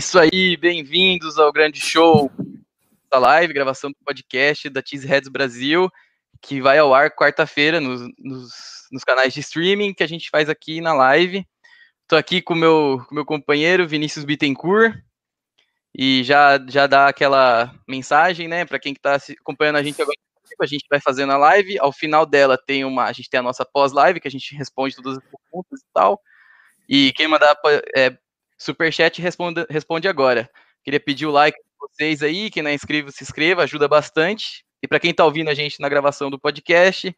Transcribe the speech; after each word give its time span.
Isso 0.00 0.18
aí, 0.18 0.56
bem-vindos 0.56 1.38
ao 1.38 1.52
grande 1.52 1.78
show 1.78 2.30
da 3.12 3.18
live, 3.18 3.52
gravação 3.52 3.90
do 3.90 3.96
podcast 4.02 4.66
da 4.70 4.80
Cheese 4.82 5.06
Heads 5.06 5.28
Brasil, 5.28 5.90
que 6.40 6.58
vai 6.58 6.78
ao 6.78 6.94
ar 6.94 7.10
quarta-feira 7.10 7.82
nos, 7.82 8.00
nos, 8.18 8.50
nos, 8.90 9.04
canais 9.04 9.34
de 9.34 9.40
streaming 9.40 9.92
que 9.92 10.02
a 10.02 10.06
gente 10.06 10.30
faz 10.30 10.48
aqui 10.48 10.80
na 10.80 10.94
live. 10.94 11.46
Estou 12.04 12.18
aqui 12.18 12.40
com 12.40 12.54
meu, 12.54 13.04
o 13.10 13.14
meu 13.14 13.26
companheiro 13.26 13.86
Vinícius 13.86 14.24
Bittencourt 14.24 14.96
e 15.94 16.24
já, 16.24 16.58
já 16.66 16.86
dá 16.86 17.08
aquela 17.08 17.70
mensagem, 17.86 18.48
né, 18.48 18.64
para 18.64 18.78
quem 18.78 18.94
está 18.94 19.18
acompanhando 19.38 19.76
a 19.76 19.82
gente 19.82 20.00
agora. 20.00 20.16
A 20.62 20.66
gente 20.66 20.86
vai 20.88 20.98
fazendo 20.98 21.32
a 21.32 21.36
live, 21.36 21.78
ao 21.78 21.92
final 21.92 22.24
dela 22.24 22.56
tem 22.56 22.86
uma, 22.86 23.04
a 23.04 23.12
gente 23.12 23.28
tem 23.28 23.40
a 23.40 23.42
nossa 23.42 23.66
pós-live, 23.66 24.18
que 24.18 24.28
a 24.28 24.30
gente 24.30 24.56
responde 24.56 24.96
todas 24.96 25.18
as 25.18 25.24
perguntas 25.24 25.78
e 25.78 25.92
tal. 25.92 26.18
E 26.88 27.12
quem 27.12 27.28
mandar 27.28 27.54
é, 27.94 28.16
Superchat 28.60 29.22
responde, 29.22 29.66
responde 29.70 30.06
agora. 30.06 30.50
Queria 30.84 31.00
pedir 31.00 31.24
o 31.24 31.30
like 31.30 31.58
de 31.58 31.70
vocês 31.78 32.22
aí, 32.22 32.50
quem 32.50 32.62
não 32.62 32.70
é 32.70 32.74
inscrito, 32.74 33.10
se 33.10 33.24
inscreva, 33.24 33.62
ajuda 33.62 33.88
bastante. 33.88 34.64
E 34.82 34.86
para 34.86 35.00
quem 35.00 35.12
está 35.12 35.24
ouvindo 35.24 35.48
a 35.48 35.54
gente 35.54 35.80
na 35.80 35.88
gravação 35.88 36.30
do 36.30 36.38
podcast, 36.38 37.14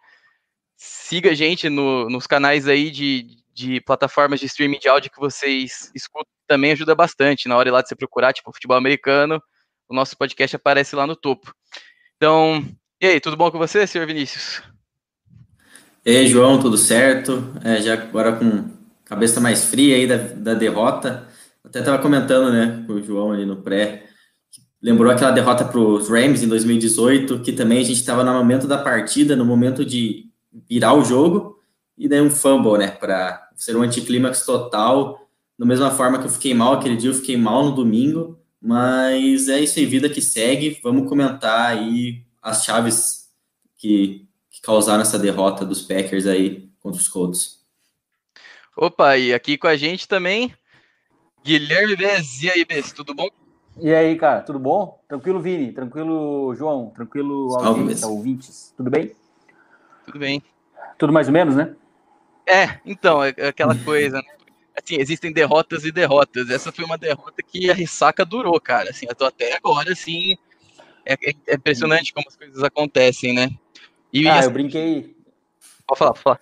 siga 0.77 1.31
a 1.31 1.35
gente 1.35 1.69
no, 1.69 2.09
nos 2.09 2.29
canais 2.29 2.69
aí 2.69 2.91
de, 2.91 3.27
de 3.53 3.81
plataformas 3.81 4.39
de 4.39 4.47
streaming 4.47 4.79
de 4.79 4.89
áudio 4.89 5.11
que 5.11 5.19
vocês 5.19 5.91
escutam, 5.95 6.31
também 6.47 6.73
ajuda 6.73 6.95
bastante. 6.95 7.49
Na 7.49 7.57
hora 7.57 7.73
lá 7.73 7.83
de 7.83 7.89
você 7.89 7.97
procurar, 7.97 8.33
tipo, 8.33 8.53
futebol 8.53 8.77
americano, 8.77 9.43
o 9.89 9.95
nosso 9.95 10.17
podcast 10.17 10.55
aparece 10.55 10.95
lá 10.95 11.09
no 11.09 11.17
topo. 11.17 11.53
Então, 12.17 12.65
e 13.01 13.07
aí, 13.07 13.21
tudo 13.21 13.37
bom 13.37 13.51
com 13.51 13.59
você, 13.59 13.85
senhor 13.85 14.07
Vinícius? 14.07 14.63
E 16.07 16.17
aí, 16.17 16.27
João, 16.29 16.61
tudo 16.61 16.79
certo? 16.79 17.53
É, 17.65 17.81
já 17.81 17.95
agora 17.95 18.33
com 18.33 18.71
cabeça 19.05 19.41
mais 19.41 19.65
fria 19.65 19.97
aí 19.97 20.07
da, 20.07 20.17
da 20.17 20.55
derrota, 20.55 21.29
até 21.65 21.79
estava 21.79 22.03
comentando, 22.03 22.53
né, 22.53 22.85
com 22.87 22.95
o 22.95 23.03
João 23.03 23.33
ali 23.33 23.47
no 23.47 23.57
pré, 23.57 24.07
lembrou 24.81 25.11
aquela 25.11 25.31
derrota 25.31 25.65
para 25.65 25.79
os 25.79 26.09
Rams 26.09 26.43
em 26.43 26.49
2018, 26.49 27.41
que 27.41 27.53
também 27.53 27.79
a 27.79 27.85
gente 27.85 28.01
estava 28.01 28.25
no 28.25 28.33
momento 28.33 28.67
da 28.67 28.79
partida, 28.79 29.37
no 29.37 29.45
momento 29.45 29.85
de 29.85 30.29
virar 30.69 30.95
o 30.95 31.05
jogo, 31.05 31.59
e 31.97 32.09
daí 32.09 32.21
um 32.21 32.31
fumble, 32.31 32.79
né, 32.79 32.91
para 32.91 33.49
ser 33.55 33.77
um 33.77 33.83
anticlímax 33.83 34.45
total, 34.45 35.29
da 35.59 35.65
mesma 35.65 35.91
forma 35.91 36.19
que 36.19 36.27
eu 36.27 36.31
fiquei 36.31 36.53
mal 36.53 36.75
aquele 36.75 36.97
dia, 36.97 37.11
eu 37.11 37.15
fiquei 37.15 37.37
mal 37.37 37.65
no 37.65 37.77
domingo, 37.77 38.39
mas 38.61 39.49
é 39.49 39.61
isso 39.61 39.79
aí, 39.79 39.87
vida 39.87 40.09
que 40.09 40.21
segue, 40.21 40.81
vamos 40.83 41.09
comentar 41.09 41.71
aí 41.71 42.25
as 42.41 42.65
chaves 42.65 43.29
que, 43.77 44.27
que 44.51 44.61
causaram 44.61 45.03
essa 45.03 45.19
derrota 45.19 45.65
dos 45.65 45.83
Packers 45.83 46.27
aí 46.27 46.69
contra 46.81 47.01
os 47.01 47.09
Colts. 47.09 47.63
Opa, 48.77 49.17
e 49.17 49.33
aqui 49.33 49.57
com 49.57 49.67
a 49.67 49.77
gente 49.77 50.09
também, 50.09 50.53
Guilherme 51.45 51.97
Bez, 51.97 52.43
e 52.43 52.51
aí, 52.51 52.65
Bez, 52.65 52.93
tudo 52.93 53.15
bom? 53.15 53.29
E 53.81 53.93
aí, 53.93 54.17
cara, 54.17 54.43
tudo 54.43 54.59
bom? 54.59 55.03
Tranquilo, 55.09 55.41
Vini? 55.41 55.73
Tranquilo, 55.73 56.55
João? 56.55 56.91
Tranquilo, 56.91 57.55
audiência, 57.57 58.07
ouvintes? 58.07 58.73
Tudo 58.77 58.91
bem? 58.91 59.13
Tudo 60.05 60.19
bem. 60.19 60.43
Tudo 60.99 61.13
mais 61.13 61.27
ou 61.27 61.33
menos, 61.33 61.57
né? 61.57 61.75
É, 62.47 62.81
então, 62.85 63.23
é, 63.23 63.33
é 63.37 63.49
aquela 63.49 63.75
coisa, 63.75 64.19
né? 64.19 64.29
Assim, 64.77 64.97
existem 64.97 65.33
derrotas 65.33 65.85
e 65.85 65.93
derrotas. 65.93 66.51
Essa 66.51 66.71
foi 66.71 66.85
uma 66.85 66.99
derrota 66.99 67.43
que 67.43 67.71
a 67.71 67.75
ressaca 67.75 68.25
durou, 68.25 68.61
cara. 68.61 68.91
Assim, 68.91 69.07
eu 69.09 69.15
tô 69.15 69.25
até 69.25 69.57
agora, 69.57 69.93
assim, 69.93 70.37
é, 71.05 71.15
é 71.47 71.55
impressionante 71.55 72.13
como 72.13 72.27
as 72.29 72.37
coisas 72.37 72.63
acontecem, 72.63 73.35
né? 73.35 73.51
E, 74.13 74.29
ah, 74.29 74.39
assim, 74.39 74.49
eu 74.49 74.53
brinquei... 74.53 75.17
Pode 75.87 75.99
falar, 75.99 76.13
pode 76.13 76.23
falar. 76.23 76.41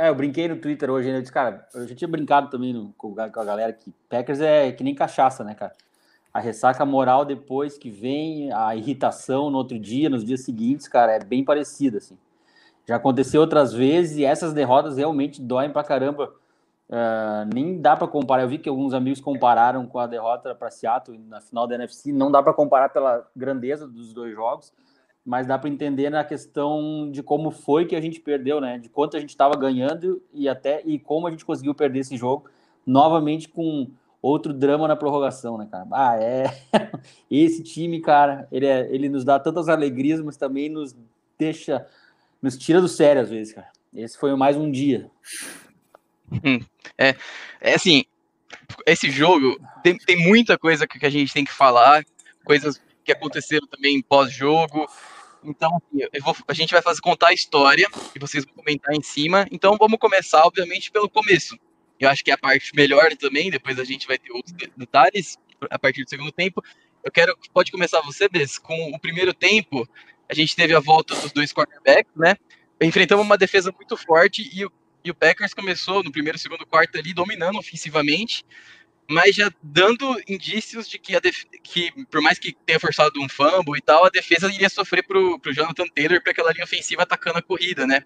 É, 0.00 0.08
eu 0.08 0.14
brinquei 0.14 0.46
no 0.46 0.56
Twitter 0.56 0.88
hoje, 0.88 1.10
né? 1.10 1.18
Eu 1.18 1.22
disse, 1.22 1.32
cara, 1.32 1.66
eu 1.74 1.88
já 1.88 1.92
tinha 1.92 2.06
brincado 2.06 2.48
também 2.48 2.72
no, 2.72 2.92
com, 2.92 3.12
com 3.12 3.20
a 3.20 3.44
galera 3.44 3.72
que 3.72 3.92
Packers 4.08 4.40
é 4.40 4.70
que 4.70 4.84
nem 4.84 4.94
cachaça, 4.94 5.42
né, 5.42 5.56
cara? 5.56 5.72
A 6.32 6.38
ressaca 6.38 6.86
moral 6.86 7.24
depois 7.24 7.76
que 7.76 7.90
vem, 7.90 8.52
a 8.52 8.76
irritação 8.76 9.50
no 9.50 9.58
outro 9.58 9.76
dia, 9.76 10.08
nos 10.08 10.24
dias 10.24 10.44
seguintes, 10.44 10.86
cara, 10.86 11.16
é 11.16 11.18
bem 11.18 11.44
parecida, 11.44 11.98
assim. 11.98 12.16
Já 12.86 12.94
aconteceu 12.94 13.40
outras 13.40 13.72
vezes 13.72 14.18
e 14.18 14.24
essas 14.24 14.54
derrotas 14.54 14.96
realmente 14.96 15.42
doem 15.42 15.70
pra 15.70 15.82
caramba. 15.82 16.32
Uh, 16.88 17.52
nem 17.52 17.80
dá 17.80 17.96
para 17.96 18.06
comparar. 18.06 18.44
Eu 18.44 18.48
vi 18.48 18.58
que 18.58 18.68
alguns 18.68 18.94
amigos 18.94 19.20
compararam 19.20 19.84
com 19.84 19.98
a 19.98 20.06
derrota 20.06 20.54
para 20.54 20.70
Seattle 20.70 21.18
na 21.18 21.40
final 21.40 21.66
da 21.66 21.74
NFC. 21.74 22.12
Não 22.12 22.30
dá 22.30 22.40
para 22.40 22.54
comparar 22.54 22.90
pela 22.90 23.28
grandeza 23.34 23.86
dos 23.86 24.14
dois 24.14 24.32
jogos, 24.32 24.72
mas 25.28 25.46
dá 25.46 25.58
para 25.58 25.68
entender 25.68 26.08
na 26.08 26.24
questão 26.24 27.10
de 27.12 27.22
como 27.22 27.50
foi 27.50 27.84
que 27.84 27.94
a 27.94 28.00
gente 28.00 28.18
perdeu, 28.18 28.62
né? 28.62 28.78
De 28.78 28.88
quanto 28.88 29.14
a 29.14 29.20
gente 29.20 29.28
estava 29.28 29.54
ganhando 29.54 30.22
e 30.32 30.48
até 30.48 30.80
e 30.86 30.98
como 30.98 31.26
a 31.26 31.30
gente 31.30 31.44
conseguiu 31.44 31.74
perder 31.74 31.98
esse 31.98 32.16
jogo 32.16 32.48
novamente 32.86 33.46
com 33.46 33.90
outro 34.22 34.54
drama 34.54 34.88
na 34.88 34.96
prorrogação, 34.96 35.58
né, 35.58 35.68
cara? 35.70 35.86
Ah, 35.92 36.16
é 36.16 36.46
esse 37.30 37.62
time, 37.62 38.00
cara, 38.00 38.48
ele 38.50 38.64
é, 38.64 38.88
ele 38.90 39.10
nos 39.10 39.22
dá 39.22 39.38
tantas 39.38 39.68
alegrias, 39.68 40.22
mas 40.22 40.38
também 40.38 40.70
nos 40.70 40.96
deixa 41.38 41.86
nos 42.40 42.56
tira 42.56 42.80
do 42.80 42.88
sério 42.88 43.20
às 43.20 43.28
vezes, 43.28 43.52
cara. 43.52 43.68
Esse 43.94 44.16
foi 44.16 44.34
mais 44.34 44.56
um 44.56 44.70
dia. 44.70 45.10
Hum, 46.32 46.58
é, 46.96 47.14
é 47.60 47.74
assim, 47.74 48.02
esse 48.86 49.10
jogo 49.10 49.60
tem, 49.82 49.98
tem 49.98 50.26
muita 50.26 50.56
coisa 50.56 50.86
que 50.86 51.04
a 51.04 51.10
gente 51.10 51.34
tem 51.34 51.44
que 51.44 51.52
falar, 51.52 52.02
coisas 52.46 52.80
que 53.04 53.12
aconteceram 53.12 53.66
também 53.66 54.00
pós-jogo, 54.00 54.86
então, 55.48 55.76
assim, 55.76 56.06
vou, 56.22 56.36
a 56.46 56.52
gente 56.52 56.72
vai 56.72 56.82
fazer 56.82 57.00
contar 57.00 57.28
a 57.28 57.32
história 57.32 57.86
e 58.14 58.18
vocês 58.18 58.44
vão 58.44 58.54
comentar 58.54 58.94
em 58.94 59.02
cima. 59.02 59.46
Então, 59.50 59.76
vamos 59.78 59.98
começar, 59.98 60.44
obviamente, 60.44 60.90
pelo 60.90 61.08
começo. 61.08 61.58
Eu 61.98 62.08
acho 62.08 62.22
que 62.22 62.30
é 62.30 62.34
a 62.34 62.38
parte 62.38 62.74
melhor 62.74 63.16
também. 63.16 63.50
Depois 63.50 63.78
a 63.78 63.84
gente 63.84 64.06
vai 64.06 64.18
ter 64.18 64.30
outros 64.32 64.54
detalhes 64.76 65.36
a 65.70 65.78
partir 65.78 66.04
do 66.04 66.10
segundo 66.10 66.30
tempo. 66.30 66.62
Eu 67.02 67.10
quero, 67.10 67.36
pode 67.52 67.72
começar 67.72 68.00
você, 68.02 68.28
Bess, 68.28 68.58
com 68.58 68.92
o 68.92 68.98
primeiro 68.98 69.32
tempo. 69.32 69.88
A 70.28 70.34
gente 70.34 70.54
teve 70.54 70.74
a 70.74 70.80
volta 70.80 71.14
dos 71.16 71.32
dois 71.32 71.52
quarterbacks, 71.52 72.12
né? 72.14 72.36
Enfrentamos 72.80 73.24
uma 73.24 73.38
defesa 73.38 73.72
muito 73.72 73.96
forte 73.96 74.48
e 74.52 74.64
o, 74.64 74.72
e 75.04 75.10
o 75.10 75.14
Packers 75.14 75.54
começou 75.54 76.04
no 76.04 76.12
primeiro 76.12 76.38
segundo 76.38 76.66
quarto 76.66 76.96
ali 76.98 77.12
dominando 77.12 77.58
ofensivamente 77.58 78.44
mas 79.08 79.34
já 79.34 79.50
dando 79.62 80.20
indícios 80.28 80.86
de 80.86 80.98
que, 80.98 81.18
que, 81.62 82.06
por 82.06 82.20
mais 82.20 82.38
que 82.38 82.54
tenha 82.66 82.78
forçado 82.78 83.20
um 83.20 83.28
fumble 83.28 83.78
e 83.78 83.80
tal, 83.80 84.04
a 84.04 84.10
defesa 84.10 84.52
iria 84.52 84.68
sofrer 84.68 85.02
pro, 85.06 85.38
pro 85.40 85.52
Jonathan 85.52 85.86
Taylor 85.94 86.22
para 86.22 86.32
aquela 86.32 86.52
linha 86.52 86.64
ofensiva 86.64 87.02
atacando 87.02 87.38
a 87.38 87.42
corrida, 87.42 87.86
né? 87.86 88.02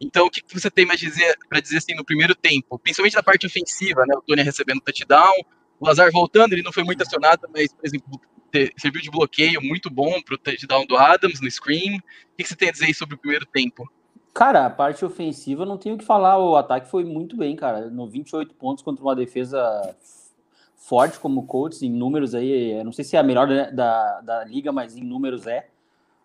Então, 0.00 0.26
o 0.26 0.30
que, 0.30 0.42
que 0.42 0.54
você 0.54 0.70
tem 0.70 0.84
mais 0.84 1.00
dizer 1.00 1.36
para 1.48 1.60
dizer 1.60 1.78
assim 1.78 1.94
no 1.94 2.04
primeiro 2.04 2.34
tempo, 2.34 2.78
principalmente 2.78 3.16
na 3.16 3.22
parte 3.22 3.46
ofensiva, 3.46 4.04
né? 4.06 4.14
O 4.16 4.20
Tony 4.20 4.42
recebendo 4.42 4.80
touchdown, 4.80 5.32
o 5.80 5.86
Lazar 5.86 6.10
voltando, 6.12 6.52
ele 6.52 6.62
não 6.62 6.72
foi 6.72 6.84
muito 6.84 7.02
acionado, 7.02 7.48
mas, 7.52 7.72
por 7.72 7.86
exemplo, 7.86 8.20
serviu 8.76 9.00
de 9.00 9.10
bloqueio 9.10 9.60
muito 9.62 9.90
bom 9.90 10.20
para 10.22 10.34
o 10.34 10.38
touchdown 10.38 10.86
do 10.86 10.96
Adams 10.96 11.40
no 11.40 11.50
screen. 11.50 11.96
O 11.96 12.02
que, 12.36 12.42
que 12.42 12.48
você 12.48 12.56
tem 12.56 12.68
a 12.68 12.72
dizer 12.72 12.92
sobre 12.94 13.14
o 13.14 13.18
primeiro 13.18 13.46
tempo? 13.46 13.90
Cara, 14.34 14.66
a 14.66 14.70
parte 14.70 15.04
ofensiva 15.04 15.66
não 15.66 15.76
tenho 15.76 15.96
o 15.96 15.98
que 15.98 16.04
falar. 16.04 16.38
O 16.38 16.54
ataque 16.54 16.88
foi 16.88 17.04
muito 17.04 17.36
bem, 17.36 17.56
cara. 17.56 17.90
No 17.90 18.08
28 18.08 18.54
pontos 18.54 18.84
contra 18.84 19.02
uma 19.02 19.16
defesa 19.16 19.96
forte 20.78 21.18
como 21.18 21.46
Colts 21.46 21.82
em 21.82 21.90
números 21.90 22.34
aí. 22.34 22.82
Não 22.82 22.92
sei 22.92 23.04
se 23.04 23.16
é 23.16 23.20
a 23.20 23.22
melhor 23.22 23.46
da, 23.46 23.70
da, 23.70 24.20
da 24.22 24.44
liga, 24.44 24.72
mas 24.72 24.96
em 24.96 25.04
números 25.04 25.46
é 25.46 25.66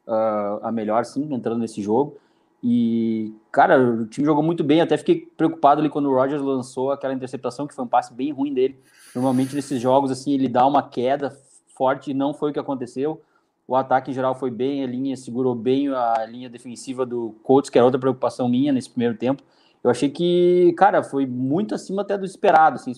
uh, 0.08 0.66
a 0.66 0.72
melhor, 0.72 1.04
sim, 1.04 1.28
entrando 1.34 1.60
nesse 1.60 1.82
jogo. 1.82 2.18
E, 2.64 3.34
cara, 3.52 3.78
o 3.78 4.06
time 4.06 4.26
jogou 4.26 4.42
muito 4.42 4.64
bem. 4.64 4.80
Até 4.80 4.96
fiquei 4.96 5.28
preocupado 5.36 5.82
ali 5.82 5.90
quando 5.90 6.10
o 6.10 6.14
Rogers 6.14 6.42
lançou 6.42 6.92
aquela 6.92 7.14
interceptação, 7.14 7.68
que 7.68 7.76
foi 7.76 7.84
um 7.84 7.88
passe 7.88 8.14
bem 8.14 8.32
ruim 8.32 8.54
dele. 8.54 8.80
Normalmente 9.14 9.54
nesses 9.54 9.82
jogos, 9.82 10.10
assim, 10.10 10.32
ele 10.32 10.48
dá 10.48 10.66
uma 10.66 10.82
queda 10.82 11.30
forte 11.76 12.14
não 12.14 12.34
foi 12.34 12.52
o 12.52 12.54
que 12.54 12.60
aconteceu. 12.60 13.22
O 13.68 13.76
ataque 13.76 14.12
em 14.12 14.14
geral 14.14 14.36
foi 14.36 14.52
bem, 14.52 14.84
a 14.84 14.88
linha 14.88 15.16
segurou 15.16 15.56
bem 15.56 15.90
a 15.90 16.26
linha 16.26 16.50
defensiva 16.50 17.06
do 17.06 17.36
Colts, 17.44 17.70
que 17.70 17.78
era 17.78 17.86
outra 17.86 18.00
preocupação 18.00 18.48
minha 18.48 18.72
nesse 18.72 18.90
primeiro 18.90 19.18
tempo. 19.18 19.42
Eu 19.84 19.90
achei 19.90 20.10
que, 20.10 20.74
cara, 20.78 21.04
foi 21.04 21.26
muito 21.26 21.74
acima 21.74 22.02
até 22.02 22.18
do 22.18 22.26
esperado, 22.26 22.76
assim. 22.76 22.94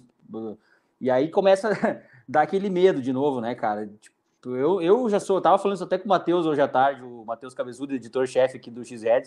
E 0.99 1.09
aí 1.09 1.29
começa 1.29 1.69
a 1.71 1.97
dar 2.27 2.41
aquele 2.41 2.69
medo 2.69 3.01
de 3.01 3.11
novo, 3.11 3.41
né, 3.41 3.55
cara? 3.55 3.89
Tipo, 3.99 4.55
eu, 4.55 4.81
eu 4.81 5.09
já 5.09 5.19
sou, 5.19 5.37
eu 5.37 5.41
tava 5.41 5.57
falando 5.57 5.75
isso 5.75 5.83
até 5.83 5.97
com 5.97 6.05
o 6.05 6.09
Matheus 6.09 6.45
hoje 6.45 6.61
à 6.61 6.67
tarde, 6.67 7.01
o 7.01 7.25
Matheus 7.25 7.53
Cabezudo, 7.53 7.95
editor-chefe 7.95 8.57
aqui 8.57 8.69
do 8.69 8.85
X-Red, 8.85 9.23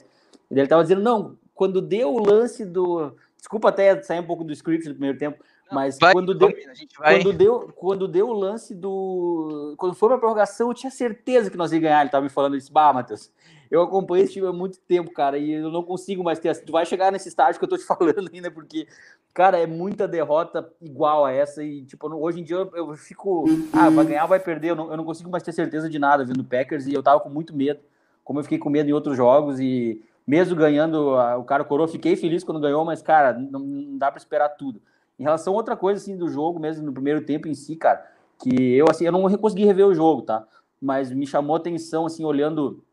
e 0.50 0.58
ele 0.58 0.68
tava 0.68 0.82
dizendo, 0.82 1.02
não, 1.02 1.36
quando 1.54 1.80
deu 1.80 2.14
o 2.14 2.24
lance 2.24 2.64
do... 2.64 3.12
Desculpa 3.36 3.68
até 3.68 4.02
sair 4.02 4.20
um 4.20 4.26
pouco 4.26 4.42
do 4.42 4.52
script 4.52 4.88
do 4.88 4.94
primeiro 4.94 5.16
tempo, 5.16 5.42
mas 5.70 5.98
vai, 6.00 6.12
quando, 6.12 6.34
deu, 6.34 6.50
quando, 6.96 7.32
deu, 7.32 7.72
quando 7.74 8.08
deu 8.08 8.28
o 8.28 8.32
lance 8.32 8.74
do. 8.74 9.74
Quando 9.76 9.94
foi 9.94 10.08
pra 10.08 10.18
prorrogação, 10.18 10.68
eu 10.68 10.74
tinha 10.74 10.90
certeza 10.90 11.50
que 11.50 11.56
nós 11.56 11.72
ia 11.72 11.80
ganhar. 11.80 12.00
Ele 12.00 12.10
tava 12.10 12.24
me 12.24 12.30
falando 12.30 12.56
isso. 12.56 12.72
Bah, 12.72 12.92
Matheus, 12.92 13.30
eu 13.70 13.82
acompanhei 13.82 14.24
esse 14.24 14.34
time 14.34 14.46
há 14.46 14.52
muito 14.52 14.78
tempo, 14.80 15.10
cara, 15.12 15.36
e 15.36 15.52
eu 15.52 15.70
não 15.70 15.82
consigo 15.82 16.22
mais 16.24 16.38
ter. 16.38 16.54
Tu 16.64 16.72
vai 16.72 16.86
chegar 16.86 17.12
nesse 17.12 17.28
estágio 17.28 17.58
que 17.58 17.64
eu 17.64 17.68
tô 17.68 17.76
te 17.76 17.84
falando 17.86 18.30
ainda, 18.32 18.50
porque, 18.50 18.86
cara, 19.34 19.58
é 19.58 19.66
muita 19.66 20.08
derrota 20.08 20.70
igual 20.80 21.24
a 21.24 21.32
essa. 21.32 21.62
E, 21.62 21.84
tipo, 21.84 22.08
hoje 22.14 22.40
em 22.40 22.44
dia 22.44 22.56
eu, 22.56 22.70
eu 22.74 22.96
fico. 22.96 23.44
Ah, 23.72 23.90
vai 23.90 24.06
ganhar, 24.06 24.26
vai 24.26 24.40
perder. 24.40 24.70
Eu 24.70 24.76
não, 24.76 24.90
eu 24.90 24.96
não 24.96 25.04
consigo 25.04 25.30
mais 25.30 25.42
ter 25.42 25.52
certeza 25.52 25.88
de 25.88 25.98
nada 25.98 26.24
vendo 26.24 26.44
Packers, 26.44 26.86
e 26.86 26.94
eu 26.94 27.02
tava 27.02 27.20
com 27.20 27.28
muito 27.28 27.54
medo, 27.54 27.80
como 28.24 28.38
eu 28.38 28.44
fiquei 28.44 28.58
com 28.58 28.70
medo 28.70 28.88
em 28.88 28.92
outros 28.92 29.16
jogos, 29.16 29.60
e 29.60 30.02
mesmo 30.26 30.56
ganhando 30.56 31.14
o 31.38 31.44
cara 31.44 31.64
coroa, 31.64 31.88
fiquei 31.88 32.16
feliz 32.16 32.44
quando 32.44 32.60
ganhou, 32.60 32.84
mas, 32.84 33.02
cara, 33.02 33.32
não, 33.32 33.60
não 33.60 33.98
dá 33.98 34.10
para 34.10 34.18
esperar 34.18 34.50
tudo. 34.50 34.80
Em 35.18 35.24
relação 35.24 35.54
a 35.54 35.56
outra 35.56 35.76
coisa, 35.76 36.00
assim, 36.00 36.16
do 36.16 36.28
jogo 36.28 36.60
mesmo, 36.60 36.84
no 36.84 36.92
primeiro 36.92 37.22
tempo 37.22 37.48
em 37.48 37.54
si, 37.54 37.74
cara, 37.74 38.06
que 38.38 38.74
eu, 38.74 38.86
assim, 38.88 39.04
eu 39.04 39.12
não 39.12 39.22
consegui 39.36 39.64
rever 39.64 39.86
o 39.86 39.94
jogo, 39.94 40.22
tá? 40.22 40.46
Mas 40.80 41.10
me 41.10 41.26
chamou 41.26 41.56
atenção, 41.56 42.06
assim, 42.06 42.24
olhando 42.24 42.84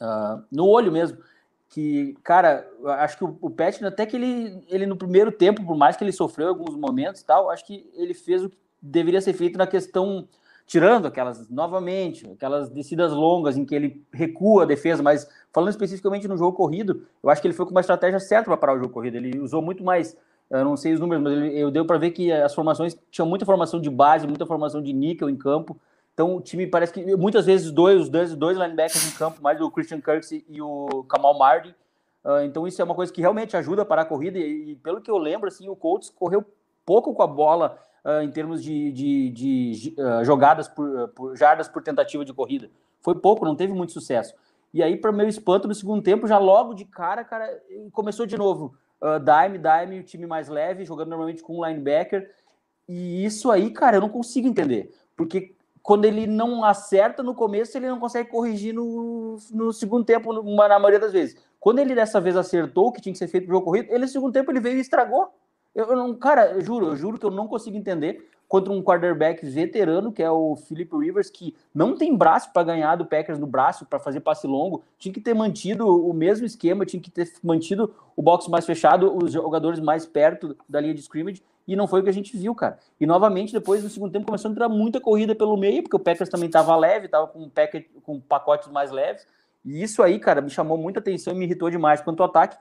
uh, 0.00 0.42
no 0.50 0.66
olho 0.66 0.90
mesmo, 0.90 1.18
que, 1.70 2.16
cara, 2.24 2.68
acho 2.98 3.16
que 3.16 3.24
o, 3.24 3.38
o 3.40 3.54
até 3.86 4.04
que 4.04 4.16
ele, 4.16 4.64
ele 4.68 4.86
no 4.86 4.96
primeiro 4.96 5.30
tempo, 5.30 5.64
por 5.64 5.76
mais 5.76 5.96
que 5.96 6.02
ele 6.02 6.12
sofreu 6.12 6.48
alguns 6.48 6.74
momentos 6.74 7.20
e 7.20 7.24
tal, 7.24 7.48
acho 7.48 7.64
que 7.64 7.88
ele 7.94 8.12
fez 8.12 8.44
o 8.44 8.50
que 8.50 8.58
deveria 8.82 9.20
ser 9.20 9.34
feito 9.34 9.56
na 9.56 9.66
questão, 9.66 10.26
tirando 10.66 11.06
aquelas, 11.06 11.48
novamente, 11.48 12.28
aquelas 12.28 12.68
descidas 12.68 13.12
longas 13.12 13.56
em 13.56 13.64
que 13.64 13.74
ele 13.74 14.04
recua 14.12 14.64
a 14.64 14.66
defesa, 14.66 15.02
mas 15.02 15.28
falando 15.52 15.70
especificamente 15.70 16.26
no 16.26 16.36
jogo 16.36 16.56
corrido, 16.56 17.06
eu 17.22 17.30
acho 17.30 17.40
que 17.40 17.46
ele 17.46 17.54
foi 17.54 17.66
com 17.66 17.72
uma 17.72 17.80
estratégia 17.80 18.18
certa 18.18 18.46
para 18.46 18.56
parar 18.56 18.74
o 18.74 18.78
jogo 18.78 18.92
corrido. 18.92 19.16
Ele 19.16 19.38
usou 19.38 19.62
muito 19.62 19.84
mais, 19.84 20.16
eu 20.50 20.64
não 20.64 20.76
sei 20.76 20.92
os 20.92 21.00
números, 21.00 21.22
mas 21.22 21.32
ele, 21.34 21.56
eu 21.56 21.70
deu 21.70 21.84
para 21.84 21.98
ver 21.98 22.10
que 22.10 22.32
as 22.32 22.52
formações 22.52 22.98
tinham 23.12 23.28
muita 23.28 23.46
formação 23.46 23.80
de 23.80 23.90
base, 23.90 24.26
muita 24.26 24.46
formação 24.46 24.82
de 24.82 24.92
níquel 24.92 25.30
em 25.30 25.36
campo. 25.36 25.78
Então 26.20 26.36
o 26.36 26.40
time 26.42 26.66
parece 26.66 26.92
que 26.92 27.16
muitas 27.16 27.46
vezes 27.46 27.70
dois, 27.70 28.10
dois, 28.10 28.36
dois 28.36 28.58
linebackers 28.58 29.10
em 29.10 29.16
campo, 29.16 29.40
mais 29.40 29.58
o 29.58 29.70
Christian 29.70 30.02
Kirksey 30.02 30.44
e 30.50 30.60
o 30.60 31.02
Kamal 31.08 31.38
Mardi. 31.38 31.74
Uh, 32.22 32.42
então 32.44 32.66
isso 32.66 32.82
é 32.82 32.84
uma 32.84 32.94
coisa 32.94 33.10
que 33.10 33.22
realmente 33.22 33.56
ajuda 33.56 33.80
a 33.80 33.84
parar 33.86 34.02
a 34.02 34.04
corrida 34.04 34.38
e, 34.38 34.72
e, 34.72 34.76
pelo 34.76 35.00
que 35.00 35.10
eu 35.10 35.16
lembro, 35.16 35.48
assim, 35.48 35.66
o 35.70 35.74
Colts 35.74 36.10
correu 36.10 36.44
pouco 36.84 37.14
com 37.14 37.22
a 37.22 37.26
bola 37.26 37.78
uh, 38.04 38.20
em 38.20 38.30
termos 38.30 38.62
de, 38.62 38.92
de, 38.92 39.30
de 39.30 39.94
uh, 39.98 40.22
jogadas 40.22 40.68
por, 40.68 41.08
por 41.08 41.34
jardas 41.38 41.68
por 41.68 41.82
tentativa 41.82 42.22
de 42.22 42.34
corrida. 42.34 42.68
Foi 43.00 43.14
pouco, 43.14 43.46
não 43.46 43.56
teve 43.56 43.72
muito 43.72 43.94
sucesso. 43.94 44.34
E 44.74 44.82
aí, 44.82 44.98
para 44.98 45.12
meu 45.12 45.26
espanto, 45.26 45.66
no 45.66 45.74
segundo 45.74 46.02
tempo, 46.02 46.26
já 46.26 46.36
logo 46.36 46.74
de 46.74 46.84
cara, 46.84 47.24
cara, 47.24 47.48
começou 47.92 48.26
de 48.26 48.36
novo. 48.36 48.74
Dime, 49.00 49.56
dime, 49.56 50.00
o 50.00 50.04
time 50.04 50.26
mais 50.26 50.50
leve, 50.50 50.84
jogando 50.84 51.08
normalmente 51.08 51.42
com 51.42 51.60
um 51.60 51.66
linebacker. 51.66 52.30
E 52.86 53.24
isso 53.24 53.50
aí, 53.50 53.70
cara, 53.70 53.96
eu 53.96 54.02
não 54.02 54.10
consigo 54.10 54.46
entender. 54.46 54.94
Porque 55.16 55.54
quando 55.82 56.04
ele 56.04 56.26
não 56.26 56.64
acerta 56.64 57.22
no 57.22 57.34
começo, 57.34 57.76
ele 57.76 57.88
não 57.88 57.98
consegue 57.98 58.28
corrigir 58.28 58.74
no, 58.74 59.38
no 59.50 59.72
segundo 59.72 60.04
tempo, 60.04 60.32
na 60.32 60.78
maioria 60.78 61.00
das 61.00 61.12
vezes. 61.12 61.36
Quando 61.58 61.78
ele 61.78 61.94
dessa 61.94 62.20
vez 62.20 62.36
acertou 62.36 62.88
o 62.88 62.92
que 62.92 63.00
tinha 63.00 63.12
que 63.12 63.18
ser 63.18 63.28
feito 63.28 63.46
no 63.46 63.54
jogo 63.54 63.66
corrido, 63.66 63.90
ele 63.90 64.00
no 64.00 64.08
segundo 64.08 64.32
tempo 64.32 64.50
ele 64.50 64.60
veio 64.60 64.78
e 64.78 64.80
estragou. 64.80 65.28
Eu, 65.74 65.86
eu 65.86 65.96
não, 65.96 66.14
cara, 66.14 66.52
eu 66.52 66.60
juro, 66.60 66.86
eu 66.86 66.96
juro 66.96 67.18
que 67.18 67.24
eu 67.24 67.30
não 67.30 67.46
consigo 67.46 67.76
entender 67.76 68.26
contra 68.50 68.72
um 68.72 68.82
quarterback 68.82 69.46
veterano, 69.46 70.10
que 70.10 70.20
é 70.20 70.28
o 70.28 70.56
Philip 70.56 70.92
Rivers, 70.96 71.30
que 71.30 71.54
não 71.72 71.94
tem 71.94 72.16
braço 72.16 72.52
para 72.52 72.64
ganhar 72.64 72.96
do 72.96 73.06
Packers 73.06 73.38
no 73.38 73.46
braço, 73.46 73.86
para 73.86 74.00
fazer 74.00 74.18
passe 74.18 74.44
longo, 74.44 74.82
tinha 74.98 75.14
que 75.14 75.20
ter 75.20 75.34
mantido 75.34 75.86
o 75.86 76.12
mesmo 76.12 76.44
esquema, 76.44 76.84
tinha 76.84 77.00
que 77.00 77.12
ter 77.12 77.32
mantido 77.44 77.94
o 78.16 78.22
box 78.22 78.48
mais 78.48 78.66
fechado, 78.66 79.16
os 79.16 79.32
jogadores 79.32 79.78
mais 79.78 80.04
perto 80.04 80.56
da 80.68 80.80
linha 80.80 80.94
de 80.94 81.00
scrimmage, 81.00 81.44
e 81.72 81.76
não 81.76 81.86
foi 81.86 82.00
o 82.00 82.02
que 82.02 82.10
a 82.10 82.12
gente 82.12 82.36
viu, 82.36 82.52
cara. 82.52 82.78
E 83.00 83.06
novamente, 83.06 83.52
depois 83.52 83.84
no 83.84 83.88
segundo 83.88 84.10
tempo, 84.10 84.26
começou 84.26 84.48
a 84.48 84.52
entrar 84.52 84.68
muita 84.68 85.00
corrida 85.00 85.36
pelo 85.36 85.56
meio, 85.56 85.84
porque 85.84 85.94
o 85.94 86.00
Packers 86.00 86.28
também 86.28 86.46
estava 86.48 86.74
leve, 86.74 87.06
estava 87.06 87.28
com, 87.28 87.48
com 88.02 88.20
pacotes 88.20 88.68
mais 88.68 88.90
leves, 88.90 89.24
e 89.64 89.80
isso 89.80 90.02
aí, 90.02 90.18
cara, 90.18 90.40
me 90.40 90.50
chamou 90.50 90.76
muita 90.76 90.98
atenção 90.98 91.32
e 91.32 91.36
me 91.36 91.44
irritou 91.44 91.70
demais. 91.70 92.00
Quanto 92.00 92.24
ao 92.24 92.28
ataque, 92.28 92.56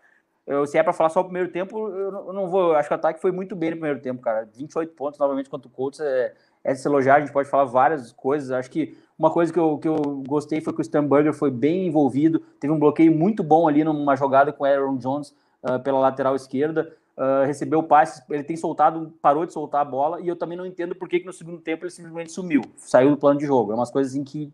eu, 0.46 0.66
se 0.68 0.78
é 0.78 0.84
para 0.84 0.94
falar 0.94 1.10
só 1.10 1.22
o 1.22 1.24
primeiro 1.24 1.50
tempo, 1.50 1.90
eu 1.90 2.34
não 2.34 2.48
vou. 2.48 2.76
Acho 2.76 2.88
que 2.88 2.94
o 2.94 2.98
ataque 2.98 3.22
foi 3.22 3.32
muito 3.32 3.56
bem 3.56 3.72
no 3.72 3.78
primeiro 3.78 4.00
tempo, 4.00 4.22
cara. 4.22 4.48
28 4.54 4.94
pontos 4.94 5.20
novamente 5.20 5.50
contra 5.50 5.68
o 5.68 5.72
Colts 5.72 6.00
é, 6.00 6.34
é 6.64 6.76
se 6.76 6.88
elogiar. 6.88 7.16
A 7.16 7.20
gente 7.20 7.32
pode 7.32 7.50
falar 7.50 7.66
várias 7.66 8.12
coisas. 8.12 8.52
Acho 8.52 8.70
que 8.70 8.98
uma 9.18 9.32
coisa 9.32 9.52
que 9.52 9.60
eu, 9.60 9.78
que 9.78 9.88
eu 9.88 9.96
gostei 10.28 10.62
foi 10.62 10.74
que 10.74 10.82
o 10.82 10.84
Sternberger 10.84 11.34
foi 11.34 11.50
bem 11.50 11.88
envolvido. 11.88 12.40
Teve 12.60 12.74
um 12.74 12.80
bloqueio 12.80 13.12
muito 13.12 13.44
bom 13.44 13.68
ali 13.68 13.84
numa 13.84 14.16
jogada 14.16 14.52
com 14.52 14.64
o 14.64 14.68
Aaron 14.68 14.98
Jones 14.98 15.36
uh, 15.64 15.80
pela 15.84 16.00
lateral 16.00 16.36
esquerda. 16.36 16.96
Uh, 17.20 17.46
recebeu 17.46 17.80
o 17.80 17.84
passe, 17.84 18.24
ele 18.30 18.46
tem 18.46 18.56
soltado, 18.56 19.14
parou 19.22 19.46
de 19.46 19.52
soltar 19.52 19.82
a 19.82 19.86
bola, 19.86 20.22
e 20.22 20.28
eu 20.30 20.38
também 20.38 20.58
não 20.58 20.66
entendo 20.66 20.96
por 20.96 21.10
que, 21.10 21.20
que 21.20 21.26
no 21.26 21.34
segundo 21.34 21.60
tempo 21.60 21.84
ele 21.84 21.92
simplesmente 21.92 22.32
sumiu, 22.32 22.62
saiu 22.78 23.10
do 23.10 23.18
plano 23.18 23.38
de 23.38 23.46
jogo. 23.46 23.74
É 23.74 23.76
umas 23.76 23.92
coisas 23.92 24.16
em 24.16 24.24
que 24.24 24.54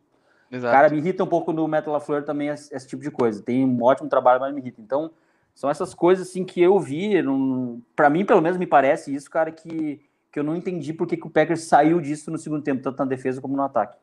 Exato. 0.52 0.74
Cara, 0.74 0.90
me 0.90 0.98
irrita 0.98 1.24
um 1.24 1.28
pouco 1.28 1.52
no 1.52 1.68
Metal 1.68 1.94
LaFleur 1.94 2.24
também 2.24 2.50
esse, 2.50 2.74
esse, 2.74 2.88
tipo 2.88 3.02
de 3.02 3.12
coisa. 3.12 3.42
Tem 3.42 3.66
um 3.66 3.84
ótimo 3.84 4.08
trabalho, 4.08 4.40
mas 4.40 4.54
me 4.54 4.62
irrita. 4.62 4.80
Então, 4.80 5.12
são 5.54 5.70
essas 5.70 5.94
coisas 5.94 6.28
assim 6.28 6.44
que 6.44 6.62
eu 6.62 6.80
vi, 6.80 7.14
para 7.96 8.10
mim 8.10 8.26
pelo 8.26 8.42
menos 8.42 8.58
me 8.58 8.68
parece 8.68 9.14
isso, 9.14 9.30
cara, 9.30 9.52
que, 9.52 10.00
que 10.32 10.40
eu 10.40 10.44
não 10.44 10.56
entendi 10.56 10.94
por 10.94 11.08
que, 11.08 11.18
que 11.18 11.28
o 11.28 11.30
Packers 11.30 11.64
saiu 11.64 12.00
disso 12.00 12.30
no 12.30 12.38
segundo 12.38 12.62
tempo, 12.62 12.82
tanto 12.82 13.00
na 13.00 13.06
defesa 13.06 13.42
como 13.42 13.56
no 13.56 13.64
ataque. 13.64 13.98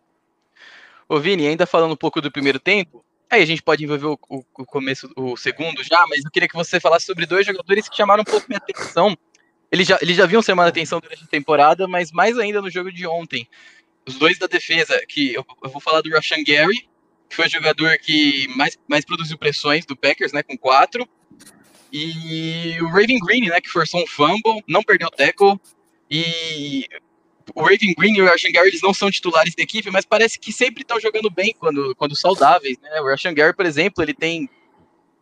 Ô 1.09 1.21
Vini, 1.21 1.47
ainda 1.47 1.67
falando 1.67 1.93
um 1.93 1.97
pouco 1.97 2.21
do 2.21 2.33
primeiro 2.33 2.59
tempo, 2.59 3.05
aí 3.33 3.43
a 3.43 3.47
gente 3.47 3.63
pode 3.63 3.83
envolver 3.83 4.07
o, 4.07 4.19
o, 4.29 4.45
o 4.59 4.67
começo, 4.67 5.11
o 5.17 5.37
segundo 5.39 5.83
já, 5.83 6.07
mas 6.07 6.23
eu 6.23 6.31
queria 6.31 6.49
que 6.49 6.55
você 6.55 6.79
falasse 6.79 7.07
sobre 7.07 7.25
dois 7.25 7.47
jogadores 7.47 7.89
que 7.89 7.97
chamaram 7.97 8.21
um 8.21 8.25
pouco 8.25 8.47
minha 8.47 8.59
atenção. 8.59 9.17
Eles 9.71 9.89
já, 9.89 9.99
eles 10.03 10.17
já 10.17 10.25
haviam 10.25 10.43
chamado 10.43 10.67
a 10.67 10.69
atenção 10.69 11.01
durante 11.01 11.25
a 11.25 11.27
temporada, 11.27 11.89
mas 11.89 12.13
mais 12.13 12.39
ainda 12.39 12.61
no 12.61 12.69
jogo 12.69 12.93
de 12.93 13.07
ontem. 13.07 13.49
Os 14.07 14.17
dois 14.17 14.39
da 14.39 14.47
defesa, 14.47 15.01
que 15.09 15.33
eu, 15.33 15.47
eu 15.65 15.71
vou 15.71 15.81
falar 15.81 16.03
do 16.03 16.11
Rashan 16.11 16.45
Gary, 16.47 16.87
que 17.27 17.37
foi 17.37 17.47
o 17.47 17.51
jogador 17.51 17.97
que 17.99 18.47
mais, 18.55 18.79
mais 18.87 19.05
produziu 19.05 19.39
pressões 19.39 19.87
do 19.87 19.97
Packers, 19.97 20.33
né, 20.33 20.43
com 20.43 20.59
quatro. 20.59 21.09
E 21.91 22.77
o 22.83 22.89
Raven 22.89 23.19
Green, 23.19 23.49
né, 23.49 23.63
que 23.63 23.71
forçou 23.71 24.03
um 24.03 24.07
fumble, 24.07 24.63
não 24.69 24.83
perdeu 24.83 25.09
o 25.09 25.11
tackle. 25.11 25.59
E 26.11 26.87
o 27.55 27.63
Raven 27.63 27.95
Green 27.97 28.17
e 28.17 28.23
o 28.23 28.27
Rashan 28.27 28.51
Gary, 28.51 28.69
eles 28.69 28.83
não 28.83 28.95
são 28.95 29.11
titulares 29.11 29.55
da 29.55 29.63
equipe, 29.63 29.91
mas 29.91 30.05
parece 30.05 30.39
que 30.39 30.53
sempre 30.53 30.83
estão 30.83 31.01
jogando 31.01 31.31
bem 31.31 31.55
quando, 31.59 31.95
quando 31.97 32.17
saudáveis, 32.17 32.79
né? 32.81 33.01
O 33.01 33.07
Rashan 33.07 33.35
Gary, 33.35 33.55
por 33.55 33.67
exemplo, 33.67 34.03
ele 34.03 34.15
tem 34.15 34.49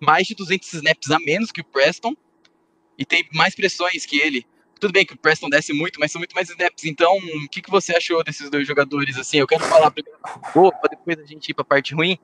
mais 0.01 0.27
de 0.27 0.35
200 0.35 0.73
snaps 0.73 1.11
a 1.11 1.19
menos 1.19 1.53
que 1.53 1.61
o 1.61 1.65
Preston 1.65 2.15
e 2.99 3.05
tem 3.05 3.27
mais 3.33 3.55
pressões 3.55 4.05
que 4.05 4.19
ele. 4.19 4.47
Tudo 4.79 4.93
bem 4.93 5.05
que 5.05 5.13
o 5.13 5.19
Preston 5.19 5.51
desce 5.51 5.73
muito, 5.73 6.01
mas 6.01 6.11
são 6.11 6.19
muito 6.19 6.35
mais 6.35 6.49
snaps. 6.49 6.85
Então, 6.85 7.17
o 7.17 7.49
que, 7.49 7.61
que 7.61 7.71
você 7.71 7.95
achou 7.95 8.25
desses 8.25 8.49
dois 8.49 8.67
jogadores? 8.67 9.19
Assim, 9.19 9.39
eu 9.39 9.47
quero 9.47 9.65
falar 9.65 9.91
primeiro 9.91 10.19
boa, 10.55 10.73
depois 10.89 11.19
a 11.19 11.27
gente 11.27 11.51
ir 11.51 11.55
para 11.55 11.63
a 11.63 11.67
parte 11.67 11.95
ruim. 11.95 12.19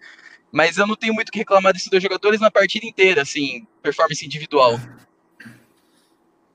Mas 0.51 0.79
eu 0.79 0.87
não 0.87 0.97
tenho 0.97 1.13
muito 1.13 1.29
o 1.29 1.33
que 1.33 1.39
reclamar 1.39 1.73
desses 1.73 1.89
dois 1.89 2.03
jogadores 2.03 2.41
na 2.41 2.51
partida 2.51 2.87
inteira, 2.87 3.23
assim, 3.23 3.67
performance 3.83 4.25
individual. 4.25 4.81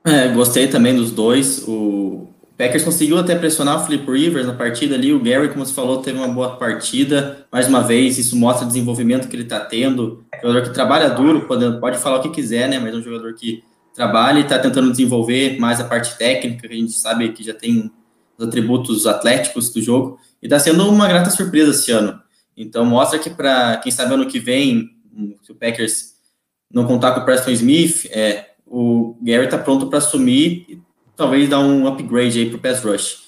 É, 0.04 0.28
gostei 0.28 0.66
também 0.66 0.96
dos 0.96 1.12
dois. 1.12 1.62
O 1.68 2.28
Packers 2.56 2.84
conseguiu 2.84 3.18
até 3.18 3.34
pressionar 3.34 3.82
o 3.82 3.86
Flip 3.86 4.10
Rivers 4.10 4.46
na 4.46 4.52
partida 4.52 4.94
ali. 4.94 5.12
O 5.12 5.22
Gary, 5.22 5.48
como 5.48 5.64
você 5.64 5.72
falou, 5.72 6.02
teve 6.02 6.18
uma 6.18 6.28
boa 6.28 6.56
partida. 6.56 7.46
Mais 7.50 7.66
uma 7.66 7.82
vez, 7.82 8.18
isso 8.18 8.36
mostra 8.36 8.64
o 8.64 8.68
desenvolvimento 8.68 9.28
que 9.28 9.36
ele 9.36 9.44
está 9.44 9.60
tendo. 9.60 10.24
Jogador 10.42 10.62
que 10.62 10.74
trabalha 10.74 11.10
duro, 11.10 11.46
pode, 11.46 11.80
pode 11.80 11.98
falar 11.98 12.18
o 12.18 12.22
que 12.22 12.30
quiser, 12.30 12.68
né? 12.68 12.78
Mas 12.78 12.94
é 12.94 12.96
um 12.98 13.02
jogador 13.02 13.34
que 13.34 13.62
trabalha 13.94 14.38
e 14.38 14.42
está 14.42 14.58
tentando 14.58 14.90
desenvolver 14.90 15.58
mais 15.58 15.80
a 15.80 15.84
parte 15.84 16.16
técnica, 16.16 16.68
que 16.68 16.74
a 16.74 16.76
gente 16.76 16.92
sabe 16.92 17.32
que 17.32 17.42
já 17.42 17.54
tem 17.54 17.90
os 18.36 18.46
atributos 18.46 19.06
atléticos 19.06 19.70
do 19.70 19.80
jogo. 19.80 20.18
E 20.42 20.46
está 20.46 20.58
sendo 20.58 20.88
uma 20.88 21.08
grata 21.08 21.30
surpresa 21.30 21.70
esse 21.70 21.90
ano. 21.90 22.20
Então 22.56 22.84
mostra 22.84 23.18
que 23.18 23.30
para 23.30 23.78
quem 23.78 23.90
sabe 23.90 24.14
ano 24.14 24.26
que 24.26 24.38
vem, 24.38 24.90
se 25.42 25.52
o 25.52 25.54
Packers 25.54 26.12
não 26.72 26.86
contar 26.86 27.12
com 27.12 27.20
o 27.20 27.24
Preston 27.24 27.50
Smith, 27.50 28.06
é, 28.10 28.50
o 28.66 29.16
Gary 29.22 29.44
está 29.44 29.58
pronto 29.58 29.88
para 29.88 29.98
assumir 29.98 30.80
talvez 31.22 31.48
dar 31.48 31.60
um 31.60 31.86
upgrade 31.86 32.40
aí 32.40 32.50
para 32.50 32.56
o 32.56 32.60
pass 32.60 32.82
rush. 32.82 33.22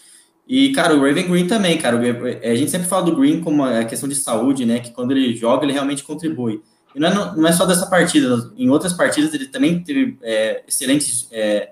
E, 0.49 0.73
cara, 0.73 0.95
o 0.95 1.01
Raven 1.01 1.29
Green 1.29 1.47
também, 1.47 1.79
cara. 1.79 1.99
A 2.43 2.55
gente 2.55 2.71
sempre 2.71 2.89
fala 2.89 3.05
do 3.05 3.17
Green 3.17 3.41
como 3.41 3.65
a 3.65 3.85
questão 3.85 4.09
de 4.09 4.17
saúde, 4.17 4.67
né? 4.67 4.81
Que 4.81 4.91
quando 4.91 5.13
ele 5.13 5.35
joga, 5.35 5.65
ele 5.65 5.73
realmente 5.73 6.03
contribui. 6.03 6.61
E 6.95 7.01
não 7.01 7.09
é, 7.09 7.15
não 7.37 7.47
é 7.47 7.53
só 7.53 7.65
dessa 7.65 7.87
partida, 7.87 8.53
em 8.57 8.69
outras 8.69 8.93
partidas 8.93 9.33
ele 9.33 9.47
também 9.47 9.83
teve 9.83 10.19
é, 10.23 10.63
excelentes, 10.69 11.29
é, 11.31 11.71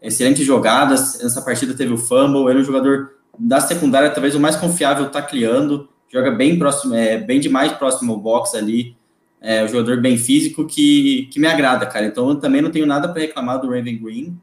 excelentes 0.00 0.46
jogadas. 0.46 1.20
Nessa 1.22 1.42
partida 1.42 1.74
teve 1.74 1.92
o 1.92 1.98
fumble, 1.98 2.48
ele 2.48 2.60
é 2.60 2.62
um 2.62 2.64
jogador 2.64 3.10
da 3.38 3.60
secundária, 3.60 4.10
talvez 4.10 4.34
o 4.34 4.40
mais 4.40 4.56
confiável 4.56 5.10
tacleando 5.10 5.88
joga 6.08 6.30
bem 6.30 6.56
próximo, 6.58 6.94
é, 6.94 7.18
bem 7.18 7.40
demais 7.40 7.72
próximo 7.72 8.12
ao 8.12 8.20
box 8.20 8.54
ali, 8.54 8.96
é 9.40 9.64
um 9.64 9.68
jogador 9.68 10.00
bem 10.00 10.16
físico 10.16 10.64
que, 10.64 11.28
que 11.32 11.40
me 11.40 11.46
agrada, 11.46 11.84
cara. 11.86 12.06
Então 12.06 12.28
eu 12.28 12.36
também 12.36 12.62
não 12.62 12.70
tenho 12.70 12.86
nada 12.86 13.08
para 13.08 13.20
reclamar 13.20 13.60
do 13.60 13.68
Raven 13.68 13.98
Green. 13.98 14.38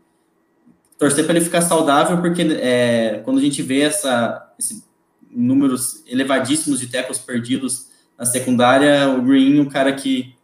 Torcer 1.01 1.25
para 1.25 1.35
ele 1.35 1.43
ficar 1.43 1.61
saudável, 1.61 2.21
porque 2.21 2.43
é, 2.43 3.21
quando 3.25 3.39
a 3.39 3.41
gente 3.41 3.63
vê 3.63 3.81
essa, 3.81 4.53
esse 4.59 4.83
números 5.31 6.03
elevadíssimos 6.05 6.79
de 6.79 6.85
tackles 6.85 7.17
perdidos 7.17 7.87
na 8.15 8.23
secundária, 8.23 9.09
o 9.09 9.19
Green 9.23 9.57
é 9.57 9.61
um 9.61 9.65
cara 9.65 9.91
que, 9.93 10.35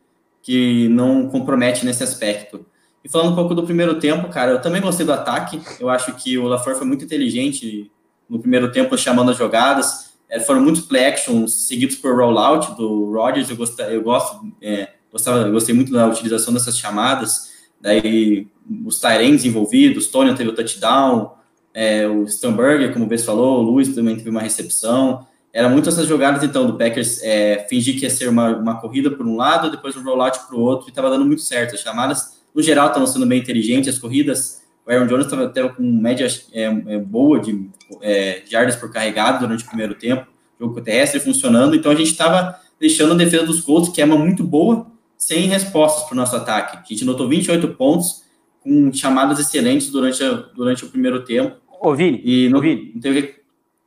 que 0.42 0.88
não 0.90 1.30
compromete 1.30 1.86
nesse 1.86 2.02
aspecto. 2.02 2.66
E 3.04 3.10
falando 3.10 3.34
um 3.34 3.36
pouco 3.36 3.54
do 3.54 3.62
primeiro 3.62 4.00
tempo, 4.00 4.30
cara, 4.30 4.52
eu 4.52 4.60
também 4.60 4.82
gostei 4.82 5.06
do 5.06 5.14
ataque. 5.14 5.62
Eu 5.80 5.90
acho 5.90 6.12
que 6.16 6.40
o 6.40 6.48
LaFleur 6.48 6.76
foi 6.76 6.88
muito 6.88 7.06
inteligente 7.06 7.92
no 8.28 8.40
primeiro 8.40 8.72
tempo, 8.72 8.98
chamando 8.98 9.30
as 9.30 9.38
jogadas 9.38 10.08
é, 10.30 10.40
foram 10.40 10.62
muitos 10.62 10.82
play 10.82 11.06
actions 11.06 11.68
seguidos 11.68 11.96
por 11.96 12.16
rollout 12.16 12.76
do 12.76 13.12
Rodgers. 13.14 13.50
Eu, 13.50 13.56
gostei, 13.56 13.96
eu 13.96 14.02
gosto, 14.02 14.52
é, 14.62 14.90
gostava, 15.12 15.40
eu 15.40 15.52
gostei 15.52 15.74
muito 15.74 15.92
da 15.92 16.08
utilização 16.08 16.54
dessas 16.54 16.78
chamadas. 16.78 17.57
Daí 17.80 18.48
os 18.86 19.00
Tyrants 19.00 19.46
envolvidos, 19.46 20.08
Tony 20.08 20.36
teve 20.36 20.50
o 20.50 20.56
touchdown, 20.56 21.32
é, 21.74 22.08
o 22.08 22.28
Stamberger, 22.28 22.92
como 22.92 23.06
o 23.06 23.08
Bess 23.08 23.24
falou, 23.24 23.60
o 23.60 23.62
Luiz 23.62 23.94
também 23.94 24.16
teve 24.16 24.30
uma 24.30 24.42
recepção. 24.42 25.26
Era 25.54 25.70
muito 25.70 25.88
essas 25.88 26.08
jogadas, 26.08 26.44
então, 26.44 26.68
do 26.68 26.78
Packers 26.78 27.22
é, 27.22 27.66
fingir 27.70 27.98
que 27.98 28.04
ia 28.04 28.10
ser 28.10 28.28
uma, 28.30 28.56
uma 28.56 28.82
corrida 28.82 29.12
por 29.12 29.26
um 29.26 29.36
lado, 29.36 29.72
depois 29.72 29.96
um 29.96 30.04
rollout 30.04 30.40
para 30.48 30.56
o 30.56 30.60
outro, 30.60 30.88
e 30.88 30.90
estava 30.90 31.10
dando 31.10 31.26
muito 31.26 31.42
certo. 31.42 31.76
As 31.76 31.82
chamadas, 31.82 32.42
no 32.54 32.62
geral, 32.62 32.88
estavam 32.88 33.08
sendo 33.08 33.26
bem 33.26 33.40
inteligentes, 33.40 33.90
as 33.94 34.00
corridas 34.00 34.62
O 34.86 34.92
Aaron 34.92 35.08
Jones 35.08 35.26
estava 35.28 35.70
com 35.70 35.84
média 35.84 36.28
é, 36.52 36.64
é, 36.64 37.00
boa 37.00 37.40
de 37.40 37.70
é, 38.02 38.42
jardas 38.50 38.76
por 38.76 38.92
carregado 38.92 39.40
durante 39.46 39.64
o 39.64 39.68
primeiro 39.68 39.94
tempo, 39.96 40.28
jogo 40.60 40.82
terrestre 40.82 41.20
funcionando, 41.20 41.76
então 41.76 41.92
a 41.92 41.96
gente 41.96 42.12
estava 42.12 42.60
deixando 42.80 43.14
a 43.14 43.18
defesa 43.18 43.46
dos 43.46 43.62
Colts, 43.62 43.90
que 43.90 44.02
é 44.02 44.06
uma 44.06 44.18
muito 44.18 44.44
boa, 44.44 44.88
sem 45.18 45.48
respostas 45.48 46.04
para 46.04 46.14
o 46.14 46.16
nosso 46.16 46.36
ataque. 46.36 46.78
A 46.78 46.84
gente 46.88 47.04
notou 47.04 47.28
28 47.28 47.68
pontos, 47.70 48.24
com 48.62 48.92
chamadas 48.94 49.40
excelentes 49.40 49.90
durante, 49.90 50.24
a, 50.24 50.32
durante 50.54 50.86
o 50.86 50.90
primeiro 50.90 51.24
tempo. 51.24 51.58
Ô, 51.82 51.94
Vini, 51.96 52.22
e 52.24 52.50
não, 52.50 52.60
Vini. 52.60 52.92
Não 52.94 53.02
teve... 53.02 53.36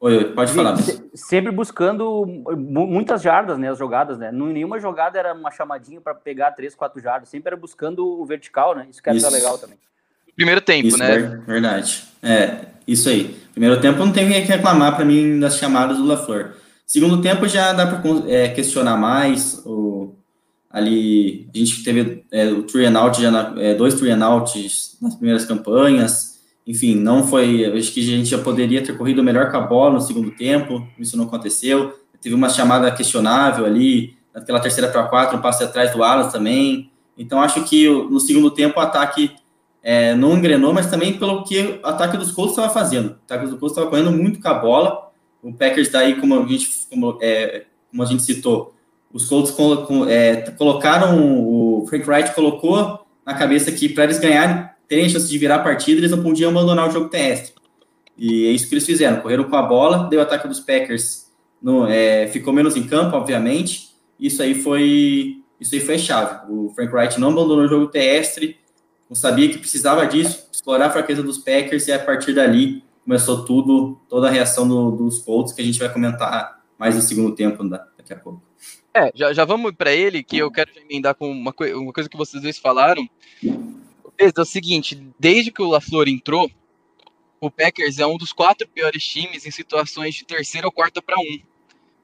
Oi, 0.01 0.25
pode 0.33 0.53
Vini, 0.53 0.65
falar. 0.65 0.77
Mas... 0.77 1.03
Sempre 1.15 1.53
buscando 1.53 2.27
muitas 2.57 3.23
jardas, 3.23 3.59
né, 3.59 3.71
as 3.71 3.79
jogadas, 3.79 4.19
né? 4.19 4.33
Nenhuma 4.33 4.81
jogada 4.81 5.19
era 5.19 5.35
uma 5.35 5.51
chamadinha 5.51 6.01
para 6.01 6.15
pegar 6.15 6.53
três, 6.53 6.75
quatro 6.75 7.01
jardas, 7.01 7.29
sempre 7.29 7.49
era 7.49 7.57
buscando 7.57 8.07
o 8.07 8.25
vertical, 8.25 8.75
né? 8.75 8.87
Isso 8.91 9.03
que 9.03 9.11
era 9.11 9.29
legal 9.29 9.59
também. 9.59 9.79
Primeiro 10.35 10.61
tempo, 10.63 10.89
isso, 10.89 10.99
né? 10.99 11.43
Verdade. 11.47 12.05
É, 12.23 12.65
isso 12.87 13.09
aí. 13.09 13.37
Primeiro 13.53 13.81
tempo 13.81 13.99
não 13.99 14.13
tem 14.13 14.27
que 14.27 14.39
reclamar 14.51 14.97
para 14.97 15.05
mim 15.05 15.39
das 15.39 15.59
chamadas 15.59 15.99
do 15.99 16.07
LaFleur. 16.07 16.55
Segundo 16.87 17.21
tempo 17.21 17.47
já 17.47 17.73
dá 17.73 17.87
para 17.87 18.01
é, 18.27 18.49
questionar 18.49 18.97
mais. 18.97 19.61
O, 19.67 20.17
ali 20.71 21.49
a 21.55 21.59
gente 21.59 21.83
teve 21.83 22.25
é, 22.31 22.49
o 22.49 22.63
three 22.63 22.87
and 22.87 22.99
out, 22.99 23.21
já 23.21 23.31
na, 23.31 23.55
é, 23.61 23.75
dois 23.75 23.95
three 23.95 24.11
and 24.11 24.25
outs 24.25 24.97
nas 25.03 25.15
primeiras 25.15 25.45
campanhas. 25.45 26.41
Enfim, 26.67 26.95
não 26.95 27.27
foi. 27.27 27.67
Acho 27.77 27.93
que 27.93 28.01
a 28.01 28.05
gente 28.05 28.29
já 28.29 28.39
poderia 28.39 28.83
ter 28.83 28.97
corrido 28.97 29.23
melhor 29.23 29.51
com 29.51 29.57
a 29.57 29.61
bola 29.61 29.95
no 29.95 30.01
segundo 30.01 30.31
tempo. 30.31 30.87
Isso 30.99 31.17
não 31.17 31.25
aconteceu. 31.25 31.95
Teve 32.21 32.35
uma 32.35 32.49
chamada 32.49 32.91
questionável 32.91 33.65
ali, 33.65 34.15
naquela 34.35 34.61
terceira 34.61 34.91
para 34.91 35.05
quatro, 35.05 35.39
um 35.39 35.41
passe 35.41 35.65
atrás 35.65 35.93
do 35.93 36.03
Alas 36.05 36.33
também. 36.33 36.91
Então 37.17 37.41
acho 37.41 37.65
que 37.65 37.89
no 37.89 38.21
segundo 38.21 38.51
tempo 38.51 38.79
o 38.79 38.83
ataque 38.83 39.33
é, 39.83 40.15
não 40.15 40.37
engrenou, 40.37 40.73
mas 40.73 40.91
também 40.91 41.19
pelo 41.19 41.45
que 41.45 41.81
o 41.83 41.87
ataque 41.87 42.17
dos 42.17 42.31
Colts 42.31 42.53
estava 42.53 42.73
fazendo. 42.73 43.11
O 43.11 43.15
ataque 43.25 43.47
dos 43.47 43.59
Colts 43.59 43.73
estava 43.73 43.91
correndo 43.91 44.13
muito 44.13 44.41
com 44.41 44.49
a 44.49 44.55
bola 44.55 45.11
o 45.43 45.53
Packers 45.53 45.89
daí, 45.91 46.21
como 46.21 46.39
a 46.39 46.47
gente, 46.47 46.71
como, 46.89 47.19
é, 47.21 47.65
como 47.91 48.03
a 48.03 48.07
gente 48.07 48.23
citou, 48.23 48.75
os 49.13 49.27
Colts 49.27 49.55
é, 50.09 50.51
colocaram, 50.53 51.19
o 51.19 51.87
Frank 51.89 52.09
Wright 52.09 52.35
colocou 52.35 53.07
na 53.27 53.35
cabeça 53.35 53.73
que 53.73 53.89
para 53.89 54.05
eles 54.05 54.19
ganharem, 54.19 54.69
terem 54.89 55.09
chance 55.09 55.29
de 55.29 55.39
virar 55.39 55.57
a 55.57 55.61
partida, 55.61 56.01
eles 56.01 56.11
não 56.11 56.23
podiam 56.23 56.51
abandonar 56.51 56.89
o 56.89 56.93
jogo 56.93 57.09
terrestre. 57.09 57.55
E 58.17 58.47
é 58.47 58.51
isso 58.51 58.69
que 58.69 58.75
eles 58.75 58.87
fizeram, 58.87 59.21
correram 59.21 59.45
com 59.45 59.57
a 59.57 59.63
bola, 59.63 60.09
deu 60.09 60.21
o 60.21 60.23
ataque 60.23 60.47
dos 60.47 60.61
Packers, 60.61 61.31
no, 61.61 61.87
é, 61.87 62.27
ficou 62.29 62.53
menos 62.53 62.77
em 62.77 62.87
campo, 62.87 63.17
obviamente, 63.17 63.91
isso 64.19 64.43
aí 64.43 64.55
foi 64.55 65.37
isso 65.61 65.75
aí 65.75 65.81
foi 65.81 65.99
chave. 65.99 66.51
O 66.51 66.71
Frank 66.75 66.93
Wright 66.93 67.21
não 67.21 67.29
abandonou 67.29 67.65
o 67.65 67.69
jogo 67.69 67.87
terrestre, 67.89 68.59
não 69.09 69.15
sabia 69.15 69.49
que 69.49 69.59
precisava 69.59 70.07
disso, 70.07 70.49
explorar 70.53 70.87
a 70.87 70.91
fraqueza 70.91 71.23
dos 71.23 71.39
Packers 71.39 71.87
e 71.89 71.93
a 71.93 71.99
partir 71.99 72.33
dali 72.33 72.83
começou 73.05 73.45
tudo, 73.45 74.01
toda 74.09 74.29
a 74.29 74.31
reação 74.31 74.67
do, 74.67 74.93
dos 74.93 75.19
Colts, 75.19 75.53
que 75.53 75.61
a 75.61 75.65
gente 75.65 75.79
vai 75.79 75.93
comentar 75.93 76.63
mais 76.79 76.95
no 76.95 77.03
segundo 77.03 77.35
tempo 77.35 77.63
daqui 77.69 78.13
a 78.13 78.17
pouco. 78.17 78.50
É, 78.93 79.13
já, 79.15 79.33
já 79.33 79.45
vamos 79.45 79.73
para 79.73 79.93
ele, 79.93 80.23
que 80.23 80.39
eu 80.39 80.51
quero 80.51 80.71
emendar 80.77 81.15
com 81.15 81.31
uma, 81.31 81.55
uma 81.75 81.93
coisa 81.93 82.09
que 82.09 82.17
vocês 82.17 82.43
dois 82.43 82.59
falaram. 82.59 83.09
É 84.19 84.41
o 84.41 84.45
seguinte, 84.45 85.01
desde 85.19 85.51
que 85.53 85.63
o 85.63 85.69
LaFleur 85.69 86.09
entrou, 86.09 86.51
o 87.41 87.51
Packers 87.51 87.99
é 87.99 88.07
um 88.07 88.19
dos 88.19 88.33
quatro 88.33 88.69
piores 88.69 89.03
times 89.03 89.47
em 89.47 89.51
situações 89.51 90.15
de 90.15 90.25
terceira 90.25 90.67
ou 90.67 90.73
quarta 90.73 91.01
para 91.01 91.19
um. 91.19 91.39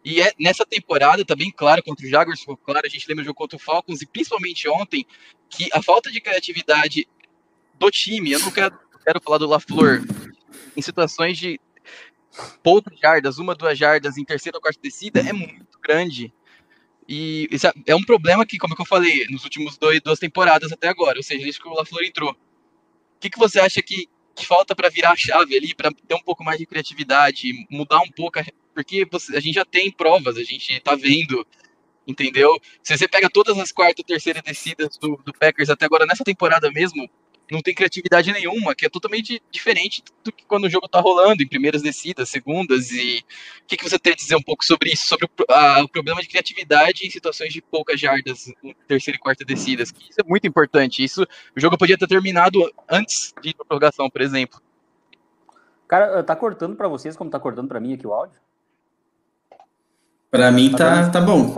E 0.05 0.23
é, 0.23 0.33
nessa 0.39 0.65
temporada, 0.65 1.25
tá 1.25 1.35
bem 1.35 1.51
claro, 1.51 1.83
contra 1.83 2.07
o 2.07 2.09
Jaguars, 2.09 2.45
claro, 2.65 2.87
a 2.87 2.89
gente 2.89 3.07
lembra 3.09 3.25
do 3.25 3.27
jogo 3.27 3.37
contra 3.37 3.57
o 3.57 3.61
Falcons, 3.61 4.01
e 4.01 4.07
principalmente 4.07 4.69
ontem, 4.69 5.05
que 5.51 5.69
a 5.73 5.83
falta 5.83 6.11
de 6.11 6.21
criatividade 6.21 7.09
do 7.75 7.91
time, 7.91 8.31
eu 8.31 8.39
não 8.39 8.53
quero, 8.53 8.79
quero 9.05 9.21
falar 9.21 9.39
do 9.39 9.49
LaFleur, 9.49 10.05
em 10.77 10.81
situações 10.81 11.37
de 11.37 11.61
poucas 12.63 12.99
jardas, 12.99 13.39
uma, 13.39 13.55
duas 13.55 13.77
jardas 13.77 14.17
em 14.17 14.25
terceira 14.25 14.57
ou 14.59 14.63
quarta 14.63 14.81
descida, 14.81 15.21
é 15.21 15.33
muito 15.33 15.79
grande. 15.83 16.33
E 17.09 17.49
é, 17.53 17.93
é 17.93 17.97
um 17.97 18.03
problema 18.03 18.45
que, 18.45 18.59
como 18.59 18.75
é 18.75 18.81
eu 18.81 18.87
falei, 18.87 19.27
nos 19.31 19.45
últimos 19.45 19.79
dois, 19.79 20.01
duas 20.01 20.19
temporadas 20.19 20.73
até 20.73 20.89
agora, 20.89 21.19
ou 21.19 21.23
seja, 21.23 21.43
desde 21.43 21.61
que 21.61 21.69
o 21.69 21.75
LaFleur 21.75 22.05
entrou. 22.05 22.31
O 22.31 23.19
que, 23.21 23.31
que 23.31 23.39
você 23.39 23.61
acha 23.61 23.81
que, 23.81 24.09
que 24.35 24.45
falta 24.45 24.75
para 24.75 24.89
virar 24.89 25.13
a 25.13 25.17
chave 25.17 25.57
ali, 25.57 25.75
para 25.75 25.91
ter 25.93 26.15
um 26.15 26.23
pouco 26.23 26.43
mais 26.43 26.59
de 26.59 26.67
criatividade, 26.67 27.49
mudar 27.71 28.01
um 28.01 28.11
pouco? 28.11 28.39
A, 28.39 28.45
porque 28.75 29.07
você, 29.11 29.37
a 29.37 29.41
gente 29.41 29.55
já 29.55 29.65
tem 29.65 29.91
provas, 29.91 30.37
a 30.37 30.43
gente 30.43 30.73
está 30.73 30.95
vendo, 30.95 31.47
entendeu? 32.07 32.61
Se 32.83 32.97
você 32.97 33.09
pega 33.09 33.31
todas 33.31 33.59
as 33.59 33.73
quarta 33.73 34.01
e 34.01 34.05
terceira 34.05 34.43
descidas 34.43 34.99
do, 34.99 35.17
do 35.25 35.33
Packers 35.33 35.71
até 35.71 35.87
agora, 35.87 36.05
nessa 36.05 36.25
temporada 36.25 36.71
mesmo, 36.71 37.09
não 37.51 37.63
tem 37.63 37.75
criatividade 37.75 38.33
nenhuma, 38.33 38.75
que 38.75 38.87
é 38.87 38.89
totalmente 38.89 39.43
diferente 39.51 40.03
do 40.25 40.33
que 40.33 40.45
quando 40.45 40.65
o 40.65 40.71
jogo 40.71 40.89
tá 40.89 41.01
rolando, 41.01 41.43
em 41.43 41.49
primeiras 41.49 41.83
descidas, 41.83 42.29
segundas, 42.29 42.91
e 42.91 43.25
o 43.63 43.67
que, 43.67 43.77
que 43.77 43.89
você 43.89 43.99
tem 43.99 44.13
a 44.13 44.17
dizer 44.17 44.37
um 44.37 44.43
pouco 44.43 44.65
sobre 44.65 44.91
isso, 44.93 45.07
sobre 45.07 45.27
o, 45.27 45.53
a, 45.53 45.83
o 45.83 45.89
problema 45.89 46.21
de 46.21 46.29
criatividade 46.29 47.07
em 47.07 47.11
situações 47.11 47.53
de 47.53 47.63
poucas 47.63 48.01
jardas, 48.01 48.53
terceira 48.89 49.17
e 49.17 49.21
quarta 49.21 49.45
descidas, 49.45 49.91
que 49.91 50.11
isso 50.11 50.21
é 50.21 50.25
muito 50.25 50.47
importante, 50.47 51.05
isso, 51.05 51.23
o 51.57 51.61
jogo 51.61 51.79
podia 51.79 51.97
ter 51.97 52.09
terminado 52.09 52.71
antes 52.89 53.33
de 53.41 53.51
ir 53.51 53.55
pra 53.55 53.65
prorrogação, 53.65 54.11
por 54.11 54.21
exemplo. 54.21 54.61
Cara, 55.87 56.23
tá 56.25 56.35
cortando 56.35 56.77
para 56.77 56.89
vocês 56.89 57.17
como 57.17 57.31
tá 57.31 57.39
cortando 57.39 57.69
para 57.69 57.79
mim 57.79 57.95
aqui 57.95 58.07
o 58.07 58.13
áudio? 58.13 58.41
Para 60.31 60.51
mim 60.51 60.73
tá, 60.73 61.05
tá, 61.05 61.11
tá 61.11 61.21
bom. 61.21 61.55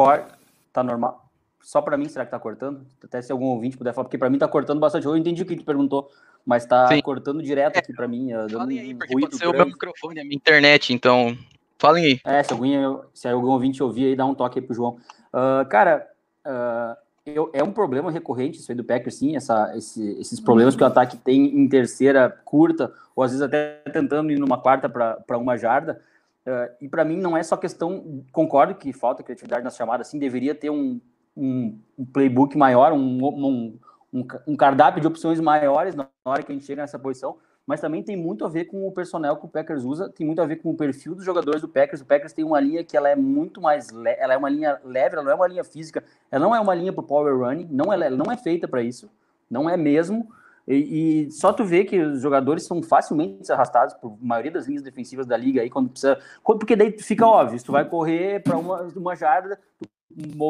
Tá 0.72 0.82
normal? 0.82 1.27
Só 1.60 1.82
para 1.82 1.96
mim, 1.96 2.08
será 2.08 2.24
que 2.24 2.30
tá 2.30 2.38
cortando? 2.38 2.86
Até 3.02 3.20
se 3.20 3.32
algum 3.32 3.46
ouvinte 3.46 3.76
puder 3.76 3.92
falar, 3.92 4.04
porque 4.04 4.18
para 4.18 4.30
mim 4.30 4.38
tá 4.38 4.48
cortando 4.48 4.78
bastante. 4.78 5.06
Eu 5.06 5.16
entendi 5.16 5.42
o 5.42 5.46
que 5.46 5.56
tu 5.56 5.64
perguntou, 5.64 6.10
mas 6.44 6.64
tá 6.64 6.88
Sim. 6.88 7.00
cortando 7.02 7.42
direto 7.42 7.78
aqui 7.78 7.92
para 7.92 8.08
mim. 8.08 8.30
Falem 8.50 8.80
aí, 8.80 8.94
porque 8.94 9.18
pode 9.20 9.36
ser 9.36 9.48
o 9.48 9.52
meu 9.52 9.66
microfone, 9.66 10.20
a 10.20 10.24
minha 10.24 10.36
internet, 10.36 10.92
então 10.92 11.36
falem 11.78 12.04
aí. 12.04 12.20
É, 12.24 12.42
se 12.42 12.52
algum, 12.52 13.00
se 13.12 13.28
algum 13.28 13.48
ouvinte 13.48 13.82
ouvir 13.82 14.06
aí, 14.06 14.16
dá 14.16 14.24
um 14.24 14.34
toque 14.34 14.58
aí 14.58 14.64
pro 14.64 14.74
João. 14.74 14.98
Uh, 15.32 15.68
cara, 15.68 16.08
uh, 16.46 16.96
eu, 17.34 17.50
é 17.52 17.62
um 17.62 17.72
problema 17.72 18.10
recorrente 18.10 18.58
isso 18.58 18.70
aí 18.70 18.76
do 18.76 18.84
Packers, 18.84 19.16
sim, 19.16 19.36
essa, 19.36 19.76
esse, 19.76 20.18
esses 20.18 20.40
problemas 20.40 20.74
que 20.74 20.82
o 20.82 20.86
ataque 20.86 21.16
tem 21.16 21.44
em 21.58 21.68
terceira 21.68 22.30
curta, 22.44 22.92
ou 23.14 23.22
às 23.22 23.30
vezes 23.30 23.42
até 23.42 23.80
tentando 23.92 24.30
ir 24.30 24.38
numa 24.38 24.58
quarta 24.58 24.88
para 24.88 25.38
uma 25.38 25.56
jarda. 25.56 26.00
Uh, 26.46 26.72
e 26.80 26.88
para 26.88 27.04
mim 27.04 27.18
não 27.18 27.36
é 27.36 27.42
só 27.42 27.56
questão, 27.56 28.24
concordo 28.32 28.74
que 28.74 28.92
falta 28.92 29.22
criatividade 29.22 29.62
nas 29.62 29.76
chamadas, 29.76 30.08
sim, 30.08 30.18
deveria 30.18 30.54
ter 30.54 30.70
um, 30.70 30.98
um, 31.38 31.78
um 31.98 32.04
playbook 32.04 32.56
maior, 32.58 32.92
um, 32.92 33.78
um, 34.12 34.24
um, 34.46 34.56
cardápio 34.56 35.00
de 35.00 35.06
opções 35.06 35.40
maiores 35.40 35.94
na 35.94 36.08
hora 36.24 36.42
que 36.42 36.50
a 36.50 36.54
gente 36.54 36.64
chega 36.66 36.82
nessa 36.82 36.98
posição, 36.98 37.36
mas 37.66 37.80
também 37.80 38.02
tem 38.02 38.16
muito 38.16 38.44
a 38.44 38.48
ver 38.48 38.64
com 38.64 38.88
o 38.88 38.92
personnel 38.92 39.36
que 39.36 39.44
o 39.44 39.48
Packers 39.48 39.84
usa, 39.84 40.08
tem 40.08 40.26
muito 40.26 40.40
a 40.40 40.46
ver 40.46 40.56
com 40.56 40.70
o 40.70 40.76
perfil 40.76 41.14
dos 41.14 41.24
jogadores 41.24 41.60
do 41.60 41.68
Packers. 41.68 42.00
O 42.00 42.06
Packers 42.06 42.32
tem 42.32 42.44
uma 42.44 42.58
linha 42.58 42.82
que 42.82 42.96
ela 42.96 43.10
é 43.10 43.14
muito 43.14 43.60
mais, 43.60 43.88
ela 44.18 44.32
é 44.32 44.36
uma 44.36 44.48
linha 44.48 44.80
leve, 44.82 45.14
ela 45.14 45.22
não 45.22 45.32
é 45.32 45.34
uma 45.34 45.46
linha 45.46 45.62
física, 45.62 46.02
ela 46.30 46.44
não 46.44 46.56
é 46.56 46.60
uma 46.60 46.74
linha 46.74 46.92
para 46.92 47.02
power 47.02 47.36
running, 47.36 47.68
não 47.70 47.92
é, 47.92 48.10
não 48.10 48.32
é 48.32 48.36
feita 48.36 48.66
para 48.66 48.82
isso, 48.82 49.10
não 49.50 49.68
é 49.68 49.76
mesmo. 49.76 50.28
E, 50.66 51.26
e, 51.26 51.30
só 51.30 51.52
tu 51.52 51.64
vê 51.64 51.84
que 51.84 51.98
os 51.98 52.20
jogadores 52.20 52.64
são 52.64 52.82
facilmente 52.82 53.50
arrastados 53.50 53.94
por 53.94 54.18
maioria 54.20 54.50
das 54.50 54.66
linhas 54.66 54.82
defensivas 54.82 55.26
da 55.26 55.34
liga 55.34 55.62
aí 55.62 55.70
quando 55.70 55.88
precisa, 55.88 56.18
porque 56.42 56.76
daí 56.76 56.92
fica 56.98 57.26
óbvio, 57.26 57.58
se 57.58 57.64
tu 57.64 57.72
vai 57.72 57.86
correr 57.86 58.42
para 58.42 58.56
uma, 58.58 58.82
uma 58.94 59.16
jarda, 59.16 59.58
tu 59.78 59.88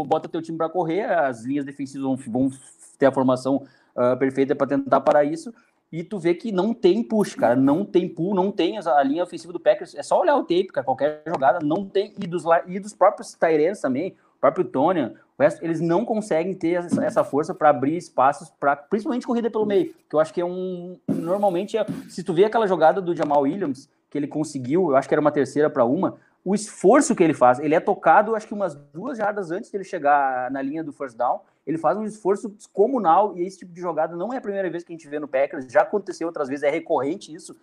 bota 0.07 0.29
teu 0.29 0.43
time 0.43 0.57
para 0.57 0.69
correr, 0.69 1.03
as 1.03 1.45
linhas 1.45 1.65
defensivas 1.65 2.03
vão, 2.03 2.17
vão 2.17 2.51
ter 2.99 3.07
a 3.07 3.13
formação 3.13 3.67
uh, 3.95 4.17
perfeita 4.19 4.55
para 4.55 4.67
tentar 4.67 5.01
parar 5.01 5.25
isso. 5.25 5.53
E 5.91 6.05
tu 6.05 6.19
vê 6.19 6.35
que 6.35 6.53
não 6.53 6.75
tem 6.75 7.03
push, 7.03 7.35
cara. 7.35 7.57
Não 7.57 7.85
tem 7.85 8.09
pull, 8.09 8.35
não 8.35 8.53
tem 8.53 8.79
a 8.79 9.03
linha 9.03 9.23
ofensiva 9.25 9.53
do 9.53 9.61
Packers. 9.61 9.95
É 9.95 10.03
só 10.03 10.21
olhar 10.21 10.37
o 10.37 10.43
tape, 10.43 10.67
cara. 10.67 10.85
Qualquer 10.85 11.23
jogada 11.27 11.65
não 11.65 11.87
tem. 11.87 12.13
E 12.19 12.27
dos, 12.27 12.45
e 12.67 12.79
dos 12.79 12.93
próprios 12.93 13.33
Tyrants 13.33 13.81
também, 13.81 14.15
o 14.37 14.41
próprio 14.41 14.65
Tony, 14.67 15.05
o 15.05 15.43
resto, 15.43 15.65
eles 15.65 15.81
não 15.81 16.05
conseguem 16.05 16.55
ter 16.55 16.73
essa, 16.73 17.03
essa 17.03 17.25
força 17.25 17.55
para 17.55 17.71
abrir 17.71 17.97
espaços, 17.97 18.51
para 18.61 18.77
principalmente 18.77 19.27
corrida 19.27 19.51
pelo 19.51 19.65
meio. 19.65 19.95
Que 20.09 20.15
eu 20.15 20.21
acho 20.21 20.35
que 20.35 20.41
é 20.43 20.45
um. 20.45 20.99
Normalmente, 21.09 21.79
é, 21.79 21.87
se 22.09 22.23
tu 22.23 22.35
vê 22.35 22.45
aquela 22.45 22.67
jogada 22.67 23.01
do 23.01 23.17
Jamal 23.17 23.43
Williams, 23.43 23.89
que 24.11 24.19
ele 24.19 24.27
conseguiu, 24.27 24.91
eu 24.91 24.97
acho 24.97 25.09
que 25.09 25.15
era 25.15 25.21
uma 25.21 25.33
terceira 25.33 25.71
para 25.71 25.87
uma, 25.87 26.17
o 26.49 26.55
esforço 26.55 27.14
que 27.14 27.23
ele 27.23 27.35
faz. 27.35 27.59
Ele 27.59 27.75
é 27.75 27.81
tocado, 27.81 28.35
acho 28.35 28.47
que 28.47 28.55
umas 28.55 28.75
duas 28.75 29.19
jardas 29.19 29.50
antes 29.50 29.71
dele 29.71 29.85
chegar 29.85 30.50
na 30.50 30.62
linha 30.62 30.83
do 30.83 30.95
first 30.95 31.14
down. 31.14 31.40
Ele 31.67 31.76
faz 31.76 31.99
um 31.99 32.07
esforço 32.07 32.49
descomunal 32.49 33.37
e 33.37 33.43
esse 33.43 33.59
tipo 33.59 33.71
de 33.71 33.78
jogada 33.78 34.17
não 34.17 34.33
é 34.33 34.38
a 34.38 34.40
primeira 34.40 34.71
vez 34.71 34.83
que 34.83 34.90
a 34.90 34.97
gente 34.97 35.07
vê 35.07 35.19
no 35.19 35.28
Packers, 35.28 35.71
já 35.71 35.83
aconteceu 35.83 36.26
outras 36.26 36.49
vezes, 36.49 36.62
é 36.62 36.71
recorrente 36.71 37.35
isso. 37.35 37.55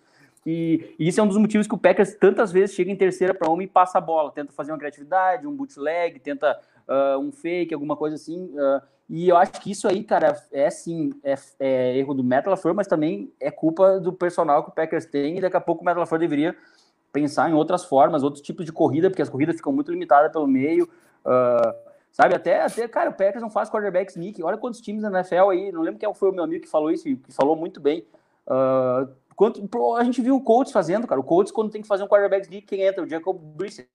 E, 0.46 0.94
e 1.00 1.08
isso 1.08 1.18
é 1.18 1.22
um 1.24 1.26
dos 1.26 1.36
motivos 1.36 1.66
que 1.66 1.74
o 1.74 1.78
Packers 1.78 2.14
tantas 2.14 2.52
vezes 2.52 2.76
chega 2.76 2.88
em 2.88 2.94
terceira 2.94 3.34
para 3.34 3.50
uma 3.50 3.60
e 3.60 3.66
passa 3.66 3.98
a 3.98 4.00
bola, 4.00 4.30
tenta 4.30 4.52
fazer 4.52 4.70
uma 4.70 4.78
criatividade, 4.78 5.48
um 5.48 5.56
bootleg, 5.56 6.20
tenta 6.20 6.56
uh, 6.86 7.18
um 7.18 7.32
fake, 7.32 7.74
alguma 7.74 7.96
coisa 7.96 8.14
assim. 8.14 8.44
Uh, 8.54 8.80
e 9.10 9.28
eu 9.28 9.36
acho 9.36 9.60
que 9.60 9.72
isso 9.72 9.88
aí, 9.88 10.04
cara, 10.04 10.40
é 10.52 10.70
sim, 10.70 11.12
é, 11.24 11.34
é 11.58 11.98
erro 11.98 12.14
do 12.14 12.22
Metal 12.22 12.56
mas 12.72 12.86
também 12.86 13.32
é 13.40 13.50
culpa 13.50 13.98
do 13.98 14.12
personal 14.12 14.62
que 14.62 14.70
o 14.70 14.72
Packers 14.72 15.06
tem 15.06 15.38
e 15.38 15.40
daqui 15.40 15.56
a 15.56 15.60
pouco 15.60 15.82
o 15.82 15.84
Metal 15.84 16.06
deveria 16.18 16.56
pensar 17.16 17.48
em 17.48 17.54
outras 17.54 17.82
formas, 17.82 18.22
outros 18.22 18.42
tipos 18.42 18.66
de 18.66 18.72
corrida, 18.72 19.08
porque 19.08 19.22
as 19.22 19.30
corridas 19.30 19.56
ficam 19.56 19.72
muito 19.72 19.90
limitadas 19.90 20.30
pelo 20.30 20.46
meio. 20.46 20.84
Uh, 21.24 21.74
sabe, 22.12 22.34
até, 22.34 22.60
até, 22.60 22.86
cara, 22.86 23.08
o 23.08 23.14
Packers 23.14 23.40
não 23.40 23.48
faz 23.48 23.70
quarterback 23.70 24.10
sneak. 24.10 24.42
Olha 24.42 24.58
quantos 24.58 24.82
times 24.82 25.02
na 25.02 25.08
NFL 25.08 25.48
aí, 25.48 25.72
não 25.72 25.80
lembro 25.80 25.98
quem 25.98 26.12
foi 26.12 26.28
o 26.28 26.32
meu 26.32 26.44
amigo 26.44 26.62
que 26.62 26.70
falou 26.70 26.90
isso, 26.90 27.04
que 27.04 27.32
falou 27.32 27.56
muito 27.56 27.80
bem. 27.80 28.04
Uh, 28.46 29.08
quanto, 29.34 29.66
a 29.96 30.04
gente 30.04 30.20
viu 30.20 30.36
o 30.36 30.42
Colts 30.42 30.70
fazendo, 30.72 31.06
cara. 31.06 31.18
O 31.18 31.24
Colts, 31.24 31.50
quando 31.50 31.70
tem 31.70 31.80
que 31.80 31.88
fazer 31.88 32.04
um 32.04 32.08
quarterback 32.08 32.50
league, 32.50 32.66
quem 32.66 32.82
entra? 32.82 33.02
O 33.02 33.08
Jacob 33.08 33.34
Brissett. 33.40 33.88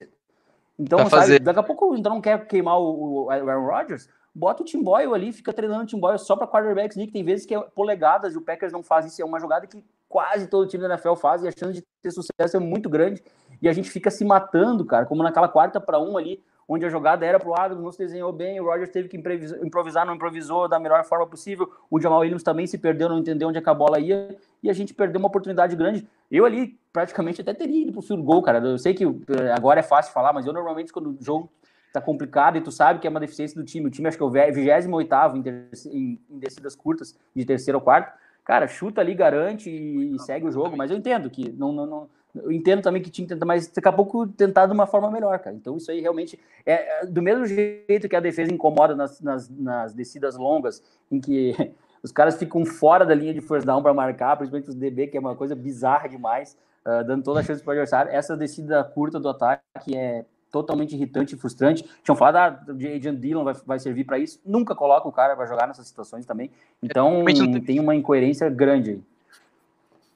Então, 0.80 0.98
sabe, 0.98 1.12
fazer. 1.12 1.40
daqui 1.42 1.60
a 1.60 1.64
pouco 1.64 1.96
então 1.96 2.16
não 2.16 2.22
quer 2.22 2.48
queimar 2.48 2.80
o, 2.80 3.26
o 3.26 3.30
Aaron 3.30 3.68
Rodgers, 3.68 4.10
bota 4.34 4.64
o 4.64 4.66
Tim 4.66 4.82
Boyle 4.82 5.14
ali, 5.14 5.32
fica 5.32 5.54
treinando 5.54 5.84
o 5.84 5.86
Tim 5.86 6.00
Boyle 6.00 6.18
só 6.18 6.36
para 6.36 6.48
quarterbacks 6.48 6.98
league. 6.98 7.12
Tem 7.12 7.24
vezes 7.24 7.46
que 7.46 7.54
é 7.54 7.60
polegadas 7.60 8.34
e 8.34 8.38
o 8.38 8.42
Packers 8.42 8.74
não 8.74 8.82
faz 8.82 9.06
isso. 9.06 9.22
É 9.22 9.26
uma 9.26 9.40
jogada 9.40 9.68
que 9.68 9.84
quase 10.12 10.48
todo 10.48 10.68
time 10.68 10.84
da 10.84 10.94
NFL 10.94 11.16
faz 11.16 11.42
e 11.42 11.48
a 11.48 11.52
chance 11.52 11.80
de 11.80 11.84
ter 12.02 12.12
sucesso 12.12 12.58
é 12.58 12.60
muito 12.60 12.90
grande. 12.90 13.24
E 13.62 13.70
a 13.70 13.74
gente 13.74 13.90
fica 13.90 14.12
se 14.12 14.26
matando, 14.26 14.86
cara, 14.86 15.06
como 15.06 15.24
naquela 15.24 15.48
quarta 15.48 15.80
para 15.80 16.00
um 16.00 16.18
ali, 16.18 16.44
onde 16.68 16.86
a 16.86 16.90
jogada 16.90 17.26
era 17.26 17.40
para 17.40 17.50
o 17.50 17.52
lado, 17.52 17.76
não 17.76 17.92
se 17.92 17.98
desenhou 17.98 18.32
bem, 18.32 18.60
o 18.60 18.66
Rogers 18.66 18.90
teve 18.90 19.10
que 19.10 19.18
improvisar, 19.18 20.06
não 20.06 20.16
improvisou 20.16 20.68
da 20.68 20.80
melhor 20.80 21.04
forma 21.04 21.28
possível, 21.28 21.70
o 21.90 22.00
Jamal 22.00 22.20
Williams 22.20 22.44
também 22.44 22.66
se 22.68 22.78
perdeu, 22.78 23.10
não 23.10 23.20
entendeu 23.20 23.50
onde 23.50 23.58
é 23.58 23.64
a 23.66 23.74
bola 23.74 24.00
ia, 24.00 24.38
e 24.62 24.70
a 24.70 24.74
gente 24.74 24.94
perdeu 24.94 25.20
uma 25.20 25.28
oportunidade 25.28 25.76
grande. 25.76 26.08
Eu 26.30 26.46
ali, 26.46 26.80
praticamente, 26.94 27.42
até 27.42 27.54
teria 27.54 27.84
ido 27.84 27.92
pro 27.92 28.02
field 28.02 28.24
goal, 28.24 28.42
cara. 28.42 28.60
Eu 28.60 28.78
sei 28.78 28.94
que 28.94 29.04
eh, 29.04 29.52
agora 29.54 29.82
é 29.82 29.84
fácil 29.84 30.14
falar, 30.14 30.32
mas 30.32 30.46
eu 30.46 30.54
normalmente, 30.54 30.94
quando 30.94 31.10
o 31.10 31.18
jogo 31.20 31.52
tá 31.92 32.00
complicado 32.00 32.58
e 32.58 32.62
tu 32.62 32.72
sabe 32.72 33.00
que 33.00 33.08
é 33.08 33.10
uma 33.10 33.20
deficiência 33.20 33.60
do 33.60 33.66
time, 33.66 33.88
o 33.88 33.90
time 33.90 34.08
acho 34.08 34.18
que 34.18 34.24
é 34.24 34.26
o 34.26 34.30
28 34.30 35.36
em, 35.36 35.44
em, 35.92 36.20
em 36.30 36.40
descidas 36.40 36.76
curtas, 36.76 37.18
de 37.36 37.44
terceiro 37.44 37.80
ou 37.80 37.84
quarto, 37.84 38.18
cara, 38.44 38.68
chuta 38.68 39.02
ali, 39.02 39.14
garante 39.14 39.70
e, 39.70 40.18
segue 40.20 40.48
o 40.48 40.52
jogo, 40.52 40.76
mas 40.76 40.92
eu 40.92 40.98
entendo 40.98 41.30
que 41.30 41.52
não, 41.52 41.72
não, 41.72 41.86
não 41.86 42.10
eu 42.34 42.52
entendo 42.52 42.82
também 42.82 43.02
que 43.02 43.10
tinha 43.10 43.28
que 43.28 43.34
tentar, 43.34 43.46
mas 43.46 43.68
daqui 43.68 43.88
a 43.88 43.92
pouco 43.92 44.26
tentar 44.26 44.66
de 44.66 44.74
uma 44.74 44.88
forma 44.88 45.12
melhor, 45.12 45.38
cara. 45.40 45.56
Então 45.56 45.78
isso 45.78 45.92
aí 45.92 46.00
realmente 46.00 46.40
é, 46.66 47.02
é 47.02 47.06
do 47.06 47.22
mesmo 47.22 47.46
jeito 47.46 48.08
que 48.08 48.16
a 48.16 48.22
defesa 48.22 48.54
incomoda 48.54 48.96
nas, 48.96 49.20
nas, 49.20 49.50
nas 49.50 49.94
descidas 49.94 50.38
longas, 50.38 50.82
em 51.12 51.20
que 51.20 51.54
os 52.02 52.12
caras 52.12 52.38
ficam 52.38 52.66
fora 52.66 53.06
da 53.06 53.14
linha 53.14 53.34
de 53.34 53.42
first 53.42 53.66
down 53.66 53.82
para 53.82 53.94
marcar, 53.94 54.38
principalmente 54.38 54.70
os 54.70 54.76
DB, 54.76 55.08
que 55.08 55.18
é 55.18 55.20
uma 55.20 55.36
coisa 55.36 55.56
bizarra 55.56 56.08
demais, 56.08 56.58
uh, 56.86 57.04
dando 57.06 57.24
toda 57.24 57.42
a 57.42 57.44
chance 57.44 57.62
para 57.62 57.72
o 57.72 57.74
adversário. 57.74 58.12
Essa 58.12 58.38
descida 58.38 58.84
curta 58.84 59.20
do 59.20 59.28
ataque 59.28 59.96
é 59.96 60.26
totalmente 60.52 60.94
irritante 60.94 61.34
e 61.34 61.38
frustrante. 61.38 61.84
Tinham 62.04 62.16
falado, 62.16 62.36
ah, 62.36 62.72
Adrian 62.72 63.16
Dillon 63.16 63.44
vai, 63.44 63.54
vai 63.66 63.80
servir 63.80 64.04
para 64.04 64.20
isso. 64.20 64.40
Nunca 64.46 64.76
coloca 64.76 65.08
o 65.08 65.12
cara 65.12 65.36
para 65.36 65.46
jogar 65.46 65.68
nessas 65.68 65.88
situações 65.88 66.26
também. 66.26 66.52
Então, 66.84 67.24
tem 67.66 67.80
uma 67.80 67.96
incoerência 67.96 68.50
grande 68.50 68.92
aí. 68.92 69.02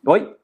Oi? 0.05 0.35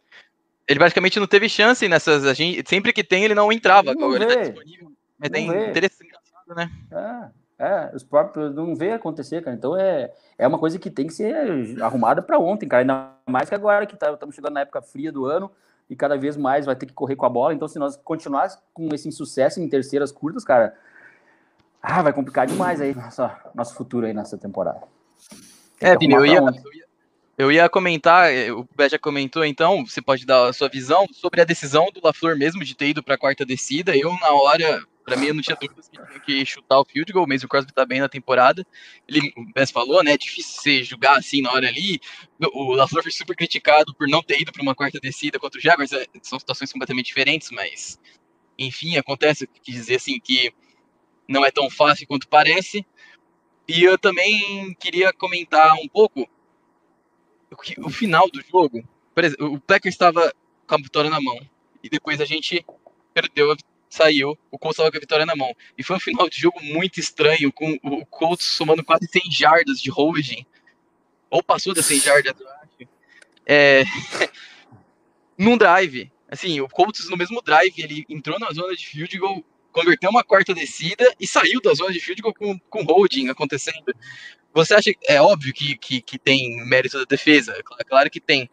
Ele 0.68 0.80
basicamente 0.80 1.20
não 1.20 1.28
teve 1.28 1.50
chance 1.50 1.88
nessas. 1.88 2.26
A 2.26 2.34
gente, 2.34 2.68
sempre 2.68 2.94
que 2.94 3.04
tem, 3.04 3.26
ele 3.26 3.36
não 3.36 3.52
entrava. 3.52 3.94
Não 3.94 4.16
ele 4.16 4.26
tá 4.26 4.36
disponível. 4.36 4.92
Mas 5.20 5.32
é 5.34 5.70
interessante, 5.70 6.08
engraçado, 6.08 6.56
né? 6.56 7.32
É, 7.60 7.66
é, 7.66 7.92
os 7.94 8.04
próprios 8.04 8.56
não 8.56 8.76
vê 8.76 8.92
acontecer, 8.92 9.44
cara. 9.44 9.56
Então 9.56 9.78
é, 9.78 10.12
é 10.38 10.48
uma 10.48 10.58
coisa 10.58 10.80
que 10.80 10.90
tem 10.90 11.06
que 11.06 11.14
ser 11.14 11.80
arrumada 11.82 12.22
para 12.22 12.40
ontem, 12.40 12.68
cara. 12.68 12.82
Ainda 12.82 13.12
mais 13.30 13.50
que 13.50 13.54
agora 13.54 13.86
que 13.86 13.96
tá, 13.96 14.12
estamos 14.12 14.34
chegando 14.34 14.54
na 14.54 14.62
época 14.62 14.82
fria 14.82 15.12
do 15.12 15.26
ano 15.26 15.52
e 15.92 15.96
cada 15.96 16.18
vez 16.18 16.38
mais 16.38 16.66
vai 16.66 16.74
ter 16.74 16.86
que 16.86 16.94
correr 16.94 17.18
com 17.18 17.26
a 17.26 17.30
bola. 17.30 17.54
Então, 17.54 17.68
se 17.68 17.78
nós 17.78 17.98
continuarmos 17.98 18.58
com 18.74 18.88
esse 18.96 19.10
insucesso 19.10 19.60
em 19.60 19.68
terceiras 19.68 20.10
curtas, 20.10 20.46
cara, 20.46 20.74
ah, 21.84 22.02
vai 22.02 22.14
complicar 22.14 22.48
demais 22.48 22.80
aí 22.80 22.96
nossa, 22.96 23.38
nosso 23.54 23.76
futuro 23.76 24.06
aí 24.06 24.14
nessa 24.14 24.38
temporada. 24.38 24.80
é, 25.82 25.98
Vini, 25.98 26.14
eu 26.14 26.26
ia, 26.26 26.38
eu 26.38 26.74
ia, 26.74 26.86
eu 27.38 27.52
ia 27.52 27.68
comentar, 27.68 28.34
eh, 28.34 28.54
o 28.54 28.66
Bé 28.74 28.88
já 28.88 28.98
comentou, 28.98 29.44
então, 29.44 29.86
você 29.86 30.02
pode 30.02 30.26
dar 30.26 30.48
a 30.48 30.54
sua 30.54 30.70
visão 30.70 31.06
sobre 31.12 31.42
a 31.42 31.44
decisão 31.44 31.90
do 31.94 32.00
LaFleur 32.02 32.38
mesmo 32.38 32.64
de 32.64 32.74
ter 32.74 32.88
ido 32.88 33.04
para 33.04 33.16
a 33.16 33.18
quarta 33.18 33.46
descida. 33.46 33.94
Eu, 33.94 34.18
na 34.22 34.32
hora, 34.32 34.82
para 35.06 35.18
mim, 35.18 35.28
eu 35.28 35.34
não 35.34 35.42
tinha 35.42 35.56
dúvidas 35.56 35.90
que 35.90 35.98
tinha 35.98 36.20
que 36.20 36.46
chutar 36.46 36.80
o 36.80 36.86
field 36.86 37.12
goal, 37.12 37.28
mesmo 37.28 37.46
o 37.46 37.50
Crosby 37.50 37.74
tá 37.74 37.86
bem 37.86 38.00
na 38.00 38.10
temporada. 38.10 38.66
Ele, 39.08 39.32
o 39.36 39.46
Bess 39.54 39.72
falou, 39.72 40.04
né, 40.04 40.14
é 40.14 40.18
difícil 40.18 40.62
você 40.62 40.84
jogar 40.84 41.18
assim 41.18 41.42
na 41.42 41.52
hora 41.52 41.68
ali. 41.68 42.00
O 42.54 42.74
LaFleur 42.74 43.04
foi 43.04 43.12
super 43.12 43.36
criticado 43.36 43.94
por 43.96 44.08
não 44.08 44.22
ter 44.22 44.42
ido 44.42 44.52
para 44.52 44.62
uma 44.62 44.76
quarta 44.76 45.00
descida 45.00 45.40
contra 45.40 45.60
o 45.60 45.62
Jaguars, 45.62 45.92
é, 45.92 46.06
são 46.22 46.40
situações 46.40 46.72
completamente 46.72 47.08
diferentes, 47.08 47.50
mas, 47.52 48.00
enfim, 48.58 48.98
acontece, 48.98 49.48
quis 49.64 49.76
dizer 49.76 49.96
assim, 49.96 50.20
que 50.20 50.54
não 51.28 51.46
é 51.46 51.52
tão 51.52 51.70
fácil 51.70 52.08
quanto 52.08 52.28
parece. 52.28 52.86
E 53.68 53.84
eu 53.84 53.98
também 53.98 54.74
queria 54.80 55.14
comentar 55.14 55.74
um 55.76 55.88
pouco 55.88 56.28
o 57.80 57.90
final 57.90 58.30
do 58.30 58.42
jogo, 58.42 58.84
por 59.14 59.24
exemplo, 59.24 59.54
o 59.54 59.60
Packers 59.60 59.94
estava 59.94 60.34
com 60.66 60.76
a 60.76 60.78
vitória 60.78 61.10
na 61.10 61.20
mão 61.20 61.38
e 61.84 61.90
depois 61.90 62.22
a 62.22 62.26
gente 62.26 62.66
perdeu, 63.14 63.56
saiu, 63.92 64.38
o 64.50 64.58
Colts 64.58 64.76
estava 64.76 64.90
com 64.90 64.98
a 64.98 65.02
vitória 65.02 65.26
na 65.26 65.36
mão. 65.36 65.54
E 65.78 65.84
foi 65.84 65.98
um 65.98 66.00
final 66.00 66.30
de 66.30 66.40
jogo 66.40 66.64
muito 66.64 67.00
estranho, 67.00 67.52
com 67.52 67.78
o 67.84 68.06
Colts 68.06 68.46
somando 68.46 68.84
quase 68.84 69.06
100 69.06 69.30
jardas 69.30 69.82
de 69.82 69.90
holding, 69.90 70.46
ou 71.30 71.44
passou 71.44 71.74
das 71.74 71.86
100 71.86 72.00
jardas, 72.02 72.40
eu 72.40 72.48
acho. 72.50 72.90
É, 73.46 73.84
num 75.38 75.58
drive, 75.58 76.10
assim, 76.30 76.62
o 76.62 76.70
Colts 76.70 77.10
no 77.10 77.18
mesmo 77.18 77.42
drive, 77.42 77.74
ele 77.78 78.06
entrou 78.08 78.40
na 78.40 78.50
zona 78.52 78.74
de 78.76 78.88
field 78.88 79.18
goal, 79.18 79.44
converteu 79.74 80.10
uma 80.10 80.24
quarta 80.24 80.54
descida 80.54 81.14
e 81.20 81.28
saiu 81.28 81.60
da 81.62 81.74
zona 81.74 81.92
de 81.92 82.00
field 82.00 82.22
goal 82.22 82.34
com, 82.34 82.58
com 82.58 82.84
holding 82.84 83.30
acontecendo. 83.30 83.94
Você 84.54 84.74
acha 84.74 84.92
é 85.06 85.22
óbvio 85.22 85.54
que, 85.54 85.78
que, 85.78 86.02
que 86.02 86.18
tem 86.18 86.66
mérito 86.66 86.98
da 86.98 87.06
defesa? 87.06 87.54
Claro 87.88 88.10
que 88.10 88.22
tem. 88.22 88.50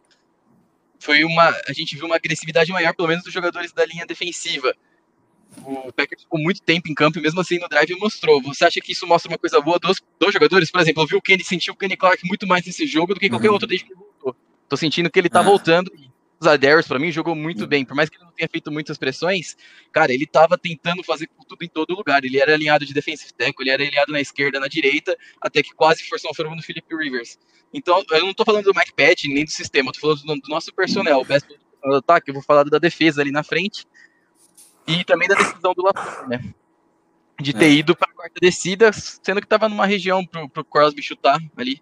Foi 0.97 1.23
uma. 1.23 1.49
A 1.67 1.73
gente 1.73 1.95
viu 1.95 2.05
uma 2.05 2.15
agressividade 2.15 2.71
maior, 2.71 2.93
pelo 2.93 3.07
menos, 3.07 3.23
dos 3.23 3.33
jogadores 3.33 3.71
da 3.71 3.85
linha 3.85 4.05
defensiva. 4.05 4.73
O 5.65 5.93
Packers 5.93 6.23
ficou 6.23 6.39
muito 6.39 6.61
tempo 6.61 6.89
em 6.89 6.93
campo 6.93 7.19
e 7.19 7.21
mesmo 7.21 7.39
assim 7.39 7.59
no 7.59 7.67
drive 7.67 7.95
mostrou. 7.99 8.41
Você 8.43 8.65
acha 8.65 8.79
que 8.81 8.91
isso 8.91 9.05
mostra 9.07 9.31
uma 9.31 9.37
coisa 9.37 9.59
boa 9.61 9.79
dos, 9.79 10.01
dos 10.19 10.33
jogadores? 10.33 10.71
Por 10.71 10.81
exemplo, 10.81 11.03
eu 11.03 11.07
vi 11.07 11.15
o 11.15 11.21
Kenny 11.21 11.43
sentiu 11.43 11.73
o 11.73 11.77
Kenny 11.77 11.95
Clark 11.95 12.25
muito 12.27 12.47
mais 12.47 12.65
nesse 12.65 12.85
jogo 12.87 13.13
do 13.13 13.19
que 13.19 13.29
qualquer 13.29 13.47
uhum. 13.47 13.53
outro 13.53 13.67
desde 13.67 13.85
que 13.85 13.93
ele 13.93 13.99
voltou. 13.99 14.35
Tô 14.67 14.77
sentindo 14.77 15.09
que 15.09 15.19
ele 15.19 15.29
tá 15.29 15.39
uhum. 15.39 15.45
voltando 15.45 15.91
Zadarius, 16.43 16.87
para 16.87 16.97
mim, 16.97 17.11
jogou 17.11 17.35
muito 17.35 17.67
bem. 17.67 17.83
Por 17.83 17.95
mais 17.95 18.09
que 18.09 18.15
ele 18.15 18.23
não 18.23 18.31
tenha 18.31 18.47
feito 18.47 18.71
muitas 18.71 18.97
pressões, 18.97 19.57
cara, 19.91 20.13
ele 20.13 20.25
tava 20.25 20.57
tentando 20.57 21.03
fazer 21.03 21.29
tudo 21.47 21.63
em 21.63 21.67
todo 21.67 21.93
lugar. 21.93 22.23
Ele 22.23 22.39
era 22.39 22.53
alinhado 22.53 22.85
de 22.85 22.93
defensive 22.93 23.33
tackle, 23.33 23.63
ele 23.63 23.71
era 23.71 23.83
alinhado 23.83 24.11
na 24.11 24.21
esquerda, 24.21 24.59
na 24.59 24.67
direita, 24.67 25.17
até 25.41 25.61
que 25.61 25.73
quase 25.73 26.03
forçou 26.03 26.31
um 26.31 26.33
fenômeno 26.33 26.61
no 26.61 26.65
Philip 26.65 26.87
Rivers. 26.95 27.37
Então, 27.73 28.03
eu 28.11 28.25
não 28.25 28.33
tô 28.33 28.45
falando 28.45 28.63
do 28.63 28.73
Mike 28.73 28.93
Patch, 28.93 29.25
nem 29.25 29.43
do 29.43 29.51
sistema, 29.51 29.89
eu 29.89 29.93
tô 29.93 29.99
falando 29.99 30.21
do, 30.21 30.35
do 30.41 30.49
nosso 30.49 30.73
personnel, 30.73 31.19
o 31.19 31.25
best 31.25 31.47
do 31.83 31.95
ataque, 31.95 32.29
eu 32.29 32.33
vou 32.33 32.43
falar 32.43 32.63
da 32.63 32.79
defesa 32.79 33.21
ali 33.21 33.31
na 33.31 33.43
frente. 33.43 33.85
E 34.89 35.03
também 35.03 35.27
da 35.27 35.35
decisão 35.35 35.73
do 35.73 35.83
Lafayette, 35.83 36.29
né? 36.29 36.53
De 37.39 37.53
ter 37.53 37.65
é. 37.65 37.71
ido 37.71 37.95
para 37.95 38.09
a 38.11 38.13
quarta 38.13 38.39
descida, 38.41 38.91
sendo 38.91 39.39
que 39.39 39.47
tava 39.47 39.69
numa 39.69 39.85
região 39.85 40.25
pro, 40.25 40.49
pro 40.49 40.65
Crosby 40.65 41.01
chutar 41.01 41.39
ali. 41.55 41.81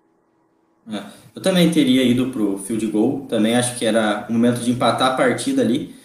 É. 0.92 1.02
Eu 1.36 1.42
também 1.42 1.72
teria 1.72 2.04
ido 2.04 2.30
pro 2.30 2.58
field 2.60 2.86
goal, 2.88 3.26
também 3.28 3.56
acho 3.56 3.78
que 3.78 3.86
era 3.86 4.26
o 4.30 4.34
momento 4.34 4.60
de 4.60 4.72
empatar 4.72 5.14
a 5.14 5.16
partida 5.16 5.62
ali, 5.62 5.96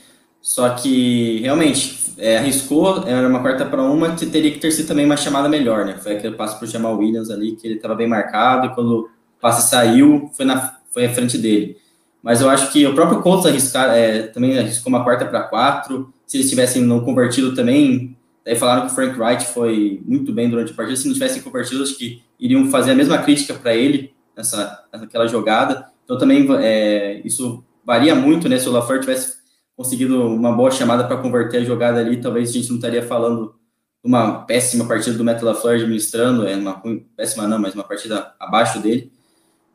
só 0.40 0.70
que 0.70 1.40
realmente 1.40 2.14
é, 2.18 2.38
arriscou, 2.38 3.06
era 3.06 3.28
uma 3.28 3.40
quarta 3.40 3.64
para 3.64 3.82
uma, 3.82 4.14
que 4.16 4.26
teria 4.26 4.50
que 4.50 4.58
ter 4.58 4.70
sido 4.70 4.88
também 4.88 5.04
uma 5.04 5.16
chamada 5.16 5.48
melhor, 5.48 5.84
né? 5.84 5.96
Foi 5.98 6.16
aquele 6.16 6.34
passo 6.34 6.58
para 6.58 6.66
Jamal 6.66 6.96
Williams 6.96 7.30
ali, 7.30 7.52
que 7.56 7.66
ele 7.66 7.76
estava 7.76 7.94
bem 7.94 8.08
marcado, 8.08 8.66
e 8.66 8.74
quando 8.74 9.00
o 9.00 9.10
passe 9.40 9.68
saiu, 9.68 10.30
foi, 10.34 10.44
na, 10.44 10.78
foi 10.92 11.06
à 11.06 11.12
frente 11.12 11.38
dele. 11.38 11.76
Mas 12.22 12.40
eu 12.40 12.48
acho 12.48 12.72
que 12.72 12.86
o 12.86 12.94
próprio 12.94 13.20
Colts 13.20 13.46
arriscar, 13.46 13.90
é, 13.90 14.22
também 14.22 14.58
arriscou 14.58 14.90
uma 14.92 15.02
quarta 15.02 15.24
para 15.24 15.42
quatro, 15.42 16.12
se 16.26 16.36
eles 16.36 16.48
tivessem 16.48 16.82
não 16.82 17.00
convertido 17.00 17.54
também, 17.54 18.16
daí 18.44 18.54
falaram 18.54 18.86
que 18.86 18.92
o 18.92 18.94
Frank 18.94 19.18
Wright 19.18 19.44
foi 19.46 20.00
muito 20.06 20.32
bem 20.32 20.48
durante 20.48 20.72
a 20.72 20.74
partida, 20.74 20.96
se 20.96 21.06
não 21.06 21.14
tivessem 21.14 21.42
convertido, 21.42 21.82
acho 21.82 21.96
que 21.96 22.22
iriam 22.38 22.70
fazer 22.70 22.92
a 22.92 22.94
mesma 22.94 23.18
crítica 23.18 23.54
para 23.54 23.74
ele, 23.74 24.14
nessa, 24.36 24.84
naquela 24.92 25.26
jogada. 25.26 25.86
Então 26.04 26.18
também 26.18 26.46
é, 26.60 27.20
isso 27.24 27.64
varia 27.84 28.14
muito, 28.14 28.48
né? 28.48 28.58
Se 28.58 28.68
o 28.68 28.72
LaFleur 28.72 29.00
tivesse 29.00 29.36
conseguido 29.76 30.26
uma 30.26 30.52
boa 30.52 30.70
chamada 30.70 31.04
para 31.04 31.16
converter 31.16 31.58
a 31.58 31.64
jogada 31.64 32.00
ali, 32.00 32.20
talvez 32.20 32.50
a 32.50 32.52
gente 32.52 32.68
não 32.68 32.76
estaria 32.76 33.02
falando 33.02 33.54
uma 34.02 34.42
péssima 34.44 34.86
partida 34.86 35.16
do 35.16 35.24
Metal 35.24 35.44
LaFleur 35.44 35.76
administrando, 35.76 36.46
é 36.46 36.56
uma 36.56 36.82
péssima 37.16 37.46
não, 37.46 37.58
mas 37.58 37.74
uma 37.74 37.84
partida 37.84 38.32
abaixo 38.38 38.80
dele. 38.80 39.12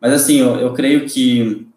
Mas 0.02 0.14
assim, 0.14 0.38
eu, 0.38 0.56
eu 0.58 0.74
creio 0.74 1.06
que 1.06 1.68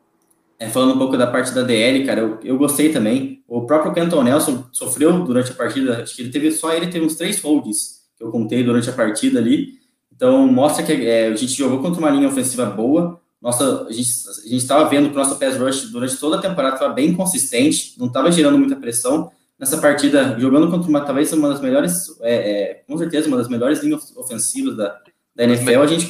é, 0.60 0.68
falando 0.68 0.94
um 0.94 0.98
pouco 0.98 1.16
da 1.16 1.26
parte 1.26 1.54
da 1.54 1.62
DL, 1.62 2.04
cara, 2.04 2.20
eu, 2.20 2.38
eu 2.44 2.58
gostei 2.58 2.92
também. 2.92 3.42
O 3.48 3.62
próprio 3.62 3.94
Canton 3.94 4.22
Nelson 4.22 4.62
sofreu 4.70 5.24
durante 5.24 5.50
a 5.50 5.54
partida, 5.54 6.02
acho 6.02 6.14
que 6.14 6.20
ele 6.20 6.30
teve 6.30 6.52
só 6.52 6.74
ele 6.74 6.88
teve 6.88 7.06
uns 7.06 7.16
três 7.16 7.40
holdings 7.40 8.02
que 8.14 8.22
eu 8.22 8.30
contei 8.30 8.62
durante 8.62 8.90
a 8.90 8.92
partida 8.92 9.38
ali. 9.38 9.80
Então, 10.14 10.46
mostra 10.46 10.84
que 10.84 10.92
é, 10.92 11.28
a 11.28 11.34
gente 11.34 11.54
jogou 11.54 11.78
contra 11.80 11.98
uma 11.98 12.10
linha 12.10 12.28
ofensiva 12.28 12.66
boa. 12.66 13.18
Nossa, 13.40 13.86
a 13.88 13.92
gente 13.92 14.56
estava 14.56 14.86
vendo 14.86 15.08
que 15.08 15.14
o 15.14 15.18
nosso 15.18 15.38
pass 15.38 15.56
rush 15.56 15.90
durante 15.90 16.18
toda 16.18 16.36
a 16.36 16.42
temporada 16.42 16.74
estava 16.74 16.92
bem 16.92 17.14
consistente, 17.14 17.94
não 17.98 18.08
estava 18.08 18.30
gerando 18.30 18.58
muita 18.58 18.76
pressão. 18.76 19.32
Nessa 19.58 19.78
partida, 19.78 20.38
jogando 20.38 20.70
contra 20.70 20.90
uma, 20.90 21.00
talvez 21.00 21.32
uma 21.32 21.48
das 21.48 21.62
melhores, 21.62 22.18
é, 22.20 22.34
é, 22.34 22.74
com 22.86 22.98
certeza, 22.98 23.28
uma 23.28 23.38
das 23.38 23.48
melhores 23.48 23.82
linhas 23.82 24.14
ofensivas 24.14 24.76
da, 24.76 25.00
da 25.34 25.44
NFL, 25.44 25.80
a 25.80 25.86
gente, 25.86 26.06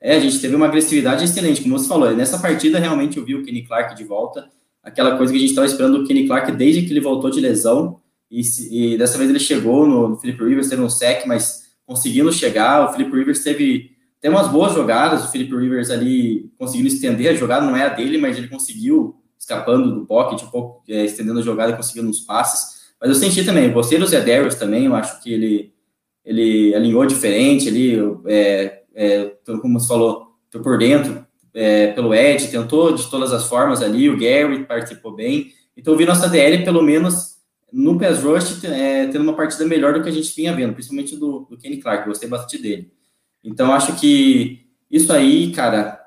é, 0.00 0.16
a 0.16 0.20
gente 0.20 0.40
teve 0.40 0.54
uma 0.54 0.66
agressividade 0.66 1.24
excelente, 1.24 1.62
como 1.62 1.78
você 1.78 1.88
falou. 1.88 2.14
Nessa 2.14 2.38
partida, 2.38 2.78
realmente, 2.78 3.16
eu 3.16 3.24
vi 3.24 3.34
o 3.34 3.44
Kenny 3.44 3.62
Clark 3.62 3.94
de 3.94 4.04
volta, 4.04 4.48
aquela 4.82 5.16
coisa 5.16 5.32
que 5.32 5.38
a 5.38 5.40
gente 5.40 5.50
estava 5.50 5.66
esperando 5.66 5.98
do 5.98 6.06
Kenny 6.06 6.26
Clark 6.26 6.52
desde 6.52 6.82
que 6.82 6.92
ele 6.92 7.00
voltou 7.00 7.30
de 7.30 7.40
lesão, 7.40 8.00
e, 8.30 8.42
e 8.70 8.98
dessa 8.98 9.16
vez 9.16 9.30
ele 9.30 9.40
chegou 9.40 9.86
no, 9.86 10.08
no 10.08 10.16
Philip 10.18 10.42
Rivers, 10.42 10.68
teve 10.68 10.82
um 10.82 10.90
sec, 10.90 11.26
mas 11.26 11.68
conseguindo 11.86 12.30
chegar. 12.32 12.88
O 12.88 12.92
Felipe 12.92 13.16
Rivers 13.16 13.42
teve 13.42 13.96
tem 14.20 14.30
umas 14.30 14.48
boas 14.48 14.74
jogadas, 14.74 15.24
o 15.24 15.30
Felipe 15.30 15.56
Rivers 15.56 15.90
ali 15.90 16.50
conseguindo 16.58 16.88
estender 16.88 17.30
a 17.30 17.34
jogada, 17.34 17.64
não 17.64 17.76
é 17.76 17.84
a 17.84 17.88
dele, 17.88 18.18
mas 18.18 18.36
ele 18.36 18.48
conseguiu 18.48 19.16
escapando 19.38 19.94
do 19.94 20.06
pocket, 20.06 20.42
um 20.42 20.50
pouco 20.50 20.82
é, 20.88 21.04
estendendo 21.04 21.38
a 21.38 21.42
jogada, 21.42 21.76
conseguindo 21.76 22.08
uns 22.08 22.20
passes. 22.20 22.78
Mas 23.00 23.10
eu 23.10 23.14
senti 23.14 23.44
também, 23.44 23.72
gostei 23.72 23.96
do 23.96 24.06
Zé 24.06 24.20
Darius 24.20 24.56
também, 24.56 24.86
eu 24.86 24.94
acho 24.96 25.22
que 25.22 25.32
ele, 25.32 25.72
ele 26.24 26.74
alinhou 26.74 27.06
diferente 27.06 27.68
ali, 27.68 27.96
é, 28.26 28.77
é, 28.98 29.32
como 29.62 29.78
você 29.78 29.86
falou, 29.86 30.34
por 30.50 30.76
dentro, 30.76 31.24
é, 31.54 31.92
pelo 31.92 32.12
Ed, 32.12 32.48
tentou 32.48 32.92
de 32.92 33.08
todas 33.08 33.32
as 33.32 33.48
formas 33.48 33.80
ali, 33.80 34.10
o 34.10 34.18
Gary 34.18 34.64
participou 34.64 35.14
bem. 35.14 35.52
Então 35.76 35.94
eu 35.94 35.98
vi 35.98 36.04
nossa 36.04 36.28
DL, 36.28 36.64
pelo 36.64 36.82
menos 36.82 37.36
no 37.72 37.96
pass 37.96 38.22
rush, 38.22 38.64
é, 38.64 39.06
tendo 39.06 39.22
uma 39.22 39.34
partida 39.34 39.64
melhor 39.64 39.94
do 39.94 40.02
que 40.02 40.08
a 40.08 40.12
gente 40.12 40.34
vinha 40.34 40.52
vendo, 40.52 40.72
principalmente 40.72 41.16
do, 41.16 41.46
do 41.48 41.56
Kenny 41.56 41.76
Clark, 41.76 42.08
gostei 42.08 42.28
bastante 42.28 42.60
dele. 42.60 42.90
Então 43.44 43.72
acho 43.72 43.94
que 44.00 44.66
isso 44.90 45.12
aí, 45.12 45.52
cara, 45.52 46.00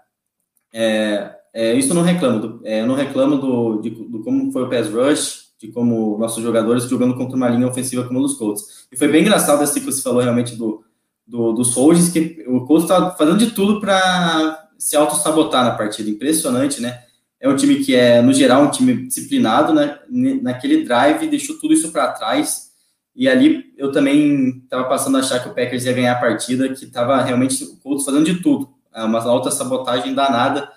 é, 0.73 1.33
é, 1.53 1.73
isso 1.73 1.91
eu 1.91 1.95
não 1.95 2.01
reclamo, 2.01 2.39
do, 2.39 2.61
é, 2.65 2.81
eu 2.81 2.87
não 2.87 2.95
reclamo 2.95 3.37
do, 3.37 3.81
de, 3.81 3.89
do 3.89 4.21
como 4.21 4.51
foi 4.51 4.63
o 4.63 4.69
pass 4.69 4.89
rush, 4.89 5.51
de 5.59 5.67
como 5.69 6.17
nossos 6.17 6.43
jogadores 6.43 6.89
jogando 6.89 7.15
contra 7.15 7.37
uma 7.37 7.47
linha 7.47 7.67
ofensiva 7.67 8.03
como 8.03 8.19
a 8.19 8.21
dos 8.23 8.33
Colts. 8.35 8.87
E 8.91 8.97
foi 8.97 9.07
bem 9.07 9.21
engraçado 9.21 9.63
esse 9.63 9.79
que 9.79 9.85
você 9.85 10.01
falou 10.01 10.21
realmente 10.21 10.55
do, 10.55 10.83
do, 11.31 11.53
dos 11.53 11.73
Soldiers, 11.73 12.09
que 12.09 12.43
o 12.45 12.65
Colts 12.65 12.83
estava 12.83 13.15
fazendo 13.15 13.37
de 13.37 13.51
tudo 13.51 13.79
para 13.79 14.67
se 14.77 14.97
auto-sabotar 14.97 15.63
na 15.63 15.71
partida. 15.71 16.09
Impressionante, 16.09 16.81
né? 16.81 17.03
É 17.39 17.47
um 17.47 17.55
time 17.55 17.75
que 17.75 17.95
é, 17.95 18.21
no 18.21 18.33
geral, 18.33 18.63
um 18.63 18.69
time 18.69 19.07
disciplinado, 19.07 19.73
né? 19.73 19.97
Naquele 20.09 20.83
drive, 20.83 21.29
deixou 21.29 21.57
tudo 21.57 21.73
isso 21.73 21.89
para 21.91 22.11
trás. 22.11 22.71
E 23.15 23.29
ali 23.29 23.73
eu 23.77 23.93
também 23.93 24.61
estava 24.63 24.83
passando 24.83 25.15
a 25.15 25.21
achar 25.21 25.41
que 25.41 25.47
o 25.47 25.55
Packers 25.55 25.85
ia 25.85 25.93
ganhar 25.93 26.11
a 26.11 26.19
partida, 26.19 26.67
que 26.67 26.83
estava 26.83 27.21
realmente 27.21 27.63
o 27.63 27.77
Colts 27.77 28.03
fazendo 28.03 28.25
de 28.25 28.41
tudo. 28.41 28.69
É 28.93 29.01
uma 29.03 29.19
alta 29.23 29.49
sabotagem 29.49 30.13
danada, 30.13 30.69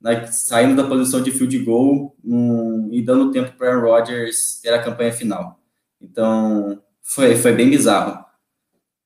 né? 0.00 0.26
saindo 0.28 0.74
da 0.74 0.88
posição 0.88 1.22
de 1.22 1.30
field 1.30 1.58
goal 1.58 2.16
um, 2.24 2.88
e 2.90 3.02
dando 3.02 3.30
tempo 3.30 3.52
para 3.58 3.68
Aaron 3.68 3.82
Rodgers 3.82 4.60
ter 4.62 4.70
a 4.70 4.82
campanha 4.82 5.12
final. 5.12 5.60
Então, 6.00 6.80
foi, 7.02 7.36
foi 7.36 7.52
bem 7.52 7.68
bizarro. 7.68 8.29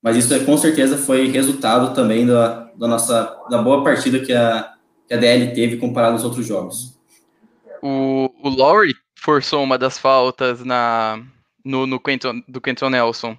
Mas 0.05 0.19
isso 0.19 0.35
é, 0.35 0.45
com 0.45 0.55
certeza 0.59 0.99
foi 0.99 1.29
resultado 1.29 1.95
também 1.95 2.27
da, 2.27 2.71
da 2.77 2.87
nossa 2.87 3.43
da 3.49 3.63
boa 3.63 3.83
partida 3.83 4.21
que 4.21 4.35
a, 4.35 4.75
que 5.09 5.15
a 5.15 5.17
DL 5.17 5.55
teve 5.55 5.79
comparado 5.79 6.13
aos 6.13 6.25
outros 6.25 6.47
jogos. 6.47 7.01
O, 7.83 8.31
o 8.43 8.51
Lowry 8.51 8.95
forçou 9.19 9.65
uma 9.65 9.79
das 9.79 9.99
faltas 9.99 10.63
na 10.63 11.25
no, 11.65 11.87
no 11.87 11.99
Quentin, 11.99 12.45
do 12.47 12.61
Quentin 12.61 12.91
Nelson. 12.91 13.35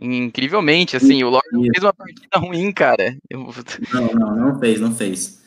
Incrivelmente, 0.00 0.96
assim, 0.96 1.22
o 1.22 1.28
Lowry 1.28 1.70
fez 1.74 1.84
uma 1.84 1.92
partida 1.92 2.38
ruim, 2.38 2.72
cara. 2.72 3.14
Eu... 3.28 3.50
Não, 3.92 4.14
não, 4.14 4.34
não 4.34 4.58
fez, 4.58 4.80
não 4.80 4.94
fez. 4.94 5.42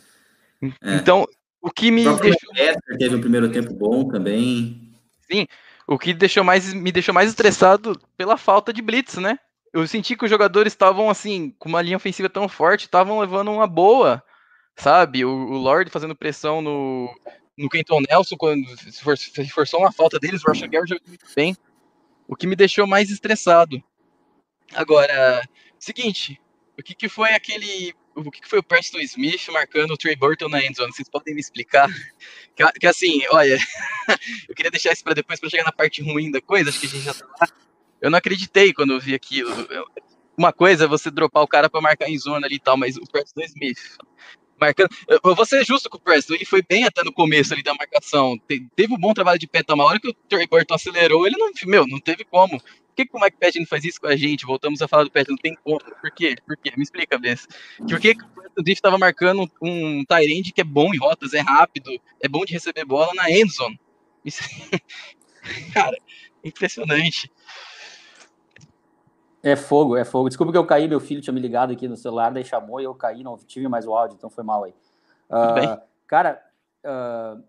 É. 0.62 0.96
Então, 0.96 1.26
o 1.60 1.72
que 1.72 1.90
me 1.90 2.08
o 2.08 2.16
deixou. 2.18 2.52
teve 3.00 3.16
um 3.16 3.22
primeiro 3.22 3.52
tempo 3.52 3.74
bom 3.74 4.08
também. 4.08 4.92
Sim, 5.32 5.48
o 5.88 5.98
que 5.98 6.14
deixou 6.14 6.44
mais, 6.44 6.72
me 6.72 6.92
deixou 6.92 7.16
mais 7.16 7.30
estressado 7.30 8.00
pela 8.16 8.38
falta 8.38 8.72
de 8.72 8.82
blitz, 8.82 9.18
né? 9.18 9.40
Eu 9.74 9.88
senti 9.88 10.16
que 10.16 10.26
os 10.26 10.30
jogadores 10.30 10.74
estavam 10.74 11.10
assim, 11.10 11.52
com 11.60 11.70
uma 11.70 11.82
linha 11.82 11.98
ofensiva 11.98 12.30
tão 12.30 12.48
forte, 12.48 12.86
estavam 12.86 13.20
levando 13.20 13.52
uma 13.52 13.68
boa, 13.68 14.24
sabe? 14.76 15.26
O, 15.26 15.30
o 15.30 15.58
Lord 15.58 15.90
fazendo 15.92 16.16
pressão 16.16 16.62
no, 16.62 17.10
no 17.58 17.70
Kenton 17.70 18.02
Nelson, 18.10 18.38
quando 18.38 18.66
se, 18.78 19.04
for, 19.04 19.18
se 19.18 19.50
forçou 19.50 19.82
uma 19.82 19.92
falta 19.92 20.20
deles, 20.20 20.42
o 20.44 20.50
Russian 20.50 20.70
Gary 20.70 20.88
jogou 20.88 21.08
muito 21.08 21.26
bem, 21.36 21.56
o 22.28 22.36
que 22.36 22.48
me 22.48 22.56
deixou 22.56 22.88
mais 22.88 23.10
estressado. 23.10 23.84
Agora, 24.74 25.42
seguinte, 25.80 26.40
o 26.78 26.84
que, 26.84 26.96
que 26.96 27.10
foi 27.10 27.32
aquele. 27.34 27.94
O 28.16 28.32
que, 28.32 28.42
que 28.42 28.50
foi 28.50 28.60
o 28.60 28.64
Preston 28.64 29.00
Smith 29.00 29.48
marcando 29.50 29.92
o 29.92 29.98
Trey 29.98 30.16
Burton 30.16 30.50
na 30.50 30.64
endzone? 30.64 30.92
Vocês 30.92 31.10
podem 31.10 31.34
me 31.34 31.42
explicar? 31.42 31.88
Que, 32.56 32.70
que 32.74 32.88
assim, 32.88 33.22
olha, 33.32 33.58
eu 34.50 34.54
queria 34.54 34.70
deixar 34.70 34.92
isso 34.92 35.02
para 35.02 35.14
depois, 35.14 35.40
para 35.40 35.50
chegar 35.50 35.64
na 35.64 35.72
parte 35.72 36.02
ruim 36.02 36.30
da 36.30 36.42
coisa, 36.42 36.70
acho 36.70 36.82
que 36.82 36.88
a 36.88 36.90
gente 36.90 37.04
já 37.06 37.14
tá 37.14 37.26
lá. 37.40 37.48
Eu 38.02 38.10
não 38.10 38.18
acreditei 38.18 38.74
quando 38.74 38.94
eu 38.94 39.00
vi 39.00 39.14
aquilo. 39.14 39.52
Uma 40.38 40.54
coisa 40.54 40.86
é 40.86 40.88
você 40.88 41.12
dropar 41.12 41.44
o 41.44 41.48
cara 41.48 41.70
para 41.70 41.82
marcar 41.82 42.10
em 42.10 42.18
zona 42.18 42.48
ali 42.48 42.56
e 42.56 42.60
tal, 42.60 42.78
mas 42.78 42.96
o 42.96 43.04
Preston 43.04 43.42
Smith 43.42 43.98
marcando. 44.60 44.90
Eu 45.08 45.36
vou 45.36 45.46
ser 45.46 45.66
justo 45.66 45.90
com 45.90 45.98
o 45.98 46.02
Preston, 46.02 46.36
ele 46.36 46.46
foi 46.46 46.62
bem 46.62 46.84
até 46.84 47.04
no 47.04 47.14
começo 47.14 47.54
ali 47.54 47.64
da 47.64 47.74
marcação. 47.74 48.38
teve 48.76 48.94
um 48.94 48.98
bom 48.98 49.14
trabalho 49.14 49.40
de 49.40 49.48
pé, 49.48 49.64
tá? 49.64 49.74
Uma 49.74 49.86
hora 49.86 50.00
que 50.00 50.10
o 50.10 50.14
Trey 50.14 50.46
Burton 50.46 50.76
acelerou, 50.76 51.26
ele 51.26 51.38
não, 51.38 51.50
meu, 51.66 51.88
não 51.88 52.00
teve 52.00 52.26
como. 52.26 52.60
Por 52.60 52.96
que, 52.96 53.06
que 53.06 53.18
o 53.18 53.22
Mike 53.22 53.38
Patton 53.40 53.66
faz 53.66 53.86
isso 53.86 54.02
com 54.02 54.08
a 54.08 54.16
gente? 54.16 54.46
Voltamos 54.46 54.82
a 54.82 54.88
falar 54.88 55.06
do 55.06 55.12
Patton, 55.12 55.32
não 55.32 55.38
tem 55.38 55.56
como. 55.64 55.80
Por 55.80 56.12
quê? 56.12 56.36
Por 56.46 56.58
quê? 56.58 56.74
Me 56.76 56.84
explica, 56.84 57.18
vez. 57.18 57.48
Por 57.78 58.00
que, 58.00 58.14
que 58.14 58.24
o 58.24 58.28
Preston 58.28 58.62
Smith 58.62 58.78
estava 58.78 58.98
marcando 58.98 59.50
um 59.62 60.04
Tyrande 60.04 60.52
que 60.52 60.60
é 60.60 60.66
bom 60.66 60.94
em 60.94 60.98
rotas, 60.98 61.34
é 61.34 61.40
rápido, 61.40 61.90
é 62.20 62.28
bom 62.28 62.44
de 62.44 62.54
receber 62.54 62.84
bola 62.84 63.14
na 63.14 63.32
endzone? 63.32 63.80
Isso... 64.26 64.42
cara, 65.74 65.98
impressionante. 66.44 67.32
É 69.42 69.56
fogo, 69.56 69.96
é 69.96 70.04
fogo. 70.04 70.28
Desculpa 70.28 70.52
que 70.52 70.58
eu 70.58 70.66
caí, 70.66 70.88
meu 70.88 71.00
filho 71.00 71.22
tinha 71.22 71.34
me 71.34 71.40
ligado 71.40 71.72
aqui 71.72 71.88
no 71.88 71.96
celular, 71.96 72.32
daí 72.32 72.44
chamou 72.44 72.82
e 72.82 72.84
eu 72.84 72.94
caí, 72.94 73.24
não 73.24 73.38
tive 73.38 73.68
mais 73.68 73.88
o 73.88 73.94
áudio, 73.94 74.16
então 74.16 74.30
foi 74.30 74.44
mal 74.44 74.66
aí. 74.66 74.74
Uh, 75.30 75.82
cara, 76.06 76.42
uh, 76.84 77.42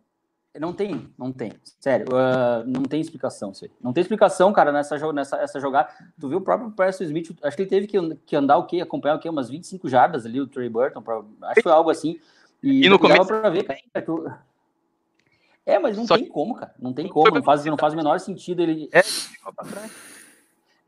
não 0.59 0.73
tem, 0.73 1.09
não 1.19 1.33
tem. 1.33 1.53
Sério, 1.81 2.07
uh, 2.09 2.65
não 2.65 2.83
tem 2.83 3.01
explicação 3.01 3.51
isso 3.51 3.65
aí. 3.65 3.71
Não 3.81 3.93
tem 3.93 4.03
explicação, 4.03 4.53
cara, 4.53 4.71
nessa, 4.71 5.13
nessa 5.13 5.37
essa 5.39 5.61
jogada. 5.61 5.89
Tu 6.19 6.29
viu 6.29 6.39
o 6.39 6.43
próprio 6.43 6.71
Preston 6.71 7.05
Smith, 7.05 7.37
acho 7.43 7.57
que 7.57 7.63
ele 7.63 7.71
teve 7.71 7.87
que, 7.89 8.17
que 8.27 8.37
andar 8.37 8.57
o 8.59 8.67
quê? 8.67 8.81
Acompanhar 8.81 9.17
o 9.17 9.19
quê? 9.19 9.29
Umas 9.29 9.51
25 9.51 9.89
jardas 9.89 10.25
ali, 10.25 10.41
o 10.41 10.47
Trey 10.47 10.69
Burton, 10.69 11.03
pra, 11.03 11.23
acho 11.43 11.55
que 11.57 11.63
foi 11.63 11.73
algo 11.73 11.91
assim. 11.91 12.21
E, 12.63 12.87
e 12.87 12.89
no 12.89 12.99
começo... 12.99 13.27
pra 13.27 13.51
ver, 13.51 13.65
cara, 13.65 14.05
tu... 14.05 14.31
É, 15.67 15.79
mas 15.79 15.97
não 15.97 16.07
Só 16.07 16.17
tem 16.17 16.25
que... 16.25 16.31
como, 16.31 16.55
cara. 16.55 16.75
Não 16.79 16.93
tem 16.93 17.09
como, 17.09 17.35
não 17.35 17.43
faz, 17.43 17.65
não 17.65 17.77
faz 17.77 17.95
o 17.95 17.97
menor 17.97 18.19
sentido 18.21 18.61
ele... 18.61 18.89
É, 18.93 19.03
ficou 19.03 19.53
pra 19.53 19.65
trás. 19.65 20.20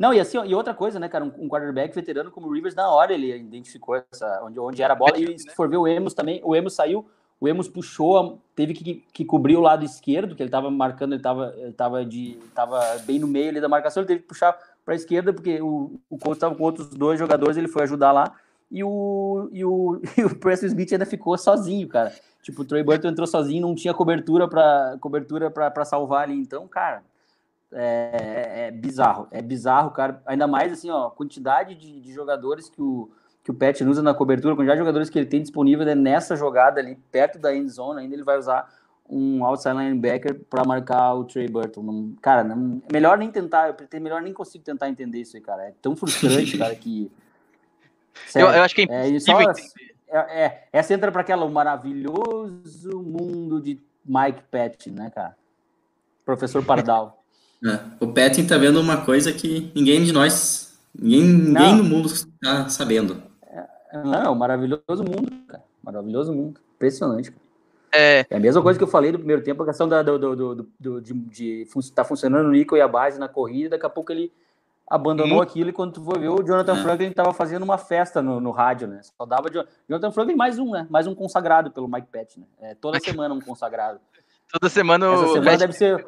Não, 0.03 0.13
e 0.13 0.19
assim, 0.19 0.37
e 0.45 0.53
outra 0.53 0.75
coisa, 0.75 0.99
né, 0.99 1.09
cara, 1.09 1.25
um, 1.25 1.33
um 1.45 1.49
quarterback 1.49 1.95
veterano 1.95 2.29
como 2.29 2.49
o 2.49 2.53
Rivers, 2.53 2.75
na 2.75 2.91
hora 2.91 3.13
ele 3.13 3.37
identificou 3.37 3.95
essa, 3.95 4.43
onde, 4.43 4.59
onde 4.59 4.83
era 4.83 4.95
a 4.95 4.97
bola, 4.97 5.17
e 5.17 5.39
se 5.39 5.49
for 5.51 5.69
ver 5.69 5.77
o 5.77 5.87
Emos 5.87 6.13
também, 6.13 6.41
o 6.43 6.57
Emos 6.57 6.75
saiu, 6.75 7.09
o 7.41 7.47
Emos 7.47 7.69
puxou, 7.69 8.43
teve 8.57 8.75
que, 8.75 9.05
que 9.13 9.25
cobrir 9.25 9.57
o 9.57 9.61
lado 9.61 9.85
esquerdo, 9.85 10.35
que 10.35 10.43
ele 10.43 10.49
estava 10.49 10.73
marcando, 10.73 11.13
ele 11.13 11.21
estava 11.21 11.55
ele 11.57 11.73
tava 11.73 12.05
de, 12.05 12.37
tava 12.53 12.81
bem 13.07 13.21
no 13.21 13.29
meio 13.29 13.51
ali 13.51 13.61
da 13.61 13.69
marcação, 13.69 14.01
ele 14.01 14.09
teve 14.09 14.21
que 14.23 14.27
puxar 14.27 14.59
para 14.85 14.93
a 14.93 14.97
esquerda, 14.97 15.33
porque 15.33 15.63
o, 15.63 16.01
o 16.11 16.19
coach 16.19 16.35
estava 16.35 16.53
com 16.53 16.65
outros 16.65 16.89
dois 16.89 17.17
jogadores, 17.17 17.57
ele 17.57 17.69
foi 17.69 17.85
ajudar 17.85 18.11
lá, 18.11 18.35
e 18.73 18.83
o, 18.83 19.49
e 19.53 19.65
o, 19.65 20.03
e 20.19 20.25
o 20.25 20.35
Preston 20.35 20.67
Smith 20.67 20.93
ainda 20.93 21.07
ficou 21.07 21.39
sozinho, 21.39 21.87
cara. 21.87 22.13
Tipo, 22.43 22.63
o 22.63 22.65
Trey 22.65 22.83
Burton 22.83 23.07
entrou 23.07 23.29
sozinho, 23.29 23.63
não 23.63 23.73
tinha 23.73 23.95
cobertura 23.95 24.49
para 24.49 24.97
cobertura 24.99 25.49
para 25.49 25.85
salvar 25.85 26.25
ali. 26.25 26.35
Então, 26.35 26.67
cara, 26.67 27.05
é, 27.73 28.67
é, 28.67 28.71
bizarro, 28.71 29.29
é 29.31 29.41
bizarro, 29.41 29.91
cara. 29.91 30.23
Ainda 30.27 30.47
mais 30.47 30.73
assim, 30.73 30.91
ó, 30.91 31.11
quantidade 31.11 31.75
de, 31.75 32.01
de, 32.01 32.13
jogadores 32.13 32.69
que 32.69 32.81
o, 32.81 33.11
que 33.43 33.51
o 33.51 33.55
Pet 33.55 33.83
usa 33.85 34.03
na 34.03 34.15
cobertura, 34.15 34.55
a 34.55 34.57
quantidade 34.57 34.79
de 34.79 34.85
jogadores 34.85 35.11
que 35.11 35.19
ele 35.19 35.27
tem 35.27 35.41
disponível 35.41 35.85
né, 35.85 35.95
nessa 35.95 36.37
jogada 36.37 36.81
ali, 36.81 36.97
perto 37.11 37.39
da 37.39 37.55
end 37.55 37.69
zone, 37.71 38.01
ainda 38.01 38.15
ele 38.15 38.25
vai 38.25 38.39
usar 38.39 38.69
um 39.09 39.45
outside 39.45 39.77
linebacker 39.77 40.41
para 40.49 40.65
marcar 40.65 41.15
o 41.15 41.25
Trey 41.25 41.49
Burton. 41.49 42.15
Cara, 42.21 42.45
não, 42.45 42.83
é 42.89 42.93
melhor 42.93 43.19
nem 43.19 43.31
tentar, 43.31 43.69
eu 43.69 44.01
melhor 44.01 44.23
nem 44.23 44.33
consigo 44.33 44.65
tentar 44.65 44.89
entender 44.89 45.21
isso 45.21 45.37
aí, 45.37 45.43
cara. 45.43 45.65
É 45.65 45.75
tão 45.83 45.97
frustrante, 45.97 46.57
cara, 46.59 46.75
que. 46.75 47.11
Sério, 48.27 48.49
eu, 48.49 48.55
eu, 48.57 48.63
acho 48.63 48.75
que 48.75 48.87
é 48.91 49.09
impossível 49.09 49.51
é, 50.09 50.19
é, 50.19 50.45
é, 50.45 50.69
essa 50.71 50.93
entra 50.93 51.11
para 51.11 51.23
aquela 51.23 51.47
o 51.47 51.51
maravilhoso 51.51 53.01
mundo 53.01 53.61
de 53.61 53.81
Mike 54.05 54.43
Pet, 54.51 54.91
né, 54.91 55.11
cara? 55.11 55.35
Professor 56.25 56.63
Pardal. 56.65 57.22
É, 57.65 57.79
o 58.01 58.09
Petin 58.09 58.47
tá 58.47 58.59
vendo 58.59 58.81
uma 58.81 59.05
coisa 59.05 59.33
que 59.33 59.71
ninguém 59.75 60.03
de 60.03 60.13
nós, 60.13 60.77
ninguém, 60.95 61.23
ninguém 61.23 61.77
no 61.77 61.85
mundo 61.85 62.07
está 62.07 62.69
sabendo. 62.69 63.23
É, 63.93 64.03
não, 64.03 64.35
maravilhoso 64.35 65.05
mundo, 65.05 65.31
cara. 65.47 65.63
Maravilhoso 65.83 66.33
mundo. 66.33 66.61
Impressionante, 66.75 67.31
cara. 67.31 67.43
É... 67.93 68.25
é 68.29 68.37
a 68.37 68.41
mesma 68.41 68.63
coisa 68.63 68.79
que 68.79 68.85
eu 68.85 68.89
falei 68.89 69.13
no 69.13 69.19
primeiro 69.19 69.43
tempo, 69.43 69.63
a 69.63 69.67
questão 69.67 69.87
da, 69.87 70.03
do, 70.03 70.19
do, 70.19 70.35
do, 70.35 70.69
do 70.81 71.01
de, 71.01 71.13
de 71.13 71.67
tá 71.95 72.03
funcionando 72.03 72.47
o 72.47 72.51
Nico 72.51 72.77
e 72.77 72.81
a 72.81 72.89
base 72.89 73.21
na 73.21 73.29
corrida, 73.29 73.71
daqui 73.71 73.85
a 73.85 73.91
pouco 73.91 74.11
ele 74.11 74.33
abandonou 74.89 75.39
hum. 75.39 75.43
aquilo 75.43 75.71
e 75.71 75.73
quando 75.73 75.93
tu 75.93 76.05
foi 76.05 76.19
ver, 76.19 76.29
o 76.29 76.43
Jonathan 76.43 76.79
é. 76.79 76.83
Franklin 76.83 77.09
estava 77.09 77.33
fazendo 77.33 77.63
uma 77.63 77.79
festa 77.79 78.21
no, 78.21 78.41
no 78.41 78.51
rádio, 78.51 78.89
né? 78.89 79.01
Só 79.03 79.25
dava 79.25 79.49
de... 79.49 79.63
Jonathan 79.89 80.11
Franklin 80.11 80.35
mais 80.35 80.59
um, 80.59 80.71
né? 80.71 80.87
Mais 80.91 81.07
um 81.07 81.15
consagrado 81.15 81.71
pelo 81.71 81.89
Mike 81.89 82.09
Pett, 82.11 82.41
né? 82.41 82.47
É, 82.61 82.75
toda 82.75 82.99
semana 83.01 83.35
um 83.35 83.41
consagrado. 83.41 84.01
Toda 84.51 84.69
semana 84.69 85.07
Essa 85.13 85.29
semana 85.29 85.57
deve 85.57 85.73
ser... 85.73 86.07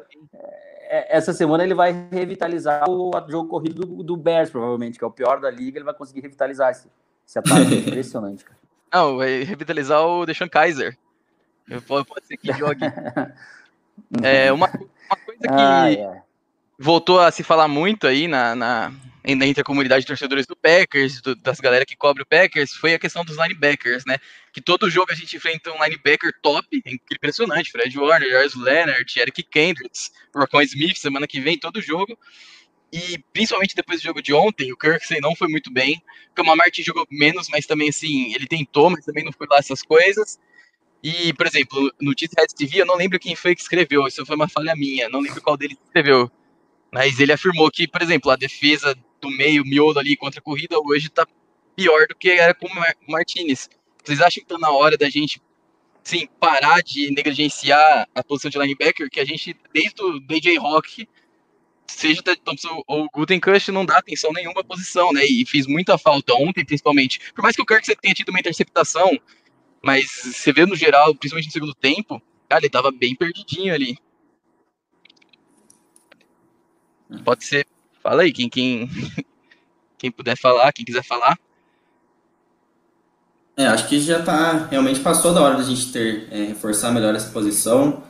É, 0.87 1.17
essa 1.17 1.33
semana 1.33 1.63
ele 1.63 1.73
vai 1.73 2.07
revitalizar 2.11 2.89
o 2.89 3.11
jogo 3.29 3.49
corrido 3.49 3.85
do, 3.85 4.03
do, 4.03 4.17
Bears, 4.17 4.49
provavelmente, 4.49 4.97
que 4.97 5.03
é 5.03 5.07
o 5.07 5.11
pior 5.11 5.39
da 5.39 5.49
liga, 5.49 5.77
ele 5.77 5.85
vai 5.85 5.93
conseguir 5.93 6.21
revitalizar 6.21 6.71
esse, 6.71 6.89
esse 7.27 7.39
ataque. 7.39 7.75
impressionante, 7.87 8.43
cara. 8.43 8.57
Não, 8.93 9.17
vai 9.17 9.43
revitalizar 9.43 10.05
o 10.05 10.25
Deshaun 10.25 10.49
Kaiser. 10.49 10.97
Pode, 11.87 12.07
pode 12.07 12.25
ser 12.25 12.37
que 12.37 12.53
jogue. 12.53 12.81
é, 14.23 14.51
uma, 14.51 14.67
uma 14.67 15.17
coisa 15.25 15.41
que. 15.41 15.47
Ah, 15.49 15.91
é. 15.91 16.21
voltou 16.77 17.19
a 17.19 17.31
se 17.31 17.43
falar 17.43 17.67
muito 17.67 18.07
aí 18.07 18.27
na, 18.27 18.55
na, 18.55 18.93
entre 19.27 19.61
a 19.61 19.63
comunidade 19.63 20.01
de 20.01 20.07
torcedores 20.07 20.45
do 20.45 20.55
Packers, 20.55 21.19
do, 21.19 21.35
das 21.35 21.59
galera 21.59 21.85
que 21.85 21.95
cobre 21.95 22.21
o 22.21 22.25
Packers, 22.25 22.73
foi 22.73 22.93
a 22.93 22.99
questão 22.99 23.25
dos 23.25 23.37
linebackers, 23.37 24.05
né? 24.05 24.17
Que 24.53 24.61
todo 24.61 24.89
jogo 24.89 25.11
a 25.11 25.15
gente 25.15 25.35
enfrenta 25.35 25.71
um 25.71 25.83
linebacker 25.83 26.31
top, 26.41 26.67
impressionante, 27.11 27.71
Fred 27.71 27.97
Warner, 27.97 28.29
Jarvis 28.29 28.55
Leonard, 28.55 29.19
Eric 29.19 29.43
Kendricks, 29.43 30.11
Rocco 30.35 30.61
Smith, 30.61 30.97
semana 30.97 31.25
que 31.25 31.41
vem, 31.41 31.57
todo 31.57 31.81
jogo. 31.81 32.17
E 32.93 33.17
principalmente 33.33 33.75
depois 33.75 33.99
do 33.99 34.05
jogo 34.05 34.21
de 34.21 34.31
ontem, 34.31 34.71
o 34.71 34.77
Kirksey 34.77 35.19
não 35.19 35.35
foi 35.35 35.47
muito 35.47 35.71
bem. 35.71 36.01
O 36.37 36.55
Martin 36.55 36.83
jogou 36.83 37.05
menos, 37.09 37.49
mas 37.49 37.65
também 37.65 37.89
assim, 37.89 38.33
ele 38.33 38.47
tentou, 38.47 38.89
mas 38.89 39.03
também 39.03 39.23
não 39.23 39.31
foi 39.31 39.47
lá 39.49 39.57
essas 39.57 39.81
coisas. 39.81 40.39
E, 41.03 41.33
por 41.33 41.45
exemplo, 41.45 41.91
no 41.99 42.11
Red 42.11 42.47
TV, 42.55 42.81
eu 42.81 42.85
não 42.85 42.95
lembro 42.95 43.19
quem 43.19 43.35
foi 43.35 43.55
que 43.55 43.61
escreveu, 43.61 44.07
isso 44.07 44.25
foi 44.25 44.35
uma 44.35 44.47
falha 44.47 44.75
minha, 44.75 45.09
não 45.09 45.19
lembro 45.19 45.41
qual 45.41 45.57
deles 45.57 45.77
escreveu. 45.85 46.31
Mas 46.91 47.19
ele 47.19 47.33
afirmou 47.33 47.69
que, 47.69 47.87
por 47.87 48.01
exemplo, 48.01 48.31
a 48.31 48.35
defesa 48.35 48.95
do 49.25 49.31
meio, 49.31 49.65
miolo 49.65 49.97
ali 49.99 50.15
contra 50.15 50.39
a 50.39 50.43
corrida, 50.43 50.79
hoje 50.79 51.09
tá 51.09 51.27
pior 51.75 52.07
do 52.07 52.15
que 52.15 52.29
era 52.29 52.53
com 52.53 52.67
o 52.67 53.11
Martinez. 53.11 53.69
Vocês 54.03 54.21
acham 54.21 54.43
que 54.43 54.47
tá 54.47 54.57
na 54.57 54.69
hora 54.69 54.97
da 54.97 55.09
gente, 55.09 55.41
sim, 56.03 56.27
parar 56.39 56.81
de 56.81 57.11
negligenciar 57.11 58.07
a 58.13 58.23
posição 58.23 58.51
de 58.51 58.59
linebacker, 58.59 59.09
que 59.09 59.19
a 59.19 59.25
gente, 59.25 59.55
desde 59.73 60.01
o 60.01 60.19
DJ 60.19 60.57
Rock, 60.57 61.07
seja 61.87 62.21
o 62.21 62.35
Thompson 62.37 62.83
ou 62.87 63.09
Gutenkust, 63.11 63.71
não 63.71 63.85
dá 63.85 63.97
atenção 63.97 64.31
nenhuma 64.31 64.61
à 64.61 64.63
posição, 64.63 65.11
né? 65.11 65.25
E 65.25 65.45
fiz 65.45 65.65
muita 65.65 65.97
falta 65.97 66.33
ontem, 66.35 66.63
principalmente. 66.63 67.33
Por 67.33 67.41
mais 67.41 67.55
que 67.55 67.61
o 67.61 67.65
Kirk 67.65 67.95
tenha 67.95 68.13
tido 68.13 68.29
uma 68.29 68.39
interceptação, 68.39 69.17
mas 69.83 70.05
você 70.11 70.53
vê 70.53 70.65
no 70.65 70.75
geral, 70.75 71.15
principalmente 71.15 71.47
no 71.47 71.51
segundo 71.51 71.73
tempo, 71.73 72.21
cara, 72.47 72.61
ele 72.61 72.69
tava 72.69 72.91
bem 72.91 73.15
perdidinho 73.15 73.73
ali. 73.73 73.97
Pode 77.23 77.45
ser. 77.45 77.67
Fala 78.05 78.21
aí, 78.21 78.31
quem, 78.31 78.47
quem, 78.47 78.87
quem 79.97 80.11
puder 80.11 80.37
falar, 80.37 80.71
quem 80.71 80.85
quiser 80.85 81.03
falar. 81.03 81.39
É, 83.57 83.65
acho 83.65 83.89
que 83.89 83.99
já 83.99 84.21
tá. 84.21 84.67
Realmente 84.69 84.99
passou 84.99 85.33
da 85.33 85.41
hora 85.41 85.57
da 85.57 85.63
gente 85.63 85.91
ter, 85.91 86.27
é, 86.29 86.43
reforçar 86.43 86.91
melhor 86.91 87.15
essa 87.15 87.31
posição. 87.31 88.03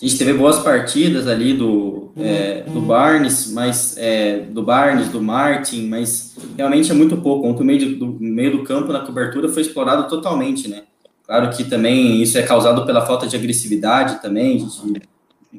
A 0.00 0.02
gente 0.02 0.16
teve 0.16 0.32
boas 0.32 0.60
partidas 0.60 1.28
ali 1.28 1.52
do, 1.52 2.10
é, 2.16 2.62
do 2.62 2.80
Barnes, 2.80 3.52
mas 3.52 3.98
é, 3.98 4.40
do 4.40 4.62
Barnes, 4.62 5.10
do 5.10 5.20
Martin, 5.20 5.88
mas 5.88 6.34
realmente 6.56 6.90
é 6.90 6.94
muito 6.94 7.18
pouco. 7.18 7.46
Ontem 7.46 7.62
o 7.62 7.66
meio 7.66 7.98
do, 7.98 8.16
meio 8.18 8.50
do 8.50 8.64
campo 8.64 8.94
na 8.94 9.00
cobertura 9.00 9.50
foi 9.50 9.60
explorado 9.60 10.08
totalmente, 10.08 10.68
né? 10.68 10.84
Claro 11.22 11.54
que 11.54 11.64
também 11.64 12.22
isso 12.22 12.38
é 12.38 12.42
causado 12.42 12.86
pela 12.86 13.04
falta 13.04 13.26
de 13.26 13.36
agressividade 13.36 14.22
também. 14.22 14.58
Gente, 14.58 15.02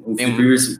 o 0.03 0.15
Phil 0.15 0.35
Rivers 0.35 0.79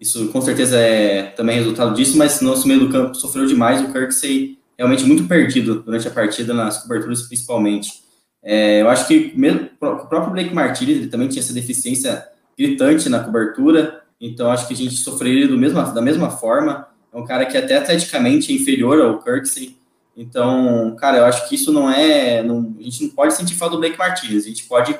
isso 0.00 0.28
com 0.28 0.40
certeza 0.40 0.78
é 0.78 1.24
também 1.24 1.56
resultado 1.56 1.94
disso, 1.94 2.16
mas 2.16 2.40
nosso 2.40 2.66
meio 2.68 2.80
do 2.80 2.90
campo 2.90 3.14
sofreu 3.14 3.46
demais. 3.46 3.80
O 3.80 3.92
Kirksey 3.92 4.58
realmente 4.76 5.04
muito 5.04 5.26
perdido 5.26 5.82
durante 5.82 6.06
a 6.06 6.10
partida, 6.10 6.54
nas 6.54 6.82
coberturas 6.82 7.22
principalmente. 7.22 8.02
É, 8.42 8.80
eu 8.80 8.88
acho 8.88 9.06
que 9.08 9.32
mesmo, 9.36 9.68
o 9.80 10.06
próprio 10.06 10.32
Blake 10.32 10.54
Martinez 10.54 10.98
ele 10.98 11.08
também 11.08 11.28
tinha 11.28 11.42
essa 11.42 11.52
deficiência 11.52 12.24
gritante 12.56 13.08
na 13.08 13.20
cobertura, 13.20 14.02
então 14.20 14.50
acho 14.50 14.66
que 14.66 14.74
a 14.74 14.76
gente 14.76 14.94
sofreria 14.96 15.48
do 15.48 15.58
mesmo, 15.58 15.82
da 15.92 16.00
mesma 16.00 16.30
forma. 16.30 16.86
É 17.12 17.16
um 17.16 17.24
cara 17.24 17.46
que 17.46 17.56
até 17.56 17.76
atleticamente 17.76 18.52
é 18.52 18.56
inferior 18.56 19.00
ao 19.00 19.22
Kirksey. 19.22 19.76
Então, 20.16 20.96
cara, 20.98 21.18
eu 21.18 21.24
acho 21.24 21.48
que 21.48 21.54
isso 21.54 21.72
não 21.72 21.90
é. 21.90 22.42
Não, 22.42 22.74
a 22.78 22.82
gente 22.82 23.04
não 23.04 23.10
pode 23.10 23.34
sentir 23.34 23.54
falta 23.54 23.76
do 23.76 23.80
Blake 23.80 23.98
Martinez, 23.98 24.44
a 24.44 24.48
gente 24.48 24.64
pode 24.64 24.98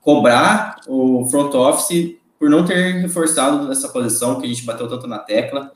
cobrar 0.00 0.80
o 0.86 1.26
front 1.30 1.52
office 1.54 2.16
por 2.38 2.50
não 2.50 2.64
ter 2.64 2.92
reforçado 3.00 3.70
essa 3.70 3.88
posição 3.88 4.40
que 4.40 4.46
a 4.46 4.48
gente 4.48 4.64
bateu 4.64 4.88
tanto 4.88 5.06
na 5.06 5.18
tecla. 5.18 5.72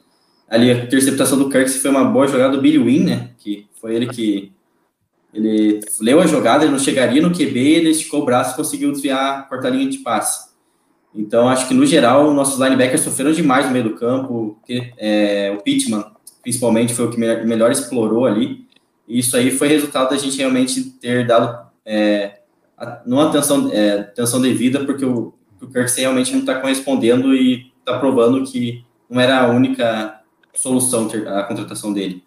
Ali 0.49 0.71
a 0.71 0.75
interceptação 0.75 1.39
do 1.39 1.49
Kirk 1.49 1.71
foi 1.71 1.91
uma 1.91 2.05
boa 2.05 2.27
jogada 2.27 2.57
do 2.57 2.63
Billy 2.63 2.79
Wynn, 2.79 3.05
né? 3.05 3.31
Que 3.39 3.67
foi 3.81 3.95
ele 3.95 4.07
que 4.07 4.53
ele 5.33 5.81
leu 6.01 6.21
a 6.21 6.27
jogada, 6.27 6.65
ele 6.65 6.73
não 6.73 6.79
chegaria 6.79 7.23
no 7.23 7.31
QB, 7.31 7.59
ele 7.59 7.91
esticou 7.91 8.23
o 8.23 8.25
braço 8.25 8.53
e 8.53 8.57
conseguiu 8.57 8.91
desviar 8.91 9.39
a 9.39 9.43
portalinha 9.43 9.89
de 9.89 9.99
passe. 9.99 10.51
Então, 11.15 11.49
acho 11.49 11.67
que 11.67 11.75
no 11.75 11.87
geral, 11.87 12.33
nossos 12.33 12.61
linebackers 12.61 13.03
sofreram 13.03 13.33
demais 13.33 13.67
no 13.67 13.73
meio 13.73 13.85
do 13.85 13.95
campo. 13.95 14.59
Que, 14.67 14.93
é, 14.97 15.55
o 15.57 15.63
Pittman, 15.63 16.05
principalmente, 16.43 16.95
foi 16.95 17.07
o 17.07 17.11
que 17.11 17.19
melhor 17.19 17.71
explorou 17.71 18.27
ali. 18.27 18.67
E 19.07 19.19
isso 19.19 19.37
aí 19.37 19.51
foi 19.51 19.69
resultado 19.69 20.11
da 20.11 20.17
gente 20.17 20.37
realmente 20.37 20.83
ter 20.83 21.27
dado 21.27 21.69
é, 21.85 22.41
não 23.05 23.21
atenção, 23.21 23.71
é, 23.73 24.01
atenção 24.01 24.41
devida, 24.41 24.85
porque 24.85 25.05
o, 25.05 25.35
que 25.61 25.67
o 25.67 25.71
Kirksey 25.71 26.01
realmente 26.01 26.33
não 26.33 26.41
está 26.41 26.59
correspondendo 26.59 27.35
e 27.35 27.71
está 27.79 27.99
provando 27.99 28.51
que 28.51 28.83
não 29.09 29.21
era 29.21 29.41
a 29.41 29.49
única 29.49 30.23
solução 30.55 31.09
a 31.29 31.43
contratação 31.43 31.93
dele. 31.93 32.25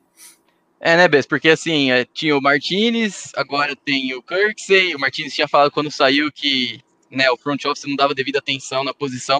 É, 0.79 0.95
né, 0.95 1.07
Bess? 1.07 1.25
Porque 1.25 1.49
assim, 1.49 1.91
é, 1.91 2.05
tinha 2.05 2.37
o 2.37 2.41
Martinez, 2.41 3.31
agora 3.35 3.75
tem 3.75 4.13
o 4.13 4.21
Kirksey. 4.21 4.93
O 4.95 4.99
Martinez 4.99 5.33
tinha 5.33 5.47
falado 5.47 5.71
quando 5.71 5.89
saiu 5.89 6.31
que 6.31 6.81
né, 7.09 7.29
o 7.31 7.37
front 7.37 7.63
office 7.65 7.85
não 7.85 7.95
dava 7.95 8.13
devida 8.13 8.39
atenção 8.39 8.83
na 8.83 8.93
posição 8.93 9.39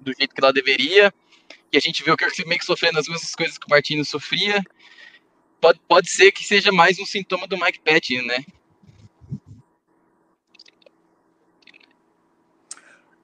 do 0.00 0.12
jeito 0.16 0.34
que 0.34 0.42
ela 0.42 0.52
deveria. 0.52 1.12
E 1.72 1.76
a 1.76 1.80
gente 1.80 2.02
vê 2.02 2.10
o 2.10 2.16
Kirksey 2.16 2.46
meio 2.46 2.60
que 2.60 2.64
sofrendo 2.64 2.98
as 2.98 3.08
mesmas 3.08 3.34
coisas 3.34 3.58
que 3.58 3.66
o 3.66 3.70
Martinez 3.70 4.08
sofria. 4.08 4.62
Pode, 5.60 5.80
pode 5.88 6.10
ser 6.10 6.32
que 6.32 6.44
seja 6.44 6.70
mais 6.70 6.98
um 6.98 7.06
sintoma 7.06 7.46
do 7.46 7.58
Mike 7.58 7.80
Patton, 7.80 8.22
né? 8.26 8.44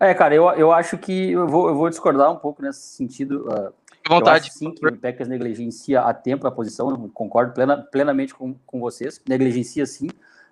É, 0.01 0.15
cara, 0.15 0.35
eu, 0.35 0.49
eu 0.51 0.73
acho 0.73 0.97
que 0.97 1.33
eu 1.33 1.47
vou, 1.47 1.69
eu 1.69 1.75
vou 1.75 1.91
discordar 1.91 2.31
um 2.31 2.37
pouco 2.37 2.63
nesse 2.63 2.81
sentido. 2.81 3.49
Uh, 3.49 3.73
vontade. 4.09 4.53
sim 4.53 4.73
que 4.73 4.87
o 4.87 4.97
Packers 4.97 5.29
negligencia 5.29 6.01
a 6.01 6.15
tempo 6.15 6.47
a 6.47 6.51
posição, 6.51 7.09
concordo 7.11 7.53
plena, 7.53 7.77
plenamente 7.77 8.35
com, 8.35 8.55
com 8.67 8.81
vocês. 8.81 9.21
Negligencia 9.29 9.85
sim, 9.87 10.09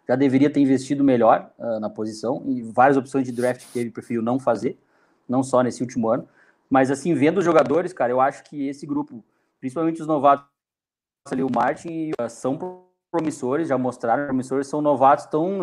já 0.08 0.16
deveria 0.16 0.50
ter 0.50 0.60
investido 0.60 1.04
melhor 1.04 1.50
uh, 1.58 1.78
na 1.78 1.88
posição 1.88 2.42
e 2.46 2.62
várias 2.62 2.96
opções 2.96 3.24
de 3.24 3.32
draft 3.32 3.64
que 3.72 3.78
ele 3.78 3.90
preferiu 3.90 4.20
não 4.20 4.38
fazer, 4.38 4.78
não 5.28 5.42
só 5.42 5.62
nesse 5.62 5.80
último 5.82 6.08
ano. 6.08 6.28
Mas 6.68 6.90
assim, 6.90 7.14
vendo 7.14 7.38
os 7.38 7.44
jogadores, 7.44 7.92
cara, 7.92 8.12
eu 8.12 8.20
acho 8.20 8.42
que 8.44 8.66
esse 8.68 8.84
grupo, 8.84 9.24
principalmente 9.60 10.00
os 10.00 10.08
novatos 10.08 10.44
ali, 11.30 11.44
o 11.44 11.50
Martin, 11.54 12.10
uh, 12.20 12.28
são 12.28 12.84
promissores, 13.12 13.68
já 13.68 13.78
mostraram 13.78 14.26
promissores, 14.26 14.66
são 14.66 14.82
novatos, 14.82 15.24
estão 15.24 15.62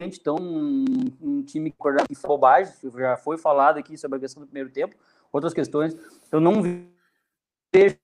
então, 0.00 0.36
um, 0.40 0.84
um 1.20 1.42
time 1.42 1.70
que 1.70 1.76
foi 2.14 2.28
bobagem, 2.28 2.72
já 2.96 3.16
foi 3.16 3.36
falado 3.36 3.78
aqui 3.78 3.98
sobre 3.98 4.16
a 4.16 4.20
questão 4.20 4.42
do 4.42 4.46
primeiro 4.46 4.70
tempo, 4.70 4.96
outras 5.30 5.52
questões. 5.52 5.94
Eu 6.32 6.40
não 6.40 6.62
vejo 6.62 7.98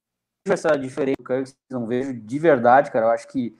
essa 0.46 0.76
diferença 0.76 1.16
não 1.70 1.86
vejo 1.86 2.12
de 2.12 2.38
verdade, 2.38 2.90
cara. 2.90 3.06
Eu 3.06 3.10
acho 3.10 3.26
que 3.28 3.56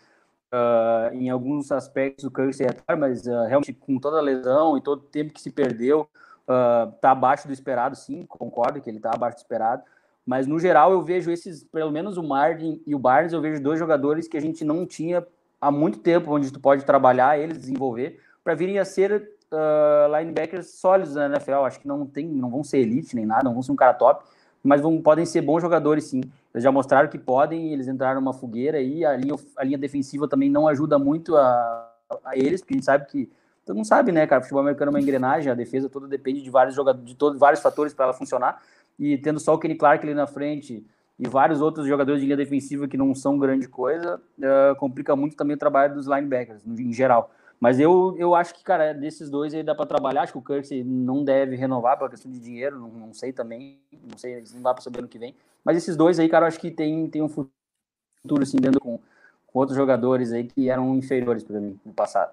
uh, 0.53 1.15
em 1.15 1.31
alguns 1.31 1.73
aspectos 1.73 2.25
o 2.25 2.31
Kirk 2.31 2.63
é 2.63 2.97
mas 2.97 3.27
uh, 3.27 3.47
realmente 3.47 3.73
com 3.73 3.99
toda 3.99 4.19
a 4.19 4.23
lesão 4.23 4.77
e 4.77 4.81
todo 4.81 5.01
o 5.01 5.09
tempo 5.09 5.33
que 5.33 5.41
se 5.41 5.51
perdeu, 5.51 6.03
uh, 6.03 6.93
tá 7.01 7.11
abaixo 7.11 7.47
do 7.47 7.53
esperado, 7.53 7.97
sim, 7.97 8.25
concordo 8.27 8.81
que 8.81 8.91
ele 8.91 9.01
tá 9.01 9.13
abaixo 9.15 9.39
do 9.39 9.41
esperado. 9.41 9.83
Mas 10.25 10.47
no 10.47 10.59
geral 10.59 10.93
eu 10.93 11.03
vejo 11.03 11.31
esses, 11.31 11.65
pelo 11.65 11.91
menos 11.91 12.17
o 12.17 12.23
Martin 12.23 12.83
e 12.87 12.95
o 12.95 12.99
Barnes, 12.99 13.33
eu 13.33 13.41
vejo 13.41 13.63
dois 13.63 13.79
jogadores 13.79 14.29
que 14.29 14.37
a 14.37 14.41
gente 14.41 14.65
não 14.65 14.85
tinha 14.85 15.27
há 15.61 15.71
muito 15.71 16.01
tempo, 16.01 16.33
onde 16.33 16.53
tu 16.53 16.61
pode 16.61 16.85
trabalhar 16.85 17.39
eles, 17.39 17.59
desenvolver 17.59 18.21
para 18.47 18.55
virem 18.55 18.79
a 18.79 18.85
ser 18.85 19.29
uh, 19.51 20.17
linebackers 20.17 20.79
sólidos 20.79 21.17
na 21.17 21.27
NFL. 21.27 21.65
Acho 21.65 21.81
que 21.81 21.89
não 21.89 22.07
tem, 22.07 22.29
não 22.29 22.49
vão 22.49 22.63
ser 22.63 22.79
elite 22.79 23.17
nem 23.17 23.27
nada, 23.27 23.43
não 23.43 23.53
vão 23.53 23.61
ser 23.61 23.73
um 23.73 23.77
cara 23.77 23.93
top, 23.93 24.25
mas 24.63 24.81
vão, 24.81 25.03
podem 25.03 25.27
ser 25.27 25.41
bons 25.41 25.61
jogadores 25.61 26.05
sim. 26.05 26.21
Eles 26.55 26.63
já 26.63 26.71
mostraram 26.71 27.09
que 27.09 27.19
podem, 27.19 27.73
eles 27.73 27.89
entraram 27.89 28.21
numa 28.21 28.33
fogueira 28.33 28.81
e 28.81 29.05
a 29.05 29.17
linha, 29.17 29.35
a 29.57 29.65
linha 29.65 29.77
defensiva 29.77 30.29
também 30.29 30.49
não 30.49 30.69
ajuda 30.69 30.97
muito 30.97 31.37
a, 31.37 31.93
a 32.25 32.37
eles, 32.37 32.61
porque 32.61 32.75
a 32.75 32.77
gente 32.77 32.87
sabe 32.87 33.07
que 33.07 33.29
todo 33.65 33.75
mundo 33.75 33.85
sabe, 33.89 34.13
né, 34.13 34.25
cara, 34.29 34.43
futebol 34.43 34.61
americano 34.61 34.91
é 34.91 34.95
uma 34.95 35.01
engrenagem, 35.01 35.51
a 35.51 35.55
defesa 35.57 35.89
toda 35.89 36.07
depende 36.07 36.41
de 36.41 36.49
vários 36.49 36.77
jogadores, 36.77 37.05
de 37.05 37.17
todos 37.17 37.37
vários 37.37 37.61
fatores 37.61 37.93
para 37.93 38.05
ela 38.05 38.15
funcionar. 38.15 38.63
E 38.97 39.19
tendo 39.19 39.41
só 39.41 39.55
o 39.55 39.59
Kenny 39.59 39.75
Clark 39.75 40.07
ali 40.07 40.15
na 40.15 40.29
frente 40.29 40.87
e 41.19 41.29
vários 41.29 41.61
outros 41.61 41.85
jogadores 41.85 42.21
de 42.21 42.27
linha 42.27 42.37
defensiva 42.37 42.87
que 42.87 42.97
não 42.97 43.13
são 43.13 43.37
grande 43.41 43.67
coisa, 43.67 44.21
uh, 44.39 44.77
complica 44.77 45.17
muito 45.17 45.35
também 45.35 45.57
o 45.57 45.59
trabalho 45.59 45.95
dos 45.95 46.07
linebackers 46.07 46.65
em 46.65 46.93
geral. 46.93 47.33
Mas 47.59 47.81
eu, 47.81 48.15
eu 48.19 48.35
acho 48.35 48.55
que, 48.55 48.63
cara, 48.63 48.93
desses 48.93 49.31
dois 49.31 49.55
aí 49.55 49.63
dá 49.63 49.75
para 49.75 49.87
trabalhar. 49.87 50.23
Acho 50.23 50.33
que 50.33 50.39
o 50.39 50.43
Kirksey 50.43 50.85
não 50.85 51.25
deve 51.25 51.57
renovar 51.57 51.99
por 51.99 52.11
questão 52.11 52.31
de 52.31 52.39
dinheiro, 52.39 52.79
não, 52.79 52.89
não 52.89 53.15
sei 53.15 53.33
também. 53.33 53.81
Não 53.93 54.19
sei, 54.19 54.45
não 54.55 54.63
dá 54.63 54.75
para 54.75 54.83
saber 54.83 55.01
no 55.01 55.09
que 55.09 55.19
vem. 55.19 55.35
Mas 55.65 55.79
esses 55.79 55.97
dois 55.97 56.19
aí, 56.19 56.29
cara, 56.29 56.47
acho 56.47 56.61
que 56.61 56.71
tem, 56.71 57.09
tem 57.09 57.23
um 57.23 57.29
futuro, 57.29 58.43
assim, 58.43 58.59
dentro 58.59 58.79
com, 58.79 58.99
com 59.47 59.59
outros 59.59 59.77
jogadores 59.77 60.33
aí 60.33 60.45
que 60.45 60.69
eram 60.69 60.95
inferiores 60.95 61.43
para 61.43 61.59
mim 61.59 61.79
no 61.85 61.95
passado. 61.95 62.33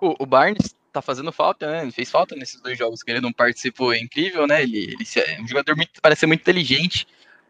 O, 0.00 0.14
o, 0.22 0.26
Barnes 0.26 0.74
tá 0.92 1.02
fazendo 1.02 1.32
falta, 1.32 1.70
né? 1.70 1.82
Ele 1.82 1.92
fez 1.92 2.10
falta 2.10 2.36
nesses 2.36 2.60
dois 2.60 2.78
jogos 2.78 3.02
que 3.02 3.10
ele 3.10 3.20
não 3.20 3.32
participou. 3.32 3.92
É 3.92 3.98
incrível, 3.98 4.46
né? 4.46 4.62
Ele, 4.62 4.94
ele 4.94 5.04
é 5.16 5.42
um 5.42 5.48
jogador 5.48 5.76
muito, 5.76 6.00
parece 6.00 6.20
ser 6.20 6.26
muito 6.26 6.40
inteligente, 6.40 7.06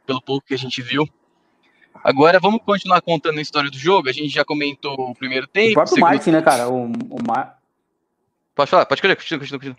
pelo 0.06 0.22
pouco 0.22 0.46
que 0.46 0.54
a 0.54 0.58
gente 0.58 0.80
viu. 0.80 1.06
Agora 2.02 2.40
vamos 2.40 2.62
continuar 2.62 3.00
contando 3.00 3.38
a 3.38 3.42
história 3.42 3.70
do 3.70 3.78
jogo. 3.78 4.08
A 4.08 4.12
gente 4.12 4.28
já 4.28 4.44
comentou 4.44 4.94
o 4.98 5.14
primeiro 5.14 5.46
tempo. 5.46 5.70
O 5.70 5.74
próprio 5.74 5.94
segundo... 5.94 6.10
Martin, 6.10 6.30
né, 6.30 6.42
cara? 6.42 6.68
O, 6.68 6.84
o 6.84 7.18
Mar... 7.26 7.60
Pode 8.54 8.70
falar, 8.70 8.84
pode 8.84 9.00
continua, 9.00 9.16
continua, 9.16 9.60
continua. 9.60 9.76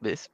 Beleza. 0.00 0.28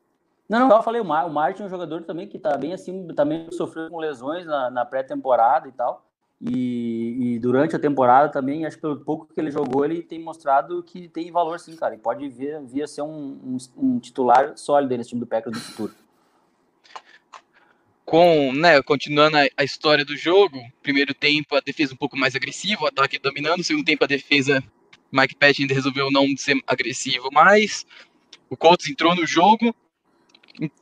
Não, 0.49 0.69
não, 0.69 0.77
eu 0.77 0.83
falei, 0.83 1.01
o, 1.01 1.05
Mar, 1.05 1.27
o 1.27 1.31
Martin 1.31 1.64
é 1.64 1.66
um 1.66 1.69
jogador 1.69 2.05
também 2.05 2.29
que 2.29 2.38
tá 2.38 2.57
bem 2.57 2.73
assim, 2.73 3.09
também 3.09 3.51
sofreu 3.51 3.90
com 3.90 3.99
lesões 3.99 4.47
na, 4.47 4.71
na 4.71 4.85
pré-temporada 4.85 5.69
e 5.69 5.73
tal. 5.73 6.07
E, 6.40 7.35
e, 7.35 7.38
durante 7.38 7.75
a 7.75 7.79
temporada 7.79 8.31
também, 8.31 8.64
acho 8.64 8.77
que 8.77 8.83
pelo 8.83 9.01
pouco 9.01 9.27
que 9.27 9.40
ele 9.40 9.51
jogou, 9.51 9.85
ele 9.85 10.03
tem 10.03 10.23
mostrado 10.23 10.83
que 10.83 11.09
tem 11.09 11.33
valor 11.33 11.59
sim, 11.59 11.75
cara. 11.75 11.95
E 11.95 11.99
pode 11.99 12.29
vir, 12.29 12.61
vir 12.62 12.83
a 12.83 12.87
ser 12.87 13.03
um, 13.03 13.38
um, 13.42 13.57
um 13.77 13.99
titular 13.99 14.57
sólido 14.57 14.97
nesse 14.97 15.11
time 15.11 15.21
do 15.21 15.27
Packers 15.27 15.57
no 15.57 15.62
futuro. 15.62 15.95
Com, 18.07 18.53
né, 18.53 18.81
continuando 18.83 19.37
a, 19.37 19.47
a, 19.57 19.64
história 19.64 20.05
do 20.05 20.16
jogo, 20.16 20.59
primeiro 20.81 21.12
tempo 21.12 21.55
a 21.55 21.61
defesa 21.61 21.92
um 21.92 21.97
pouco 21.97 22.16
mais 22.16 22.35
agressiva, 22.35 22.85
o 22.85 22.87
ataque 22.87 23.19
dominando, 23.19 23.62
segundo 23.62 23.85
tempo 23.85 24.05
a 24.05 24.07
defesa, 24.07 24.62
Mike 25.12 25.35
Patch 25.35 25.61
ainda 25.61 25.75
resolveu 25.75 26.11
não 26.11 26.25
ser 26.37 26.57
agressivo 26.66 27.29
mais. 27.33 27.85
O 28.49 28.57
Colts 28.57 28.88
entrou 28.88 29.14
no 29.14 29.27
jogo, 29.27 29.75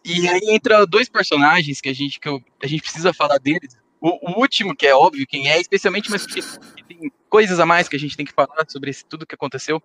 e 0.04 0.28
aí 0.28 0.40
entra 0.50 0.86
dois 0.86 1.08
personagens 1.08 1.80
que 1.80 1.88
a 1.88 1.94
gente, 1.94 2.20
que 2.20 2.28
eu, 2.28 2.42
a 2.62 2.66
gente 2.66 2.82
precisa 2.82 3.12
falar 3.12 3.38
deles, 3.38 3.76
o, 4.00 4.30
o, 4.30 4.38
último, 4.38 4.76
que 4.76 4.86
é 4.86 4.94
óbvio 4.94 5.26
quem 5.26 5.50
é, 5.50 5.58
especialmente, 5.58 6.10
mas 6.10 6.26
porque 6.26 6.42
tem 6.86 7.10
coisas 7.30 7.58
a 7.58 7.64
mais 7.64 7.88
que 7.88 7.96
a 7.96 7.98
gente 7.98 8.16
tem 8.16 8.26
que 8.26 8.34
falar 8.34 8.66
sobre 8.68 8.90
esse, 8.90 9.02
tudo 9.02 9.26
que 9.26 9.34
aconteceu. 9.34 9.82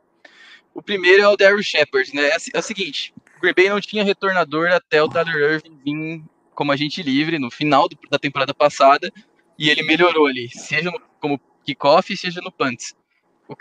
O 0.74 0.82
primeiro 0.82 1.24
é 1.24 1.28
o 1.28 1.38
Daryl 1.38 1.64
Shepard, 1.64 2.14
né? 2.14 2.24
É, 2.28 2.38
é, 2.54 2.60
o 2.60 2.62
seguinte, 2.62 3.14
o 3.38 3.42
Green 3.42 3.54
Bay 3.56 3.70
não 3.70 3.80
tinha 3.80 4.04
retornador 4.04 4.68
até 4.74 5.02
o 5.02 5.08
Tyler 5.08 5.54
Irving 5.54 5.80
vir 5.86 6.24
como 6.60 6.74
agente 6.74 7.02
livre 7.02 7.40
no 7.40 7.50
final 7.50 7.88
do, 7.88 7.98
da 8.12 8.20
temporada 8.20 8.54
passada, 8.54 9.10
e 9.58 9.70
ele 9.70 9.82
melhorou 9.82 10.26
ali, 10.26 10.50
seja 10.50 10.92
no, 10.92 11.02
como 11.18 11.40
kickoff, 11.64 12.18
seja 12.18 12.42
no 12.42 12.52
punts. 12.52 12.94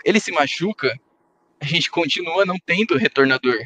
Ele 0.03 0.19
se 0.19 0.33
machuca, 0.33 0.99
a 1.61 1.65
gente 1.65 1.89
continua 1.89 2.45
não 2.45 2.57
tendo 2.59 2.97
retornador. 2.97 3.57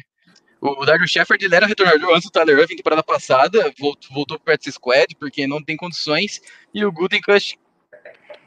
O 0.60 0.86
Dario 0.86 1.08
Shepard 1.08 1.44
ele 1.44 1.52
era 1.52 1.66
retornador 1.66 2.14
antes 2.14 2.30
do 2.30 2.30
Tyler 2.30 2.60
Irving, 2.60 2.76
temporada 2.76 3.02
passada, 3.02 3.74
voltou, 3.76 4.08
voltou 4.14 4.38
para 4.38 4.54
o 4.54 4.72
squad, 4.72 5.16
porque 5.16 5.48
não 5.48 5.60
tem 5.60 5.76
condições, 5.76 6.40
e 6.72 6.84
o 6.84 6.92
Gutenkust, 6.92 7.58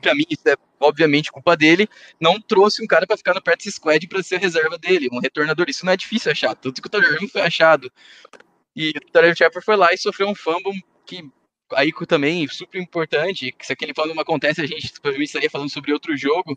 para 0.01 0.15
mim, 0.15 0.23
isso 0.29 0.47
é 0.47 0.55
obviamente 0.79 1.33
culpa 1.33 1.57
dele, 1.57 1.89
não 2.17 2.39
trouxe 2.39 2.81
um 2.81 2.87
cara 2.87 3.05
para 3.05 3.17
ficar 3.17 3.33
no 3.33 3.41
practice 3.41 3.75
squad 3.75 4.07
para 4.07 4.23
ser 4.23 4.39
reserva 4.39 4.77
dele, 4.77 5.09
um 5.11 5.19
retornador. 5.19 5.65
Isso 5.67 5.85
não 5.85 5.91
é 5.91 5.97
difícil 5.97 6.31
achar, 6.31 6.55
tanto 6.55 6.81
que 6.81 6.87
o 6.87 6.89
Tyler 6.89 7.11
Irving 7.11 7.27
foi 7.27 7.41
achado. 7.41 7.91
E 8.77 8.89
o 8.89 9.11
Tyler 9.11 9.35
Shepard 9.35 9.65
foi 9.65 9.75
lá 9.75 9.91
e 9.91 9.97
sofreu 9.97 10.27
um 10.27 10.35
fumble 10.35 10.79
que 11.03 11.27
aí 11.73 11.91
também 12.07 12.47
super 12.47 12.79
importante, 12.79 13.53
se 13.59 13.73
aquele 13.73 13.91
fumble 13.91 14.13
não 14.13 14.21
acontece, 14.21 14.61
a 14.61 14.67
gente 14.67 14.93
provavelmente 14.93 15.29
estaria 15.29 15.49
falando 15.49 15.71
sobre 15.71 15.91
outro 15.91 16.15
jogo, 16.15 16.55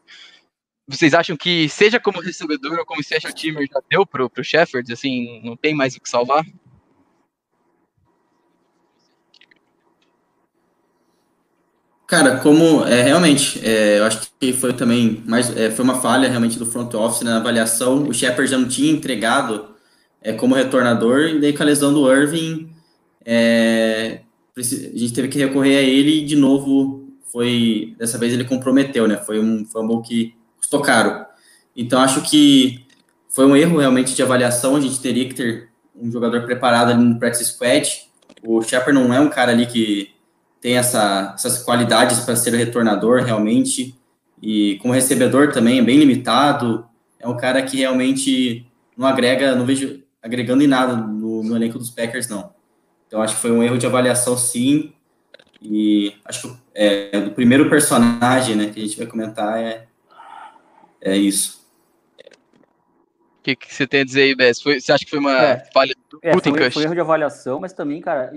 vocês 0.86 1.14
acham 1.14 1.34
que, 1.34 1.66
seja 1.70 1.98
como 1.98 2.20
recebedor 2.20 2.78
ou 2.78 2.84
como 2.84 3.02
special 3.02 3.32
teamer, 3.32 3.66
já 3.72 3.80
deu 3.88 4.04
pro, 4.04 4.28
pro 4.28 4.44
Shepard, 4.44 4.92
assim, 4.92 5.40
não 5.42 5.56
tem 5.56 5.74
mais 5.74 5.96
o 5.96 6.00
que 6.00 6.10
salvar? 6.10 6.44
Cara, 12.06 12.38
como 12.40 12.84
é, 12.84 13.02
realmente, 13.02 13.64
é, 13.66 14.00
eu 14.00 14.04
acho 14.04 14.30
que 14.38 14.52
foi 14.52 14.74
também 14.74 15.22
mais 15.26 15.56
é, 15.56 15.70
foi 15.70 15.84
uma 15.84 16.02
falha 16.02 16.28
realmente 16.28 16.58
do 16.58 16.66
front 16.66 16.92
office 16.92 17.22
na 17.22 17.36
avaliação. 17.36 18.08
O 18.08 18.12
Shepard 18.12 18.50
já 18.50 18.58
não 18.58 18.68
tinha 18.68 18.92
entregado 18.92 19.70
é, 20.22 20.32
como 20.32 20.54
retornador, 20.54 21.28
e 21.28 21.40
daí 21.40 21.52
com 21.52 21.62
a 21.62 21.66
lesão 21.66 21.92
do 21.92 22.10
Irving, 22.12 22.70
é, 23.24 24.20
a 24.56 24.62
gente 24.62 25.12
teve 25.12 25.28
que 25.28 25.38
recorrer 25.38 25.78
a 25.78 25.82
ele 25.82 26.22
e 26.22 26.24
de 26.24 26.36
novo 26.36 27.08
foi 27.30 27.94
dessa 27.98 28.18
vez 28.18 28.32
ele 28.32 28.44
comprometeu, 28.44 29.06
né? 29.06 29.16
Foi 29.16 29.38
um 29.38 29.64
fumble 29.64 30.02
que 30.02 30.34
custou 30.58 30.80
caro. 30.80 31.24
Então, 31.76 32.00
acho 32.00 32.22
que 32.22 32.86
foi 33.28 33.46
um 33.46 33.56
erro 33.56 33.78
realmente 33.78 34.14
de 34.14 34.22
avaliação. 34.22 34.76
A 34.76 34.80
gente 34.80 35.00
teria 35.00 35.28
que 35.28 35.34
ter 35.34 35.68
um 35.94 36.10
jogador 36.10 36.42
preparado 36.42 36.90
ali 36.90 37.02
no 37.02 37.18
practice 37.18 37.52
squad. 37.52 37.88
O 38.42 38.60
Shepard 38.62 38.92
não 38.92 39.14
é 39.14 39.20
um 39.20 39.28
cara 39.28 39.52
ali 39.52 39.66
que 39.66 40.10
tem 40.60 40.76
essa, 40.76 41.32
essas 41.34 41.62
qualidades 41.62 42.20
para 42.20 42.36
ser 42.36 42.54
retornador 42.54 43.22
realmente. 43.22 43.94
E 44.42 44.78
como 44.82 44.92
recebedor 44.92 45.52
também 45.52 45.78
é 45.78 45.82
bem 45.82 45.98
limitado. 45.98 46.84
É 47.18 47.28
um 47.28 47.36
cara 47.36 47.62
que 47.62 47.78
realmente 47.78 48.66
não 48.96 49.06
agrega, 49.06 49.54
não 49.54 49.64
vejo 49.64 50.02
agregando 50.22 50.62
em 50.62 50.66
nada 50.66 50.94
no, 50.96 51.42
no 51.42 51.56
elenco 51.56 51.78
dos 51.78 51.90
Packers, 51.90 52.28
não. 52.28 52.52
Então 53.06 53.22
acho 53.22 53.34
que 53.34 53.40
foi 53.40 53.50
um 53.50 53.62
erro 53.62 53.78
de 53.78 53.86
avaliação, 53.86 54.36
sim. 54.36 54.92
E 55.60 56.14
acho 56.24 56.48
que 56.48 56.60
é, 56.74 57.18
o 57.26 57.32
primeiro 57.32 57.68
personagem 57.68 58.56
né, 58.56 58.70
que 58.70 58.80
a 58.80 58.82
gente 58.82 58.96
vai 58.96 59.06
comentar 59.06 59.58
é, 59.58 59.86
é 61.00 61.16
isso. 61.16 61.60
O 63.38 63.42
que, 63.42 63.56
que, 63.56 63.74
você 63.74 63.86
tem 63.86 64.02
a 64.02 64.04
dizer 64.04 64.22
aí, 64.22 64.34
Bess? 64.34 64.60
Foi, 64.60 64.80
você 64.80 64.92
acha 64.92 65.04
que 65.04 65.10
foi 65.10 65.18
uma 65.18 65.32
é, 65.32 65.64
falha 65.72 65.94
do 66.10 66.18
é, 66.22 66.32
foi, 66.32 66.70
foi 66.70 66.82
erro 66.84 66.94
de 66.94 67.00
avaliação, 67.00 67.58
mas 67.58 67.72
também, 67.72 68.00
cara. 68.00 68.32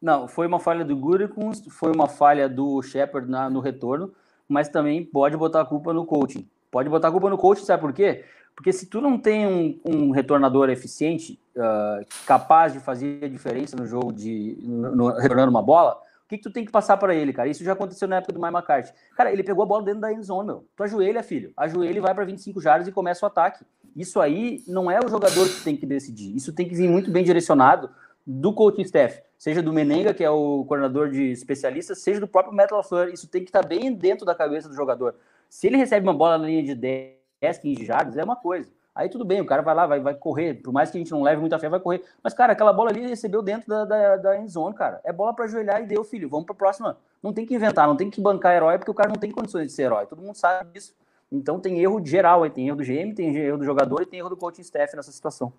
Não, 0.00 0.28
foi 0.28 0.46
uma 0.46 0.60
falha 0.60 0.84
do 0.84 0.94
Gurikun, 0.94 1.50
foi 1.70 1.90
uma 1.90 2.06
falha 2.06 2.48
do 2.48 2.80
Shepard 2.82 3.28
na, 3.28 3.50
no 3.50 3.58
retorno, 3.60 4.14
mas 4.46 4.68
também 4.68 5.04
pode 5.04 5.36
botar 5.36 5.62
a 5.62 5.64
culpa 5.64 5.92
no 5.92 6.04
coaching. 6.04 6.48
Pode 6.70 6.88
botar 6.88 7.08
a 7.08 7.10
culpa 7.10 7.30
no 7.30 7.38
coaching, 7.38 7.64
sabe 7.64 7.80
por 7.80 7.92
quê? 7.92 8.24
Porque 8.58 8.72
se 8.72 8.86
tu 8.86 9.00
não 9.00 9.16
tem 9.16 9.46
um, 9.46 9.78
um 9.84 10.10
retornador 10.10 10.68
eficiente, 10.68 11.38
uh, 11.54 12.04
capaz 12.26 12.72
de 12.72 12.80
fazer 12.80 13.22
a 13.22 13.28
diferença 13.28 13.76
no 13.76 13.86
jogo 13.86 14.12
de 14.12 14.58
no, 14.60 14.96
no, 14.96 15.08
retornando 15.16 15.48
uma 15.48 15.62
bola, 15.62 15.92
o 16.24 16.28
que, 16.28 16.38
que 16.38 16.42
tu 16.42 16.50
tem 16.50 16.64
que 16.64 16.72
passar 16.72 16.96
para 16.96 17.14
ele, 17.14 17.32
cara? 17.32 17.48
Isso 17.48 17.62
já 17.62 17.74
aconteceu 17.74 18.08
na 18.08 18.16
época 18.16 18.32
do 18.32 18.40
Mike 18.40 18.52
McCarthy. 18.52 18.92
Cara, 19.16 19.32
ele 19.32 19.44
pegou 19.44 19.62
a 19.62 19.66
bola 19.66 19.84
dentro 19.84 20.00
da 20.00 20.12
endzone, 20.12 20.48
meu. 20.48 20.64
Tu 20.74 20.82
ajoelha, 20.82 21.22
filho. 21.22 21.52
Ajoelha 21.56 21.98
e 21.98 22.00
vai 22.00 22.12
para 22.12 22.24
25 22.24 22.60
jardas 22.60 22.88
e 22.88 22.90
começa 22.90 23.24
o 23.24 23.28
ataque. 23.28 23.64
Isso 23.94 24.20
aí 24.20 24.64
não 24.66 24.90
é 24.90 24.98
o 24.98 25.08
jogador 25.08 25.48
que 25.48 25.62
tem 25.62 25.76
que 25.76 25.86
decidir. 25.86 26.34
Isso 26.34 26.52
tem 26.52 26.68
que 26.68 26.74
vir 26.74 26.90
muito 26.90 27.12
bem 27.12 27.22
direcionado 27.22 27.88
do 28.26 28.52
coaching 28.52 28.82
staff. 28.82 29.22
Seja 29.38 29.62
do 29.62 29.72
Menenga, 29.72 30.12
que 30.12 30.24
é 30.24 30.30
o 30.30 30.64
coordenador 30.64 31.10
de 31.10 31.30
especialistas, 31.30 32.00
seja 32.00 32.18
do 32.18 32.26
próprio 32.26 32.52
Metal 32.52 32.76
LaFleur. 32.76 33.10
Isso 33.10 33.28
tem 33.28 33.44
que 33.44 33.50
estar 33.50 33.62
tá 33.62 33.68
bem 33.68 33.94
dentro 33.94 34.26
da 34.26 34.34
cabeça 34.34 34.68
do 34.68 34.74
jogador. 34.74 35.14
Se 35.48 35.68
ele 35.68 35.76
recebe 35.76 36.04
uma 36.04 36.12
bola 36.12 36.38
na 36.38 36.46
linha 36.48 36.64
de 36.64 36.74
10, 36.74 37.17
15 37.40 37.84
jardas, 37.84 38.16
é 38.16 38.24
uma 38.24 38.36
coisa. 38.36 38.70
Aí 38.94 39.08
tudo 39.08 39.24
bem, 39.24 39.40
o 39.40 39.46
cara 39.46 39.62
vai 39.62 39.74
lá, 39.76 39.86
vai, 39.86 40.00
vai 40.00 40.14
correr, 40.14 40.54
por 40.54 40.72
mais 40.72 40.90
que 40.90 40.98
a 40.98 41.00
gente 41.00 41.12
não 41.12 41.22
leve 41.22 41.40
muita 41.40 41.56
fé, 41.56 41.68
vai 41.68 41.78
correr. 41.78 42.02
Mas, 42.20 42.34
cara, 42.34 42.52
aquela 42.52 42.72
bola 42.72 42.90
ali 42.90 43.06
recebeu 43.06 43.40
dentro 43.40 43.68
da, 43.68 43.84
da, 43.84 44.16
da 44.16 44.38
endzone, 44.40 44.74
cara. 44.74 45.00
É 45.04 45.12
bola 45.12 45.32
para 45.32 45.44
ajoelhar 45.44 45.80
e 45.80 45.86
deu, 45.86 46.02
filho. 46.02 46.28
Vamos 46.28 46.46
para 46.46 46.54
próxima. 46.56 46.98
Não 47.22 47.32
tem 47.32 47.46
que 47.46 47.54
inventar, 47.54 47.86
não 47.86 47.96
tem 47.96 48.10
que 48.10 48.20
bancar 48.20 48.56
herói, 48.56 48.76
porque 48.76 48.90
o 48.90 48.94
cara 48.94 49.08
não 49.08 49.16
tem 49.16 49.30
condições 49.30 49.68
de 49.68 49.72
ser 49.72 49.84
herói. 49.84 50.06
Todo 50.06 50.20
mundo 50.20 50.34
sabe 50.34 50.72
disso. 50.72 50.94
Então 51.30 51.60
tem 51.60 51.78
erro 51.78 52.04
geral 52.04 52.42
aí, 52.42 52.50
tem 52.50 52.66
erro 52.66 52.78
do 52.78 52.84
GM, 52.84 53.14
tem 53.14 53.36
erro 53.36 53.58
do 53.58 53.64
jogador 53.64 54.02
e 54.02 54.06
tem 54.06 54.18
erro 54.18 54.30
do 54.30 54.36
coaching 54.36 54.62
staff 54.62 54.96
nessa 54.96 55.12
situação. 55.12 55.52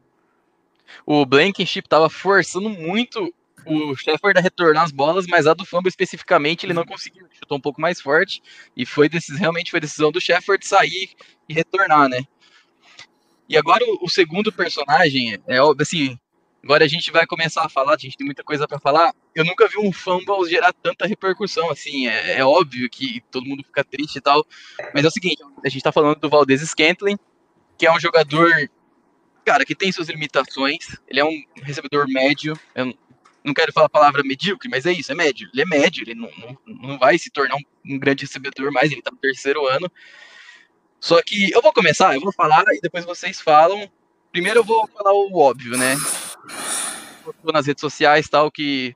O 1.06 1.26
Blankenship 1.26 1.88
tava 1.88 2.10
forçando 2.10 2.70
muito 2.70 3.34
o 3.66 3.96
Shepard 3.96 4.38
a 4.38 4.42
retornar 4.42 4.84
as 4.84 4.92
bolas, 4.92 5.28
mas 5.28 5.48
a 5.48 5.54
do 5.54 5.66
Fumble 5.66 5.90
especificamente 5.90 6.66
ele 6.66 6.74
não 6.74 6.86
conseguiu, 6.86 7.28
chutou 7.32 7.58
um 7.58 7.62
pouco 7.62 7.82
mais 7.82 8.02
forte 8.02 8.42
e 8.76 8.86
foi 8.86 9.10
decisão, 9.10 9.40
realmente 9.40 9.72
foi 9.72 9.80
decisão 9.80 10.12
do 10.12 10.22
Shepard 10.22 10.66
sair 10.66 11.10
e 11.48 11.54
retornar, 11.54 12.10
né? 12.10 12.22
E 13.48 13.58
agora 13.58 13.84
o, 13.84 14.06
o 14.06 14.10
segundo 14.10 14.52
personagem, 14.52 15.40
é 15.48 15.62
óbvio, 15.62 15.82
assim, 15.82 16.20
agora 16.64 16.86
a 16.86 16.88
gente 16.88 17.12
vai 17.12 17.26
começar 17.26 17.66
a 17.66 17.70
falar, 17.70 17.96
a 17.96 17.98
gente 17.98 18.16
tem 18.16 18.26
muita 18.26 18.44
coisa 18.44 18.68
para 18.68 18.80
falar. 18.80 19.14
Eu 19.34 19.44
nunca 19.44 19.68
vi 19.68 19.80
um 19.80 19.92
fumble 19.92 20.48
gerar 20.48 20.72
tanta 20.72 21.08
repercussão, 21.08 21.70
assim, 21.70 22.08
é, 22.08 22.38
é, 22.38 22.46
óbvio 22.46 22.90
que 22.90 23.22
todo 23.32 23.48
mundo 23.48 23.64
fica 23.64 23.84
triste 23.84 24.18
e 24.18 24.22
tal, 24.22 24.46
mas 24.94 25.04
é 25.04 25.08
o 25.08 25.12
seguinte, 25.12 25.42
a 25.66 25.70
gente 25.70 25.82
tá 25.82 25.92
falando 25.92 26.20
do 26.20 26.30
Valdez 26.30 26.62
Scantling, 26.62 27.18
que 27.78 27.88
é 27.88 27.92
um 27.92 28.00
jogador, 28.00 28.70
cara, 29.44 29.66
que 29.66 29.74
tem 29.74 29.92
suas 29.92 30.10
limitações, 30.10 30.98
ele 31.08 31.20
é 31.20 31.26
um 31.26 31.42
recebedor 31.64 32.06
médio, 32.08 32.60
eu 32.76 32.94
não 33.44 33.54
quero 33.54 33.72
falar 33.72 33.88
a 33.88 33.90
palavra 33.90 34.24
medíocre, 34.24 34.70
mas 34.70 34.86
é 34.86 34.92
isso, 34.92 35.12
é 35.12 35.16
médio, 35.16 35.50
ele 35.54 35.62
é 35.62 35.66
médio, 35.66 36.04
ele 36.04 36.16
não, 36.16 36.30
não, 36.38 36.58
não 36.66 37.00
vai 37.00 37.18
se 37.18 37.30
tornar 37.30 37.56
um, 37.56 37.94
um 37.94 38.00
grande 38.00 38.26
recebedor 38.26 38.72
mais, 38.72 38.92
ele 38.92 39.02
tá 39.02 39.12
no 39.12 39.18
terceiro 39.18 39.68
ano, 39.68 39.92
só 41.00 41.22
que 41.22 41.52
eu 41.52 41.62
vou 41.62 41.72
começar, 41.72 42.14
eu 42.14 42.22
vou 42.22 42.34
falar 42.34 42.64
e 42.74 42.82
depois 42.82 43.06
vocês 43.06 43.40
falam. 43.40 43.90
Primeiro 44.32 44.60
eu 44.60 44.64
vou 44.64 44.88
falar 44.88 45.14
o 45.14 45.38
óbvio, 45.38 45.78
né? 45.78 45.96
Tô 47.42 47.52
nas 47.52 47.66
redes 47.66 47.82
sociais 47.82 48.28
tal 48.28 48.52
que 48.52 48.96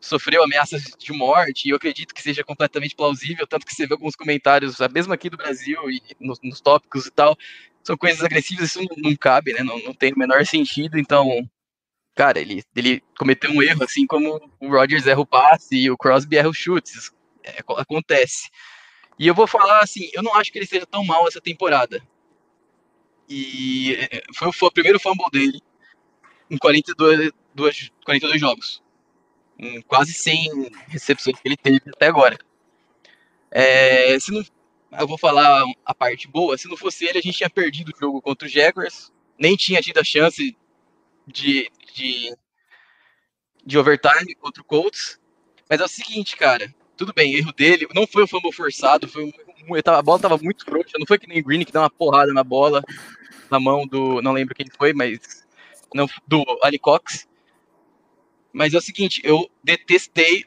sofreu 0.00 0.42
ameaças 0.42 0.82
de 0.98 1.12
morte, 1.12 1.66
e 1.66 1.70
eu 1.70 1.76
acredito 1.76 2.14
que 2.14 2.22
seja 2.22 2.44
completamente 2.44 2.94
plausível, 2.94 3.46
tanto 3.46 3.66
que 3.66 3.74
você 3.74 3.86
vê 3.86 3.94
alguns 3.94 4.14
comentários, 4.14 4.76
mesmo 4.92 5.12
aqui 5.12 5.28
do 5.28 5.36
Brasil 5.36 5.90
e 5.90 6.00
nos, 6.20 6.38
nos 6.42 6.60
tópicos 6.60 7.06
e 7.06 7.10
tal, 7.10 7.36
são 7.82 7.96
coisas 7.96 8.22
agressivas, 8.22 8.70
isso 8.70 8.80
não, 8.80 9.10
não 9.10 9.16
cabe, 9.16 9.52
né? 9.52 9.62
Não, 9.62 9.78
não, 9.82 9.92
tem 9.92 10.12
o 10.12 10.18
menor 10.18 10.44
sentido, 10.46 10.98
então, 10.98 11.48
cara, 12.18 12.40
ele, 12.40 12.64
ele 12.74 13.00
cometeu 13.16 13.48
um 13.48 13.62
erro, 13.62 13.84
assim 13.84 14.04
como 14.04 14.50
o 14.58 14.68
Rodgers 14.68 15.06
erra 15.06 15.20
o 15.20 15.26
passe 15.26 15.76
e 15.76 15.88
o 15.88 15.96
Crosby 15.96 16.36
erra 16.36 16.48
os 16.48 16.56
chutes. 16.56 17.12
É, 17.44 17.60
acontece. 17.60 18.50
E 19.16 19.28
eu 19.28 19.34
vou 19.36 19.46
falar 19.46 19.78
assim, 19.84 20.10
eu 20.12 20.20
não 20.20 20.34
acho 20.34 20.50
que 20.50 20.58
ele 20.58 20.66
seja 20.66 20.84
tão 20.84 21.04
mal 21.04 21.28
essa 21.28 21.40
temporada. 21.40 22.02
E 23.28 23.94
é, 23.94 24.24
foi, 24.34 24.50
foi 24.50 24.68
o 24.68 24.72
primeiro 24.72 24.98
fumble 24.98 25.30
dele 25.30 25.62
em 26.50 26.58
42, 26.58 27.30
42 28.04 28.40
jogos. 28.40 28.82
Em 29.56 29.80
quase 29.82 30.12
100 30.12 30.72
recepções 30.88 31.38
que 31.38 31.46
ele 31.46 31.56
teve 31.56 31.80
até 31.86 32.08
agora. 32.08 32.36
É, 33.48 34.18
se 34.18 34.32
não, 34.32 34.42
eu 34.98 35.06
vou 35.06 35.18
falar 35.18 35.64
a 35.86 35.94
parte 35.94 36.26
boa. 36.26 36.58
Se 36.58 36.66
não 36.66 36.76
fosse 36.76 37.04
ele, 37.04 37.18
a 37.18 37.22
gente 37.22 37.38
tinha 37.38 37.50
perdido 37.50 37.92
o 37.94 38.00
jogo 38.00 38.20
contra 38.20 38.48
o 38.48 38.50
Jaguars. 38.50 39.12
Nem 39.38 39.54
tinha 39.54 39.80
tido 39.80 39.98
a 39.98 40.04
chance 40.04 40.56
de, 41.28 41.70
de, 41.94 42.36
de 43.64 43.78
overtime 43.78 44.34
contra 44.34 44.62
o 44.62 44.64
Colts. 44.64 45.20
Mas 45.68 45.80
é 45.80 45.84
o 45.84 45.88
seguinte, 45.88 46.36
cara. 46.36 46.74
Tudo 46.96 47.12
bem, 47.12 47.34
erro 47.34 47.52
dele. 47.52 47.86
Não 47.94 48.06
foi 48.06 48.24
um 48.24 48.26
fumble 48.26 48.52
forçado, 48.52 49.06
foi 49.06 49.24
um, 49.24 49.32
a 49.84 50.02
bola 50.02 50.18
tava 50.18 50.38
muito 50.38 50.64
frouxa. 50.64 50.96
Não 50.98 51.06
foi 51.06 51.18
que 51.18 51.28
nem 51.28 51.42
Green 51.42 51.64
que 51.64 51.72
deu 51.72 51.82
uma 51.82 51.90
porrada 51.90 52.32
na 52.32 52.42
bola 52.42 52.82
na 53.50 53.60
mão 53.60 53.86
do. 53.86 54.20
Não 54.22 54.32
lembro 54.32 54.54
quem 54.54 54.66
foi, 54.76 54.92
mas. 54.92 55.46
Não, 55.94 56.08
do 56.26 56.44
Ali 56.62 56.78
Cox. 56.78 57.28
Mas 58.52 58.74
é 58.74 58.78
o 58.78 58.82
seguinte, 58.82 59.20
eu 59.24 59.48
detestei 59.62 60.44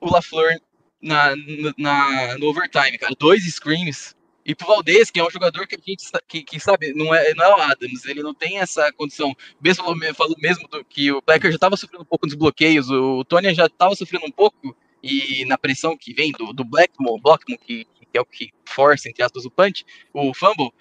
o 0.00 0.10
LaFleur 0.10 0.60
na, 1.02 1.34
na, 1.76 2.38
no 2.38 2.46
overtime, 2.46 2.96
cara. 2.96 3.14
Dois 3.18 3.44
screens 3.52 4.16
e 4.48 4.54
pro 4.54 4.66
Valdez, 4.66 5.10
que 5.10 5.20
é 5.20 5.24
um 5.24 5.30
jogador 5.30 5.66
que 5.66 5.74
a 5.74 5.78
gente 5.78 6.10
que, 6.26 6.42
que 6.42 6.58
sabe, 6.58 6.94
não 6.94 7.14
é, 7.14 7.34
não 7.34 7.44
é 7.44 7.48
o 7.54 7.60
Adams, 7.60 8.06
ele 8.06 8.22
não 8.22 8.32
tem 8.32 8.58
essa 8.58 8.90
condição. 8.94 9.36
Mesmo 9.60 9.84
falou 10.14 10.34
mesmo 10.38 10.66
do, 10.68 10.82
que 10.82 11.12
o 11.12 11.20
Packer 11.20 11.50
já 11.50 11.56
estava 11.56 11.76
sofrendo 11.76 12.02
um 12.02 12.06
pouco 12.06 12.24
nos 12.24 12.34
bloqueios, 12.34 12.88
o 12.88 13.22
Tony 13.24 13.52
já 13.52 13.66
estava 13.66 13.94
sofrendo 13.94 14.24
um 14.24 14.30
pouco, 14.30 14.74
e 15.02 15.44
na 15.44 15.58
pressão 15.58 15.94
que 15.98 16.14
vem 16.14 16.32
do, 16.32 16.54
do 16.54 16.64
Blackmon, 16.64 17.20
Blackmon 17.20 17.58
que, 17.58 17.84
que 17.84 18.16
é 18.16 18.20
o 18.22 18.24
que 18.24 18.50
força, 18.64 19.10
entre 19.10 19.22
aspas, 19.22 19.44
o 19.44 19.50
punch, 19.50 19.84
o 20.14 20.32
fumble, 20.32 20.72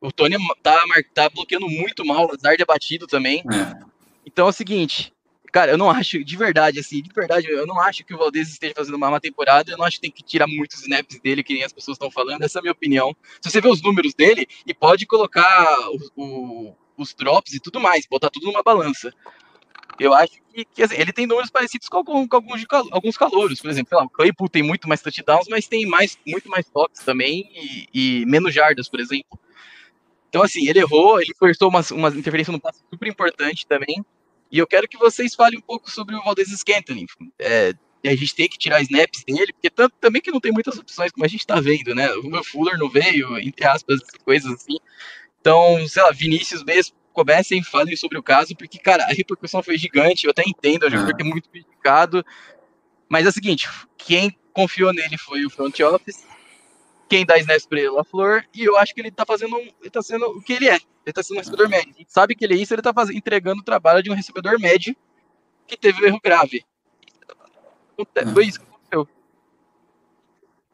o 0.00 0.12
Tony 0.12 0.36
tá, 0.62 0.80
tá 1.12 1.28
bloqueando 1.28 1.68
muito 1.68 2.06
mal, 2.06 2.26
o 2.26 2.30
Lazard 2.30 2.62
é 2.62 2.64
batido 2.64 3.08
também. 3.08 3.40
É. 3.40 3.84
Então 4.24 4.46
é 4.46 4.50
o 4.50 4.52
seguinte, 4.52 5.12
Cara, 5.52 5.72
eu 5.72 5.78
não 5.78 5.90
acho, 5.90 6.22
de 6.22 6.36
verdade, 6.36 6.78
assim, 6.78 7.02
de 7.02 7.12
verdade, 7.12 7.48
eu 7.48 7.66
não 7.66 7.80
acho 7.80 8.04
que 8.04 8.14
o 8.14 8.18
Valdez 8.18 8.48
esteja 8.48 8.74
fazendo 8.76 8.94
uma 8.94 9.10
má 9.10 9.20
temporada. 9.20 9.72
Eu 9.72 9.78
não 9.78 9.84
acho 9.84 9.96
que 9.96 10.02
tem 10.02 10.10
que 10.10 10.22
tirar 10.22 10.46
muitos 10.46 10.80
snaps 10.82 11.18
dele, 11.20 11.42
que 11.42 11.54
nem 11.54 11.64
as 11.64 11.72
pessoas 11.72 11.96
estão 11.96 12.10
falando. 12.10 12.42
Essa 12.42 12.58
é 12.58 12.60
a 12.60 12.62
minha 12.62 12.72
opinião. 12.72 13.14
Se 13.40 13.50
você 13.50 13.60
vê 13.60 13.68
os 13.68 13.82
números 13.82 14.14
dele, 14.14 14.46
e 14.66 14.72
pode 14.72 15.06
colocar 15.06 15.76
o, 15.90 16.22
o, 16.22 16.76
os 16.96 17.12
drops 17.14 17.54
e 17.54 17.60
tudo 17.60 17.80
mais, 17.80 18.06
botar 18.06 18.30
tudo 18.30 18.46
numa 18.46 18.62
balança. 18.62 19.12
Eu 19.98 20.14
acho 20.14 20.32
que, 20.52 20.64
que 20.64 20.82
assim, 20.82 20.94
ele 20.96 21.12
tem 21.12 21.26
números 21.26 21.50
parecidos 21.50 21.88
com, 21.88 22.02
com, 22.04 22.26
alguns, 22.30 22.64
alguns 22.90 23.16
calouros. 23.16 23.60
Por 23.60 23.70
exemplo, 23.70 23.98
lá, 23.98 24.04
o 24.04 24.08
Claypool 24.08 24.48
tem 24.48 24.62
muito 24.62 24.88
mais 24.88 25.02
touchdowns, 25.02 25.46
mas 25.48 25.66
tem 25.66 25.84
mais, 25.84 26.16
muito 26.26 26.48
mais 26.48 26.66
toques 26.70 27.02
também 27.04 27.50
e, 27.52 28.20
e 28.22 28.26
menos 28.26 28.54
jardas, 28.54 28.88
por 28.88 29.00
exemplo. 29.00 29.38
Então, 30.28 30.42
assim, 30.42 30.68
ele 30.68 30.78
errou, 30.78 31.20
ele 31.20 31.34
forçou 31.36 31.68
uma, 31.68 31.80
uma 31.90 32.08
interferência 32.10 32.52
no 32.52 32.60
passe 32.60 32.80
super 32.88 33.08
importante 33.08 33.66
também. 33.66 34.02
E 34.50 34.58
eu 34.58 34.66
quero 34.66 34.88
que 34.88 34.98
vocês 34.98 35.34
falem 35.34 35.58
um 35.58 35.62
pouco 35.62 35.90
sobre 35.90 36.14
o 36.16 36.22
Valdez 36.22 36.48
Scantling. 36.48 37.06
É, 37.38 37.72
a 38.04 38.16
gente 38.16 38.34
tem 38.34 38.48
que 38.48 38.58
tirar 38.58 38.80
snaps 38.82 39.22
dele, 39.24 39.52
porque 39.52 39.70
tanto, 39.70 39.94
também 40.00 40.20
que 40.20 40.30
não 40.30 40.40
tem 40.40 40.52
muitas 40.52 40.78
opções, 40.78 41.12
como 41.12 41.24
a 41.24 41.28
gente 41.28 41.46
tá 41.46 41.60
vendo, 41.60 41.94
né? 41.94 42.12
O 42.14 42.24
meu 42.24 42.42
Fuller 42.42 42.78
não 42.78 42.88
veio, 42.88 43.38
entre 43.38 43.66
aspas, 43.66 44.00
coisas 44.24 44.52
assim. 44.52 44.76
Então, 45.40 45.86
sei 45.86 46.02
lá, 46.02 46.10
Vinícius 46.10 46.64
mesmo, 46.64 46.96
comecem, 47.12 47.62
falem 47.62 47.96
sobre 47.96 48.18
o 48.18 48.22
caso, 48.22 48.56
porque, 48.56 48.78
cara, 48.78 49.04
a 49.04 49.12
repercussão 49.12 49.62
foi 49.62 49.76
gigante, 49.76 50.24
eu 50.24 50.30
até 50.30 50.42
entendo, 50.46 50.86
o 50.86 50.90
jogador 50.90 51.20
é 51.20 51.24
muito 51.24 51.48
criticado. 51.48 52.24
Mas 53.08 53.26
é 53.26 53.28
o 53.28 53.32
seguinte, 53.32 53.68
quem 53.98 54.36
confiou 54.52 54.92
nele 54.92 55.18
foi 55.18 55.44
o 55.44 55.50
front 55.50 55.78
office, 55.80 56.24
quem 57.08 57.26
dá 57.26 57.38
snaps 57.38 57.66
pra 57.66 57.78
ele 57.78 57.88
é 57.88 57.90
o 57.90 57.96
LaFleur, 57.96 58.44
e 58.54 58.64
eu 58.64 58.76
acho 58.76 58.94
que 58.94 59.00
ele 59.00 59.10
tá 59.10 59.24
fazendo, 59.26 59.56
ele 59.58 59.90
tá 59.90 60.00
sendo 60.00 60.26
o 60.26 60.40
que 60.40 60.52
ele 60.52 60.68
é, 60.68 60.78
ele 61.10 61.14
tá 61.14 61.22
sendo 61.22 61.36
um 61.36 61.40
recebedor 61.40 61.68
médio. 61.68 61.92
A 61.94 61.98
gente 61.98 62.12
sabe 62.12 62.34
que 62.34 62.44
ele 62.44 62.54
é 62.54 62.56
isso, 62.58 62.72
ele 62.72 62.82
tá 62.82 62.92
faz... 62.92 63.10
entregando 63.10 63.60
o 63.60 63.64
trabalho 63.64 64.02
de 64.02 64.10
um 64.10 64.14
recebedor 64.14 64.58
médio 64.58 64.96
que 65.66 65.76
teve 65.76 66.02
um 66.02 66.06
erro 66.06 66.20
grave. 66.22 66.64
Foi 68.32 68.46
isso 68.46 68.60
que 68.60 68.66
aconteceu. 68.66 69.08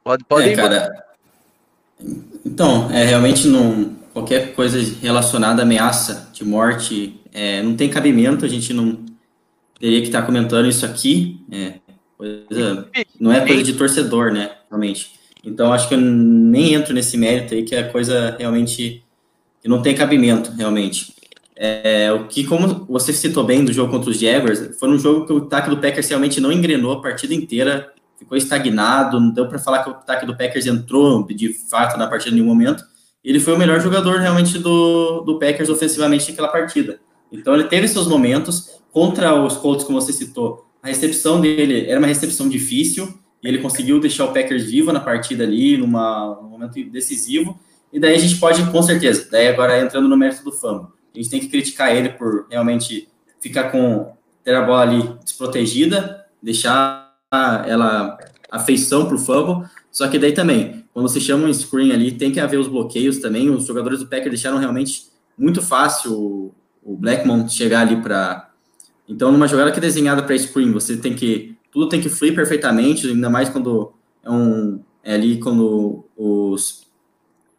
Pode, 0.05 0.25
pode 0.25 0.49
é, 0.49 0.53
ir, 0.53 0.57
cara. 0.57 1.07
Então, 2.45 2.91
é 2.91 3.05
realmente 3.05 3.49
não 3.49 3.97
qualquer 4.13 4.55
coisa 4.55 4.79
relacionada 5.03 5.61
à 5.61 5.65
ameaça 5.65 6.31
de 6.33 6.45
morte 6.45 7.21
é, 7.33 7.63
não 7.63 7.77
tem 7.77 7.91
cabimento, 7.91 8.47
a 8.47 8.49
gente 8.49 8.73
não 8.73 9.05
teria 9.79 10.01
que 10.01 10.07
estar 10.07 10.21
tá 10.21 10.27
comentando 10.27 10.67
isso 10.67 10.87
aqui. 10.87 11.39
É, 11.51 11.75
coisa, 12.17 12.89
não 13.21 13.33
é 13.33 13.47
coisa 13.47 13.63
de 13.63 13.75
torcedor, 13.75 14.33
né? 14.33 14.53
Realmente. 14.71 15.13
Então, 15.45 15.73
acho 15.73 15.89
que 15.89 15.95
eu 15.95 16.01
nem 16.01 16.75
entro 16.75 16.95
nesse 16.95 17.17
mérito 17.17 17.55
aí, 17.55 17.63
que 17.63 17.75
é 17.75 17.83
coisa 17.85 18.35
realmente 18.39 19.05
que 19.67 19.69
não 19.69 19.83
tem 19.83 19.97
cabimento, 19.97 20.53
realmente. 20.53 21.13
É, 21.57 22.13
o 22.13 22.29
que, 22.29 22.45
como 22.45 22.87
você 22.89 23.13
citou 23.13 23.43
bem 23.43 23.65
do 23.65 23.73
jogo 23.73 23.91
contra 23.91 24.11
os 24.11 24.21
Jaguars, 24.21 24.79
foi 24.79 24.89
um 24.89 24.97
jogo 24.97 25.27
que 25.27 25.33
o 25.33 25.39
ataque 25.39 25.69
do 25.69 25.79
Packers 25.79 26.09
realmente 26.09 26.41
não 26.41 26.53
engrenou 26.53 26.93
a 26.93 27.03
partida 27.03 27.35
inteira, 27.35 27.93
ficou 28.17 28.39
estagnado, 28.39 29.19
não 29.19 29.31
deu 29.31 29.49
para 29.49 29.59
falar 29.59 29.83
que 29.83 29.91
o 29.91 29.93
ataque 29.93 30.25
do 30.25 30.37
Packers 30.37 30.67
entrou 30.67 31.27
de 31.27 31.53
fato 31.53 31.99
na 31.99 32.07
partida 32.07 32.31
em 32.31 32.39
nenhum 32.39 32.47
momento. 32.47 32.85
Ele 33.25 33.41
foi 33.41 33.55
o 33.55 33.59
melhor 33.59 33.81
jogador 33.81 34.21
realmente 34.21 34.57
do, 34.57 35.23
do 35.23 35.37
Packers 35.41 35.69
ofensivamente 35.69 36.31
naquela 36.31 36.47
partida. 36.47 37.01
Então 37.33 37.53
ele 37.53 37.65
teve 37.65 37.89
seus 37.89 38.07
momentos 38.07 38.81
contra 38.93 39.35
os 39.35 39.57
Colts, 39.57 39.85
como 39.85 40.01
você 40.01 40.13
citou. 40.13 40.65
A 40.81 40.87
recepção 40.87 41.41
dele 41.41 41.91
era 41.91 41.99
uma 41.99 42.07
recepção 42.07 42.49
difícil, 42.49 43.13
e 43.43 43.49
ele 43.49 43.59
conseguiu 43.59 43.99
deixar 43.99 44.27
o 44.27 44.33
Packers 44.33 44.71
vivo 44.71 44.93
na 44.93 45.01
partida 45.01 45.43
ali, 45.43 45.77
numa, 45.77 46.39
num 46.41 46.51
momento 46.51 46.75
decisivo. 46.89 47.59
E 47.97 47.99
daí 47.99 48.15
a 48.15 48.19
gente 48.19 48.37
pode, 48.37 48.63
com 48.71 48.83
certeza, 48.83 49.27
daí 49.31 49.49
agora 49.49 49.81
entrando 49.81 50.07
no 50.07 50.19
mérito 50.19 50.45
do 50.45 50.53
fama, 50.53 50.93
a 51.15 51.19
gente 51.19 51.31
tem 51.31 51.41
que 51.41 51.49
criticar 51.49 51.97
ele 51.97 52.11
por 52.11 52.47
realmente 52.51 53.09
ficar 53.41 53.71
com 53.71 54.13
ter 54.45 54.55
a 54.55 54.61
bola 54.61 54.83
ali 54.83 55.15
desprotegida, 55.25 56.27
deixar 56.43 57.17
ela 57.67 58.19
a 58.51 58.59
feição 58.59 59.07
para 59.07 59.15
o 59.15 59.19
fumble. 59.19 59.67
Só 59.91 60.07
que 60.09 60.19
daí 60.19 60.33
também, 60.33 60.85
quando 60.93 61.09
você 61.09 61.19
chama 61.19 61.47
um 61.47 61.55
screen 61.55 61.91
ali, 61.91 62.13
tem 62.13 62.31
que 62.31 62.39
haver 62.39 62.61
os 62.61 62.69
bloqueios 62.69 63.17
também. 63.17 63.49
Os 63.49 63.65
jogadores 63.65 64.01
do 64.01 64.07
Packers 64.07 64.29
deixaram 64.29 64.59
realmente 64.59 65.07
muito 65.39 65.63
fácil 65.63 66.13
o, 66.13 66.55
o 66.85 66.97
Blackmon 66.99 67.49
chegar 67.49 67.81
ali 67.81 67.97
para. 67.97 68.51
Então, 69.09 69.33
numa 69.33 69.49
jogada 69.49 69.73
que 69.73 69.79
é 69.79 69.81
desenhada 69.81 70.23
para 70.23 70.37
screen, 70.37 70.71
você 70.71 70.99
tem 70.99 71.15
que 71.15 71.57
tudo 71.73 71.89
tem 71.89 72.03
que 72.03 72.11
fluir 72.11 72.35
perfeitamente, 72.35 73.07
ainda 73.07 73.31
mais 73.31 73.49
quando 73.49 73.95
é 74.23 74.31
um 74.31 74.81
é 75.03 75.15
ali 75.15 75.39
quando 75.39 76.05
os, 76.15 76.86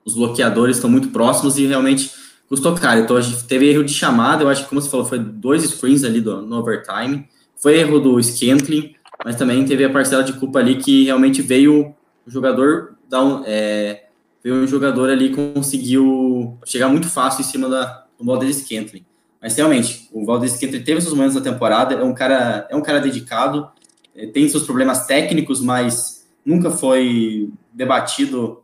os 0.07 0.15
bloqueadores 0.15 0.77
estão 0.77 0.89
muito 0.89 1.09
próximos 1.09 1.57
e 1.57 1.65
realmente 1.65 2.09
custou 2.47 2.73
caro. 2.73 3.01
Então 3.01 3.17
a 3.17 3.21
gente 3.21 3.43
teve 3.43 3.69
erro 3.69 3.83
de 3.83 3.93
chamada, 3.93 4.41
eu 4.41 4.49
acho 4.49 4.63
que 4.63 4.69
como 4.69 4.81
você 4.81 4.89
falou, 4.89 5.05
foi 5.05 5.19
dois 5.19 5.63
screens 5.63 6.05
ali 6.05 6.21
do, 6.21 6.41
no 6.41 6.59
overtime, 6.59 7.27
foi 7.57 7.77
erro 7.77 7.99
do 7.99 8.23
Scantling, 8.23 8.95
mas 9.25 9.35
também 9.35 9.65
teve 9.65 9.83
a 9.83 9.89
parcela 9.89 10.23
de 10.23 10.31
culpa 10.33 10.59
ali 10.59 10.75
que 10.75 11.03
realmente 11.03 11.41
veio 11.41 11.93
o 12.25 12.31
jogador 12.31 12.95
dar 13.09 13.21
um, 13.21 13.43
é, 13.45 14.05
veio 14.41 14.55
um 14.55 14.67
jogador 14.67 15.09
ali 15.09 15.35
conseguiu 15.35 16.57
chegar 16.65 16.87
muito 16.87 17.09
fácil 17.09 17.41
em 17.41 17.45
cima 17.45 17.67
da, 17.67 18.05
do 18.17 18.23
Valdez 18.23 18.55
Scantling. 18.57 19.05
Mas 19.41 19.57
realmente, 19.57 20.07
o 20.13 20.25
Valdez 20.25 20.53
Scantling 20.53 20.83
teve 20.83 21.01
seus 21.01 21.13
momentos 21.13 21.35
na 21.35 21.41
temporada, 21.41 21.95
é 21.95 22.03
um 22.03 22.13
cara, 22.13 22.65
é 22.69 22.75
um 22.75 22.81
cara 22.81 22.99
dedicado, 22.99 23.67
é, 24.15 24.25
tem 24.25 24.47
seus 24.47 24.63
problemas 24.63 25.05
técnicos, 25.05 25.59
mas 25.59 26.25
nunca 26.45 26.71
foi 26.71 27.49
debatido 27.73 28.63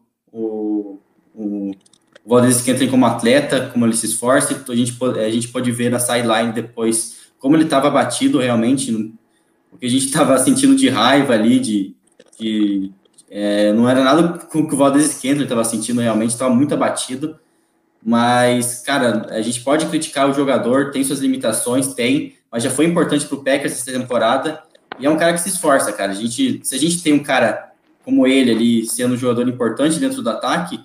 o, 1.34 1.72
o, 1.72 2.30
Valdez 2.30 2.58
Scantling 2.58 2.90
como 2.90 3.06
atleta, 3.06 3.70
como 3.72 3.86
ele 3.86 3.96
se 3.96 4.06
esforça, 4.06 4.64
a 4.68 4.76
gente, 4.76 4.98
a 5.04 5.30
gente 5.30 5.48
pode 5.50 5.72
ver 5.72 5.90
na 5.90 6.00
sideline 6.00 6.54
depois 6.54 7.24
como 7.40 7.56
ele 7.58 7.66
estava 7.66 7.90
batido 7.90 8.40
realmente, 8.40 8.94
o 9.72 9.78
que 9.78 9.86
a 9.86 9.90
gente 9.90 10.06
estava 10.08 10.38
sentindo 10.38 10.76
de 10.76 10.88
raiva 10.88 11.34
ali, 11.34 11.60
de, 11.60 11.96
é, 13.30 13.74
não 13.74 13.90
era 13.90 14.04
nada 14.04 14.40
com 14.40 14.68
que 14.68 14.74
o 14.74 14.78
Valdez 14.78 15.12
Scantling 15.12 15.44
estava 15.44 15.64
sentindo 15.64 16.00
realmente, 16.00 16.32
estava 16.32 16.54
muito 16.54 16.74
abatido, 16.74 17.38
mas, 18.06 18.82
cara, 18.82 19.28
a 19.30 19.42
gente 19.42 19.62
pode 19.62 19.86
criticar 19.88 20.30
o 20.30 20.34
jogador, 20.34 20.92
tem 20.92 21.04
suas 21.04 21.20
limitações, 21.20 21.94
tem, 21.94 22.36
mas 22.52 22.64
já 22.64 22.70
foi 22.70 22.86
importante 22.86 23.26
para 23.26 23.38
o 23.38 23.44
Packers 23.44 23.74
essa 23.74 23.92
temporada, 23.92 24.62
e 25.00 25.06
é 25.06 25.10
um 25.10 25.18
cara 25.18 25.34
que 25.34 25.42
se 25.42 25.50
esforça, 25.50 25.92
cara. 25.92 26.12
A 26.12 26.16
gente, 26.16 26.62
se 26.64 26.76
a 26.76 26.78
gente 26.78 27.02
tem 27.02 27.14
um 27.14 27.24
cara 27.24 27.72
como 28.04 28.28
ele 28.28 28.52
ali 28.52 28.86
sendo 28.86 29.16
um 29.16 29.18
jogador 29.18 29.48
importante 29.48 30.00
dentro 30.00 30.22
do 30.22 30.30
ataque, 30.30 30.80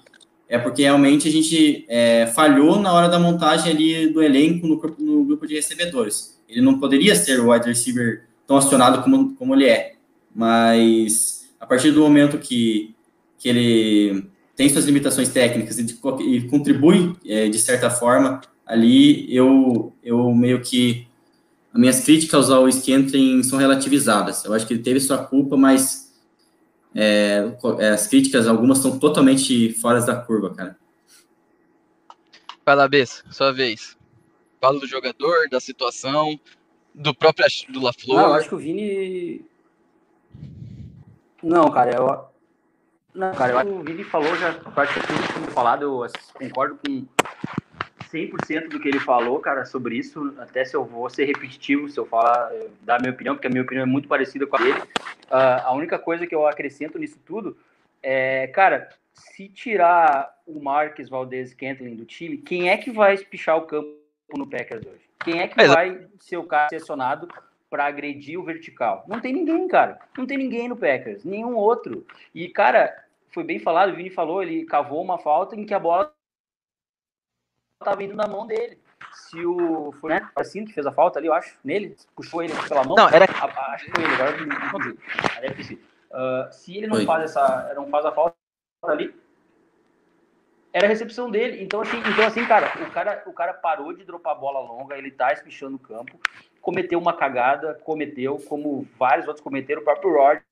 é 0.48 0.58
porque 0.58 0.82
realmente 0.82 1.28
a 1.28 1.30
gente 1.30 1.84
é, 1.88 2.26
falhou 2.28 2.80
na 2.80 2.92
hora 2.92 3.08
da 3.08 3.18
montagem 3.18 3.70
ali 3.70 4.08
do 4.10 4.22
elenco 4.22 4.66
no, 4.66 4.80
no, 4.98 5.24
grupo 5.24 5.46
de 5.46 5.54
recebedores. 5.54 6.40
Ele 6.48 6.62
não 6.62 6.78
poderia 6.78 7.14
ser 7.14 7.38
o 7.38 7.50
wide 7.50 7.66
receiver 7.68 8.24
tão 8.46 8.56
acionado 8.56 9.02
como, 9.02 9.34
como 9.34 9.54
ele 9.54 9.66
é, 9.66 9.92
mas 10.34 11.46
a 11.60 11.66
partir 11.66 11.90
do 11.90 12.00
momento 12.00 12.38
que, 12.38 12.94
que 13.38 13.48
ele 13.48 14.24
tem 14.56 14.68
suas 14.68 14.86
limitações 14.86 15.28
técnicas 15.28 15.78
e, 15.78 15.84
de, 15.84 15.98
e 16.26 16.40
contribui 16.48 17.14
é, 17.26 17.48
de 17.48 17.58
certa 17.58 17.90
forma 17.90 18.40
ali, 18.66 19.26
eu, 19.34 19.92
eu 20.02 20.34
meio 20.34 20.60
que 20.62 21.06
as 21.72 21.80
minhas 21.80 22.00
críticas 22.00 22.50
ao 22.50 22.70
Scantling 22.70 23.42
são 23.42 23.58
relativizadas. 23.58 24.44
Eu 24.44 24.54
acho 24.54 24.66
que 24.66 24.72
ele 24.72 24.82
teve 24.82 24.98
sua 24.98 25.18
culpa, 25.18 25.56
mas 25.56 26.07
é, 27.00 27.92
as 27.92 28.08
críticas, 28.08 28.48
algumas 28.48 28.78
são 28.78 28.98
totalmente 28.98 29.72
fora 29.74 30.00
da 30.00 30.16
curva, 30.16 30.52
cara. 30.52 30.76
Vai 32.66 32.74
lá, 32.74 32.88
Bess, 32.88 33.22
sua 33.30 33.52
vez. 33.52 33.96
Fala 34.60 34.80
do 34.80 34.86
jogador, 34.86 35.48
da 35.48 35.60
situação, 35.60 36.38
do 36.92 37.14
próprio 37.14 37.46
do 37.68 37.80
LaFleur. 37.80 38.20
Não, 38.20 38.28
eu 38.30 38.34
acho 38.34 38.48
que 38.48 38.54
o 38.56 38.58
Vini. 38.58 39.46
Não, 41.40 41.70
cara, 41.70 41.94
eu. 41.94 42.24
Não, 43.14 43.32
cara, 43.32 43.52
eu 43.52 43.58
acho 43.58 43.70
que 43.70 43.76
o 43.76 43.84
Vini 43.84 44.02
falou 44.02 44.34
já 44.34 44.52
praticamente 44.54 45.32
tudo 45.32 45.46
que 45.46 45.52
falado, 45.52 45.82
eu 45.82 46.06
concordo 46.34 46.80
com 46.84 47.06
100% 48.12 48.68
do 48.68 48.80
que 48.80 48.88
ele 48.88 49.00
falou, 49.00 49.38
cara, 49.40 49.64
sobre 49.64 49.96
isso. 49.96 50.34
Até 50.38 50.64
se 50.64 50.74
eu 50.74 50.84
vou 50.84 51.08
ser 51.08 51.24
repetitivo, 51.24 51.88
se 51.88 51.98
eu 51.98 52.06
falar, 52.06 52.50
dar 52.82 53.00
minha 53.00 53.12
opinião, 53.12 53.34
porque 53.34 53.46
a 53.46 53.50
minha 53.50 53.62
opinião 53.62 53.82
é 53.82 53.86
muito 53.86 54.08
parecida 54.08 54.46
com 54.46 54.56
a 54.56 54.58
dele. 54.58 54.80
Uh, 54.80 55.64
a 55.64 55.72
única 55.72 55.98
coisa 55.98 56.26
que 56.26 56.34
eu 56.34 56.46
acrescento 56.46 56.98
nisso 56.98 57.18
tudo 57.24 57.56
é, 58.02 58.46
cara, 58.48 58.88
se 59.12 59.48
tirar 59.48 60.32
o 60.46 60.62
Marques 60.62 61.08
Valdez 61.08 61.52
Kentlin 61.52 61.96
do 61.96 62.04
time, 62.04 62.38
quem 62.38 62.70
é 62.70 62.76
que 62.76 62.90
vai 62.90 63.14
espichar 63.14 63.56
o 63.56 63.62
campo 63.62 63.98
no 64.36 64.48
Packers 64.48 64.86
hoje? 64.86 65.08
Quem 65.24 65.40
é 65.40 65.48
que 65.48 65.56
vai 65.56 66.06
ser 66.20 66.36
o 66.36 66.44
cara 66.44 66.68
selecionado 66.68 67.28
para 67.68 67.86
agredir 67.86 68.38
o 68.38 68.44
vertical? 68.44 69.04
Não 69.08 69.20
tem 69.20 69.32
ninguém, 69.32 69.66
cara. 69.66 69.98
Não 70.16 70.26
tem 70.26 70.38
ninguém 70.38 70.68
no 70.68 70.76
Packers, 70.76 71.24
nenhum 71.24 71.56
outro. 71.56 72.06
E, 72.34 72.48
cara, 72.48 73.04
foi 73.30 73.42
bem 73.42 73.58
falado, 73.58 73.92
o 73.92 73.96
Vini 73.96 74.10
falou, 74.10 74.42
ele 74.42 74.64
cavou 74.64 75.02
uma 75.02 75.18
falta 75.18 75.56
em 75.56 75.66
que 75.66 75.74
a 75.74 75.78
bola 75.78 76.12
estava 77.80 78.02
indo 78.02 78.14
na 78.14 78.26
mão 78.26 78.46
dele. 78.46 78.78
Se 79.12 79.44
o. 79.44 79.92
Foi 80.00 80.10
né, 80.10 80.28
assim 80.34 80.64
que 80.64 80.72
fez 80.72 80.86
a 80.86 80.92
falta 80.92 81.18
ali, 81.18 81.28
eu 81.28 81.34
acho, 81.34 81.56
nele, 81.64 81.96
puxou 82.14 82.42
ele 82.42 82.52
pela 82.68 82.84
mão. 82.84 82.96
Não, 82.96 83.08
era. 83.08 83.24
acho 83.24 83.84
que 83.84 83.90
foi 83.92 84.04
ele, 84.04 84.14
agora 84.14 84.36
não 84.44 85.54
consigo. 85.54 85.80
Uh, 86.10 86.52
se 86.52 86.76
ele 86.76 86.86
não 86.86 87.04
faz 87.04 87.24
essa. 87.24 87.72
não 87.74 87.88
faz 87.88 88.04
a 88.04 88.12
falta 88.12 88.34
ali, 88.82 89.14
era 90.72 90.86
a 90.86 90.88
recepção 90.88 91.30
dele. 91.30 91.62
Então, 91.62 91.80
assim, 91.80 91.98
então, 91.98 92.26
assim, 92.26 92.44
cara, 92.46 92.72
o 92.82 92.90
cara, 92.90 93.22
o 93.26 93.32
cara 93.32 93.54
parou 93.54 93.92
de 93.92 94.04
dropar 94.04 94.38
bola 94.38 94.60
longa, 94.60 94.96
ele 94.96 95.10
tá 95.10 95.32
espichando 95.32 95.76
o 95.76 95.80
campo, 95.80 96.18
cometeu 96.60 96.98
uma 96.98 97.12
cagada, 97.12 97.74
cometeu, 97.74 98.38
como 98.48 98.86
vários 98.98 99.26
outros 99.26 99.42
cometeram, 99.42 99.82
o 99.82 99.84
próprio 99.84 100.12
Rodgers 100.12 100.47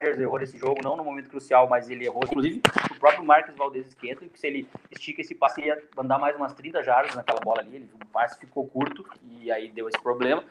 errou 0.00 0.38
nesse 0.38 0.56
jogo, 0.56 0.80
não 0.82 0.96
no 0.96 1.04
momento 1.04 1.28
crucial, 1.28 1.68
mas 1.68 1.90
ele 1.90 2.06
errou. 2.06 2.22
Inclusive, 2.24 2.62
o 2.90 2.98
próprio 2.98 3.24
Marcos 3.24 3.54
Valdez 3.54 3.86
esquenta, 3.86 4.26
que 4.26 4.38
se 4.38 4.46
ele 4.46 4.68
estica 4.90 5.20
esse 5.20 5.34
passe, 5.34 5.60
ele 5.60 5.68
ia 5.68 5.82
mandar 5.94 6.18
mais 6.18 6.34
umas 6.36 6.54
30 6.54 6.82
jardas 6.82 7.14
naquela 7.14 7.40
bola 7.40 7.60
ali, 7.60 7.88
o 7.94 8.06
passe 8.06 8.38
ficou 8.38 8.66
curto, 8.66 9.06
e 9.22 9.52
aí 9.52 9.68
deu 9.68 9.88
esse 9.88 10.00
problema. 10.00 10.42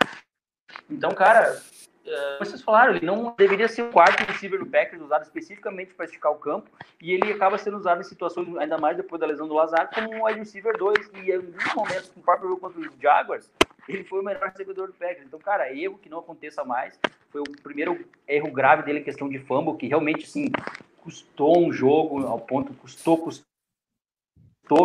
Então, 0.89 1.11
cara, 1.11 1.59
uh, 2.05 2.39
vocês 2.39 2.61
falaram, 2.61 2.95
ele 2.95 3.05
não 3.05 3.33
deveria 3.35 3.67
ser 3.67 3.81
o 3.81 3.91
quarto 3.91 4.23
receiver 4.23 4.59
do 4.59 4.67
Packers 4.67 5.01
usado 5.01 5.23
especificamente 5.23 5.95
para 5.95 6.05
esticar 6.05 6.31
o 6.31 6.37
campo, 6.37 6.69
e 7.01 7.11
ele 7.11 7.31
acaba 7.31 7.57
sendo 7.57 7.77
usado 7.77 8.01
em 8.01 8.03
situações, 8.03 8.55
ainda 8.57 8.77
mais 8.77 8.97
depois 8.97 9.19
da 9.19 9.25
lesão 9.25 9.47
do 9.47 9.55
Lazar, 9.55 9.89
como 9.93 10.13
um 10.13 10.25
wide 10.25 10.39
receiver 10.39 10.77
2, 10.77 11.09
e 11.15 11.31
em 11.31 11.39
muitos 11.39 11.73
momentos, 11.73 12.09
com 12.09 12.19
o 12.19 12.23
próprio 12.23 12.49
jogo 12.49 12.61
contra 12.61 12.79
os 12.79 12.95
Jaguars, 13.01 13.51
ele 13.87 14.03
foi 14.03 14.19
o 14.19 14.23
melhor 14.23 14.43
recebedor 14.43 14.87
do 14.87 14.93
Packers. 14.93 15.25
Então, 15.25 15.39
cara, 15.39 15.73
erro 15.73 15.97
que 15.97 16.09
não 16.09 16.19
aconteça 16.19 16.63
mais. 16.63 16.99
Foi 17.29 17.41
o 17.41 17.61
primeiro 17.63 18.05
erro 18.27 18.51
grave 18.51 18.83
dele 18.83 18.99
em 18.99 19.03
questão 19.03 19.29
de 19.29 19.39
fumble, 19.39 19.77
que 19.77 19.87
realmente, 19.87 20.25
assim, 20.25 20.49
custou 20.97 21.59
um 21.59 21.71
jogo, 21.71 22.25
ao 22.25 22.39
ponto, 22.39 22.73
custou, 22.73 23.17
custou 23.17 23.45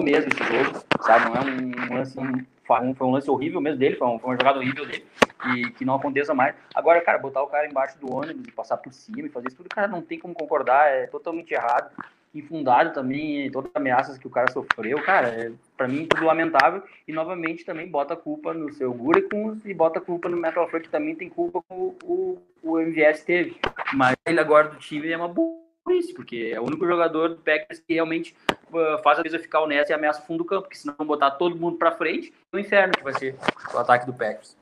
mesmo 0.03 0.31
esse 0.31 0.45
jogo, 0.45 0.85
sabe? 1.03 1.25
Não 1.27 1.37
é 1.37 1.41
um 1.41 1.95
lance, 1.95 2.19
um, 2.19 2.95
foi 2.95 3.07
um 3.07 3.11
lance 3.11 3.31
horrível 3.31 3.61
mesmo 3.61 3.79
dele, 3.79 3.97
foi, 3.97 4.07
foi 4.19 4.31
uma 4.31 4.37
jogada 4.37 4.59
horrível 4.59 4.87
dele 4.87 5.07
e 5.47 5.71
que 5.73 5.85
não 5.85 5.95
aconteça 5.95 6.35
mais. 6.35 6.55
Agora, 6.75 7.01
cara, 7.03 7.19
botar 7.19 7.43
o 7.43 7.49
cara 7.49 7.67
embaixo 7.67 7.99
do 7.99 8.15
ônibus 8.15 8.53
passar 8.55 8.77
por 8.79 8.93
cima 8.93 9.27
e 9.27 9.31
fazer 9.31 9.49
isso 9.49 9.57
tudo, 9.57 9.69
cara, 9.69 9.89
não 9.89 10.03
tem 10.03 10.19
como 10.19 10.35
concordar, 10.35 10.89
é 10.89 11.07
totalmente 11.07 11.53
errado, 11.53 11.91
infundado 12.35 12.93
também, 12.93 13.51
todas 13.51 13.71
as 13.71 13.77
ameaças 13.77 14.19
que 14.19 14.27
o 14.27 14.31
cara 14.31 14.51
sofreu, 14.51 15.01
cara, 15.03 15.29
é, 15.29 15.53
para 15.77 15.87
mim 15.87 16.07
tudo 16.07 16.25
lamentável 16.25 16.83
e 17.07 17.13
novamente 17.13 17.65
também 17.65 17.89
bota 17.89 18.15
a 18.15 18.17
culpa 18.17 18.53
no 18.53 18.73
seu 18.73 18.93
Gurecon 18.93 19.59
e 19.65 19.73
bota 19.73 19.99
a 19.99 20.03
culpa 20.03 20.29
no 20.29 20.37
Metal 20.37 20.69
Freight, 20.69 20.89
que 20.89 20.93
também 20.93 21.15
tem 21.15 21.29
culpa 21.29 21.63
com 21.69 21.95
o, 22.03 22.39
o 22.63 22.81
MVS 22.81 23.23
teve, 23.23 23.57
mas 23.93 24.17
ele 24.27 24.41
agora 24.41 24.69
do 24.69 24.77
time 24.77 25.11
é 25.11 25.17
uma 25.17 25.29
burrice, 25.29 26.13
porque 26.15 26.53
é 26.53 26.61
o 26.61 26.65
único 26.65 26.87
jogador 26.87 27.31
do 27.31 27.37
Packers 27.37 27.79
que 27.79 27.95
realmente 27.95 28.35
uh, 28.73 29.03
faz 29.03 29.19
a 29.19 29.23
defesa 29.23 29.43
ficar 29.43 29.61
honesta 29.61 29.93
e 29.93 29.95
ameaça 29.95 30.23
o 30.23 30.27
fundo 30.27 30.39
do 30.39 30.45
campo, 30.45 30.63
porque 30.63 30.77
senão 30.77 30.97
botar 31.07 31.33
todo 31.33 31.57
mundo 31.57 31.77
para 31.77 31.93
frente, 31.93 32.33
é 32.53 32.57
o 32.57 32.59
inferno 32.59 32.95
que 32.95 33.05
vai 33.05 33.15
ser 33.15 33.37
o 33.73 33.79
ataque 33.79 34.07
do 34.07 34.13
Packers. 34.13 34.57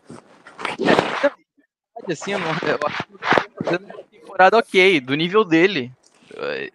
Assim, 2.11 2.33
eu, 2.33 2.39
não, 2.39 2.49
tá 2.49 2.79
fazendo 3.63 3.85
uma 3.85 4.03
temporada 4.05 4.59
ok, 4.59 5.01
do 5.01 5.15
nível 5.15 5.45
dele. 5.45 5.93
É, 6.37 6.71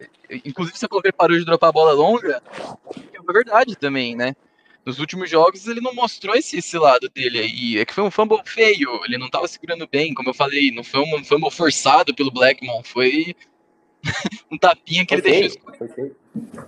inclusive, 0.45 0.78
você 0.78 0.88
falou 0.88 1.01
que 1.01 1.08
ele 1.08 1.18
parou 1.18 1.38
de 1.38 1.45
dropar 1.45 1.70
a 1.70 1.74
bola 1.74 1.93
longa, 1.93 2.41
é 3.14 3.20
uma 3.20 3.34
verdade 3.34 3.76
também, 3.76 4.16
né? 4.16 4.36
Nos 4.86 4.99
últimos 4.99 5.30
jogos 5.30 5.68
ele 5.68 5.82
não 5.82 5.93
mostrou 5.93 6.34
esse, 6.34 6.58
esse 6.58 6.78
lado 6.78 7.10
dele 7.10 7.39
aí. 7.39 7.78
É 7.78 7.86
que 7.86 7.93
foi 7.93 8.05
um 8.05 8.12
fumble 8.12 8.39
feio, 8.45 9.01
ele 9.03 9.18
não 9.18 9.30
tava 9.30 9.47
segurando 9.47 9.88
bem, 9.88 10.14
como 10.14 10.30
eu 10.30 10.34
falei, 10.34 10.72
não 10.72 10.84
foi 10.84 11.01
um 11.01 11.24
fumble 11.26 11.51
forçado 11.51 12.16
pelo 12.16 12.32
Blackmon, 12.32 12.82
foi 12.84 13.36
um 14.49 14.58
tapinha 14.58 15.05
que 15.05 15.18
foi 15.18 15.30
ele 15.30 15.49
deixou. 15.49 16.08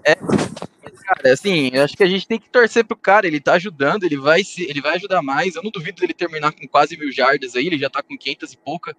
É, 0.04 0.16
cara, 0.16 1.34
assim, 1.34 1.72
eu 1.74 1.84
acho 1.84 1.96
que 1.96 2.04
a 2.04 2.08
gente 2.08 2.28
tem 2.28 2.40
que 2.40 2.50
torcer 2.50 2.84
pro 2.84 2.98
cara, 2.98 3.26
ele 3.26 3.40
tá 3.40 3.54
ajudando, 3.54 4.04
ele 4.04 4.18
vai 4.18 4.44
se, 4.44 4.64
ele 4.64 4.82
vai 4.82 4.96
ajudar 4.96 5.22
mais. 5.22 5.56
Eu 5.56 5.64
não 5.64 5.72
duvido 5.72 6.02
dele 6.02 6.14
terminar 6.14 6.52
com 6.52 6.68
quase 6.68 6.98
mil 6.98 7.12
jardas 7.12 7.56
aí, 7.56 7.68
ele 7.68 7.78
já 7.78 7.90
tá 7.90 8.04
com 8.04 8.18
500 8.18 8.54
e 8.54 8.58
pouca. 8.58 8.98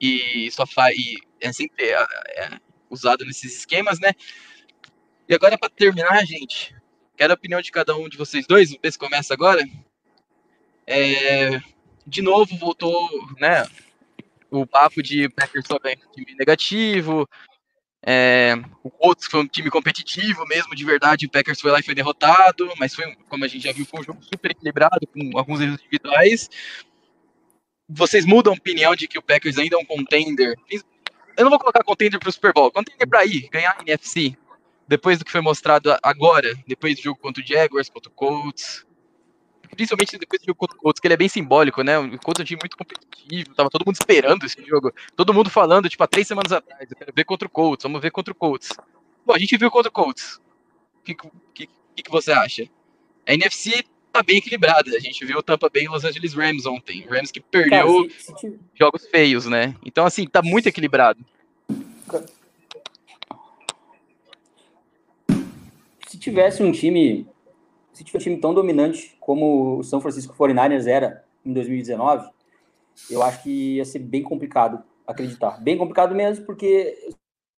E 0.00 0.48
só 0.52 0.66
faz. 0.66 0.96
E 0.96 1.16
é 1.40 1.52
sempre 1.52 1.84
é, 1.84 2.06
é 2.36 2.50
usado 2.90 3.24
nesses 3.24 3.58
esquemas, 3.58 3.98
né? 3.98 4.12
E 5.28 5.34
agora, 5.34 5.58
para 5.58 5.68
terminar, 5.68 6.24
gente, 6.24 6.74
quero 7.16 7.32
a 7.32 7.36
opinião 7.36 7.60
de 7.60 7.70
cada 7.70 7.96
um 7.96 8.08
de 8.08 8.16
vocês 8.16 8.46
dois. 8.46 8.72
O 8.72 8.78
Pes 8.78 8.96
começa 8.96 9.34
agora. 9.34 9.62
É, 10.86 11.60
de 12.06 12.22
novo, 12.22 12.56
voltou, 12.56 13.08
né? 13.38 13.66
O 14.50 14.66
papo 14.66 15.02
de 15.02 15.28
Packers 15.28 15.66
só 15.66 15.78
time 15.78 16.34
negativo, 16.38 17.28
é, 18.04 18.54
o 18.82 18.90
Colts 18.90 19.26
foi 19.26 19.40
um 19.40 19.46
time 19.46 19.70
competitivo 19.70 20.46
mesmo, 20.46 20.74
de 20.74 20.84
verdade. 20.84 21.26
O 21.26 21.30
Packers 21.30 21.60
foi 21.60 21.70
lá 21.70 21.80
e 21.80 21.82
foi 21.82 21.94
derrotado, 21.94 22.72
mas 22.78 22.94
foi, 22.94 23.14
como 23.28 23.44
a 23.44 23.48
gente 23.48 23.64
já 23.64 23.72
viu, 23.72 23.84
foi 23.84 24.00
um 24.00 24.04
jogo 24.04 24.22
super 24.22 24.50
equilibrado, 24.50 25.06
com 25.08 25.36
alguns 25.36 25.60
erros 25.60 25.80
individuais. 25.80 26.48
Vocês 27.88 28.24
mudam 28.24 28.52
a 28.52 28.56
opinião 28.56 28.94
de 28.94 29.08
que 29.08 29.18
o 29.18 29.22
Packers 29.22 29.58
ainda 29.58 29.76
é 29.76 29.78
um 29.78 29.84
contender? 29.84 30.54
Eu 31.38 31.44
não 31.44 31.50
vou 31.50 31.58
colocar 31.60 31.84
contender 31.84 32.18
para 32.18 32.28
o 32.28 32.32
Super 32.32 32.52
Bowl, 32.52 32.68
contender 32.72 33.06
para 33.08 33.24
ir, 33.24 33.48
ganhar 33.48 33.76
a 33.78 33.82
NFC. 33.82 34.36
Depois 34.88 35.20
do 35.20 35.24
que 35.24 35.30
foi 35.30 35.40
mostrado 35.40 35.96
agora, 36.02 36.52
depois 36.66 36.96
do 36.96 37.02
jogo 37.02 37.20
contra 37.20 37.40
o 37.40 37.46
Jaguars, 37.46 37.88
contra 37.88 38.10
o 38.10 38.12
Colts, 38.12 38.84
principalmente 39.70 40.18
depois 40.18 40.42
do 40.42 40.46
jogo 40.46 40.58
contra 40.58 40.76
o 40.76 40.80
Colts, 40.80 40.98
que 40.98 41.06
ele 41.06 41.14
é 41.14 41.16
bem 41.16 41.28
simbólico, 41.28 41.82
né? 41.82 41.96
O 41.96 42.18
Colts 42.18 42.40
é 42.40 42.42
um 42.42 42.44
time 42.44 42.60
muito 42.60 42.76
competitivo, 42.76 43.54
tava 43.54 43.70
todo 43.70 43.84
mundo 43.86 43.94
esperando 43.94 44.44
esse 44.46 44.60
jogo. 44.64 44.92
Todo 45.14 45.32
mundo 45.32 45.48
falando, 45.48 45.88
tipo, 45.88 46.02
há 46.02 46.08
três 46.08 46.26
semanas 46.26 46.50
atrás, 46.50 46.90
eu 46.90 46.96
quero 46.96 47.12
ver 47.14 47.24
contra 47.24 47.46
o 47.46 47.50
Colts, 47.50 47.84
vamos 47.84 48.00
ver 48.00 48.10
contra 48.10 48.32
o 48.32 48.34
Colts. 48.34 48.70
Bom, 49.24 49.32
a 49.32 49.38
gente 49.38 49.56
viu 49.56 49.70
contra 49.70 49.90
o 49.90 49.92
Colts. 49.92 50.40
O 50.98 51.02
que, 51.04 51.14
que, 51.54 51.68
que, 52.02 52.10
você 52.10 52.32
acha? 52.32 52.68
A 53.24 53.32
NFC 53.32 53.84
tá 54.18 54.22
bem 54.22 54.38
equilibrada. 54.38 54.90
A 54.90 55.00
gente 55.00 55.24
viu 55.24 55.38
o 55.38 55.42
Tampa 55.42 55.68
Bay 55.68 55.84
e 55.84 55.88
Los 55.88 56.04
Angeles 56.04 56.34
Rams 56.34 56.66
ontem. 56.66 57.06
Rams 57.08 57.30
que 57.30 57.40
perdeu 57.40 58.08
Cara, 58.08 58.10
se, 58.18 58.38
se... 58.38 58.58
jogos 58.74 59.06
feios, 59.06 59.46
né? 59.46 59.74
Então, 59.84 60.04
assim, 60.04 60.26
tá 60.26 60.42
muito 60.42 60.68
equilibrado. 60.68 61.24
Se 66.08 66.18
tivesse 66.18 66.62
um 66.62 66.72
time 66.72 67.26
se 67.92 68.04
tiver 68.04 68.18
um 68.18 68.22
time 68.22 68.36
tão 68.40 68.54
dominante 68.54 69.16
como 69.18 69.78
o 69.78 69.82
São 69.82 70.00
Francisco 70.00 70.32
49ers 70.36 70.86
era 70.86 71.24
em 71.44 71.52
2019, 71.52 72.30
eu 73.10 73.24
acho 73.24 73.42
que 73.42 73.76
ia 73.76 73.84
ser 73.84 73.98
bem 73.98 74.22
complicado 74.22 74.84
acreditar. 75.04 75.60
Bem 75.60 75.76
complicado 75.76 76.14
mesmo, 76.14 76.46
porque 76.46 76.96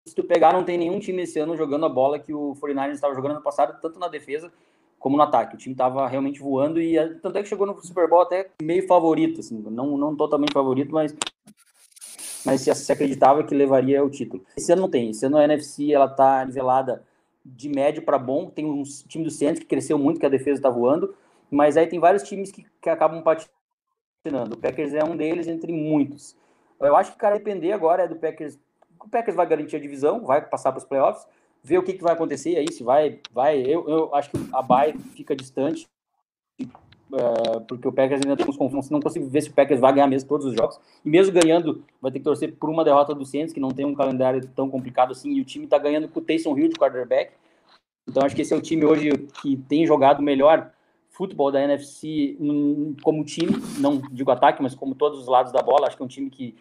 se 0.09 0.15
tu 0.15 0.25
pegar, 0.25 0.55
não 0.55 0.65
tem 0.65 0.79
nenhum 0.79 0.99
time 0.99 1.23
esse 1.23 1.39
ano 1.39 1.59
jogando 1.59 1.85
a 1.85 1.91
bola 1.91 2.19
que 2.19 2.33
o 2.33 2.55
49ers 2.55 2.93
estava 2.93 3.15
jogando 3.15 3.35
no 3.35 3.43
passado, 3.43 3.79
tanto 3.83 3.99
na 3.99 4.09
defesa 4.09 4.51
como 5.01 5.17
no 5.17 5.23
ataque. 5.23 5.57
O 5.57 5.59
time 5.59 5.75
estava 5.75 6.07
realmente 6.07 6.39
voando 6.39 6.81
e 6.81 6.95
tanto 7.17 7.39
é 7.39 7.43
que 7.43 7.49
chegou 7.49 7.67
no 7.67 7.83
Super 7.83 8.09
Bowl 8.09 8.21
até 8.21 8.51
meio 8.63 8.87
favorito, 8.87 9.41
assim, 9.41 9.59
não, 9.59 9.97
não 9.97 10.15
totalmente 10.15 10.53
favorito, 10.53 10.93
mas 10.93 11.17
mas 12.45 12.61
se, 12.61 12.75
se 12.75 12.93
acreditava 12.93 13.43
que 13.45 13.55
levaria 13.55 14.05
o 14.05 14.09
título. 14.09 14.45
Esse 14.57 14.73
ano 14.73 14.83
não 14.83 14.91
tem. 14.91 15.11
Esse 15.11 15.27
ano 15.27 15.37
a 15.37 15.45
NFC 15.45 15.93
ela 15.93 16.09
tá 16.09 16.45
nivelada 16.45 17.03
de 17.45 17.69
médio 17.69 18.03
para 18.03 18.19
bom. 18.19 18.49
Tem 18.49 18.65
um 18.65 18.83
time 18.83 19.25
do 19.25 19.31
Santos 19.31 19.61
que 19.61 19.67
cresceu 19.67 19.99
muito, 19.99 20.21
que 20.21 20.27
a 20.27 20.31
defesa 20.31 20.59
está 20.59 20.71
voando, 20.71 21.15
mas 21.51 21.77
aí 21.77 21.87
tem 21.87 21.99
vários 21.99 22.23
times 22.23 22.51
que, 22.51 22.65
que 22.81 22.89
acabam 22.89 23.23
patinando. 23.23 24.55
O 24.55 24.59
Packers 24.59 24.95
é 24.95 25.05
um 25.05 25.17
deles 25.17 25.49
entre 25.49 25.73
muitos. 25.73 26.37
Eu 26.79 26.97
acho 26.97 27.13
que, 27.13 27.19
cara, 27.19 27.37
depender 27.37 27.73
agora 27.73 28.05
é 28.05 28.09
do 28.09 28.17
Packers. 28.17 28.59
O 29.03 29.09
Packers 29.09 29.37
vai 29.37 29.47
garantir 29.47 29.77
a 29.77 29.81
divisão, 29.81 30.21
vai 30.25 30.41
passar 30.41 30.73
para 30.73 30.79
os 30.79 30.85
playoffs, 30.85 31.27
ver 31.63 31.79
o 31.79 31.83
que, 31.83 31.93
que 31.93 32.03
vai 32.03 32.13
acontecer 32.13 32.57
aí, 32.57 32.71
se 32.73 32.83
vai. 32.83 33.21
vai 33.33 33.61
eu, 33.61 33.89
eu 33.89 34.15
acho 34.15 34.31
que 34.31 34.39
a 34.53 34.63
Bay 34.63 34.95
fica 35.15 35.37
distante, 35.37 35.87
uh, 36.61 37.61
porque 37.69 37.87
o 37.87 37.93
Packers 37.93 38.23
ainda 38.25 38.37
tem 38.37 38.49
uns 38.49 38.57
confrontos. 38.57 38.91
Não 38.91 39.01
consigo 39.01 39.27
ver 39.29 39.43
se 39.43 39.51
o 39.51 39.53
Packers 39.53 39.81
vai 39.81 39.93
ganhar 39.93 40.07
mesmo 40.07 40.29
todos 40.29 40.47
os 40.47 40.55
jogos. 40.55 40.81
E 41.05 41.09
mesmo 41.09 41.33
ganhando, 41.33 41.85
vai 42.01 42.11
ter 42.11 42.19
que 42.19 42.25
torcer 42.25 42.55
por 42.57 42.71
uma 42.71 42.85
derrota 42.85 43.15
do 43.15 43.25
Saints, 43.25 43.53
que 43.53 43.61
não 43.61 43.71
tem 43.71 43.85
um 43.85 43.95
calendário 43.95 44.47
tão 44.49 44.69
complicado 44.71 45.13
assim, 45.13 45.33
e 45.33 45.41
o 45.41 45.45
time 45.45 45.65
está 45.65 45.79
ganhando 45.79 46.09
com 46.09 46.21
o 46.21 46.23
Taysom 46.23 46.57
Hill 46.59 46.69
de 46.69 46.77
quarterback. 46.77 47.33
Então 48.09 48.25
acho 48.25 48.35
que 48.35 48.43
esse 48.43 48.53
é 48.53 48.57
o 48.57 48.63
time 48.63 48.85
hoje 48.85 49.11
que 49.41 49.57
tem 49.57 49.87
jogado 49.87 50.23
melhor 50.23 50.73
futebol 51.11 51.53
da 51.53 51.63
NFC 51.63 52.37
como 53.03 53.25
time, 53.25 53.53
não 53.79 54.01
digo 54.11 54.31
ataque, 54.31 54.63
mas 54.63 54.75
como 54.75 54.95
todos 54.95 55.19
os 55.19 55.27
lados 55.27 55.53
da 55.53 55.61
bola. 55.61 55.87
Acho 55.87 55.97
que 55.97 56.03
é 56.03 56.07
um 56.07 56.09
time 56.09 56.31
que 56.31 56.57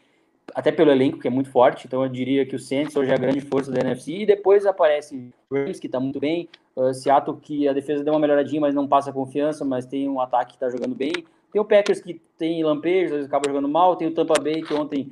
até 0.54 0.72
pelo 0.72 0.92
elenco, 0.92 1.20
que 1.20 1.28
é 1.28 1.32
muito 1.32 1.50
forte, 1.50 1.88
então 1.88 2.04
eu 2.04 2.10
diria 2.10 2.46
que 2.46 2.56
o 2.56 2.60
Saints 2.60 2.96
hoje 2.96 3.12
é 3.12 3.14
a 3.14 3.18
grande 3.18 3.42
força 3.42 3.72
da 3.72 3.80
NFC, 3.80 4.14
e 4.14 4.26
depois 4.26 4.66
aparece 4.66 5.32
Rams, 5.52 5.80
que 5.80 5.88
está 5.88 6.00
muito 6.00 6.20
bem, 6.20 6.48
uh, 6.76 6.94
Seattle, 6.94 7.38
que 7.38 7.68
a 7.68 7.74
defesa 7.74 8.04
deu 8.04 8.14
uma 8.14 8.20
melhoradinha, 8.20 8.62
mas 8.62 8.76
não 8.76 8.88
passa 8.88 9.12
confiança, 9.12 9.66
mas 9.66 9.86
tem 9.86 10.08
um 10.08 10.20
ataque 10.20 10.52
que 10.52 10.56
está 10.58 10.70
jogando 10.70 10.96
bem, 10.96 11.14
tem 11.52 11.62
o 11.62 11.66
Packers, 11.66 12.00
que 12.00 12.22
tem 12.38 12.64
lampejos, 12.64 13.12
às 13.12 13.18
vezes 13.18 13.28
acaba 13.28 13.50
jogando 13.50 13.68
mal, 13.68 13.96
tem 13.96 14.08
o 14.08 14.14
Tampa 14.14 14.40
Bay, 14.40 14.62
que 14.62 14.74
ontem 14.74 15.12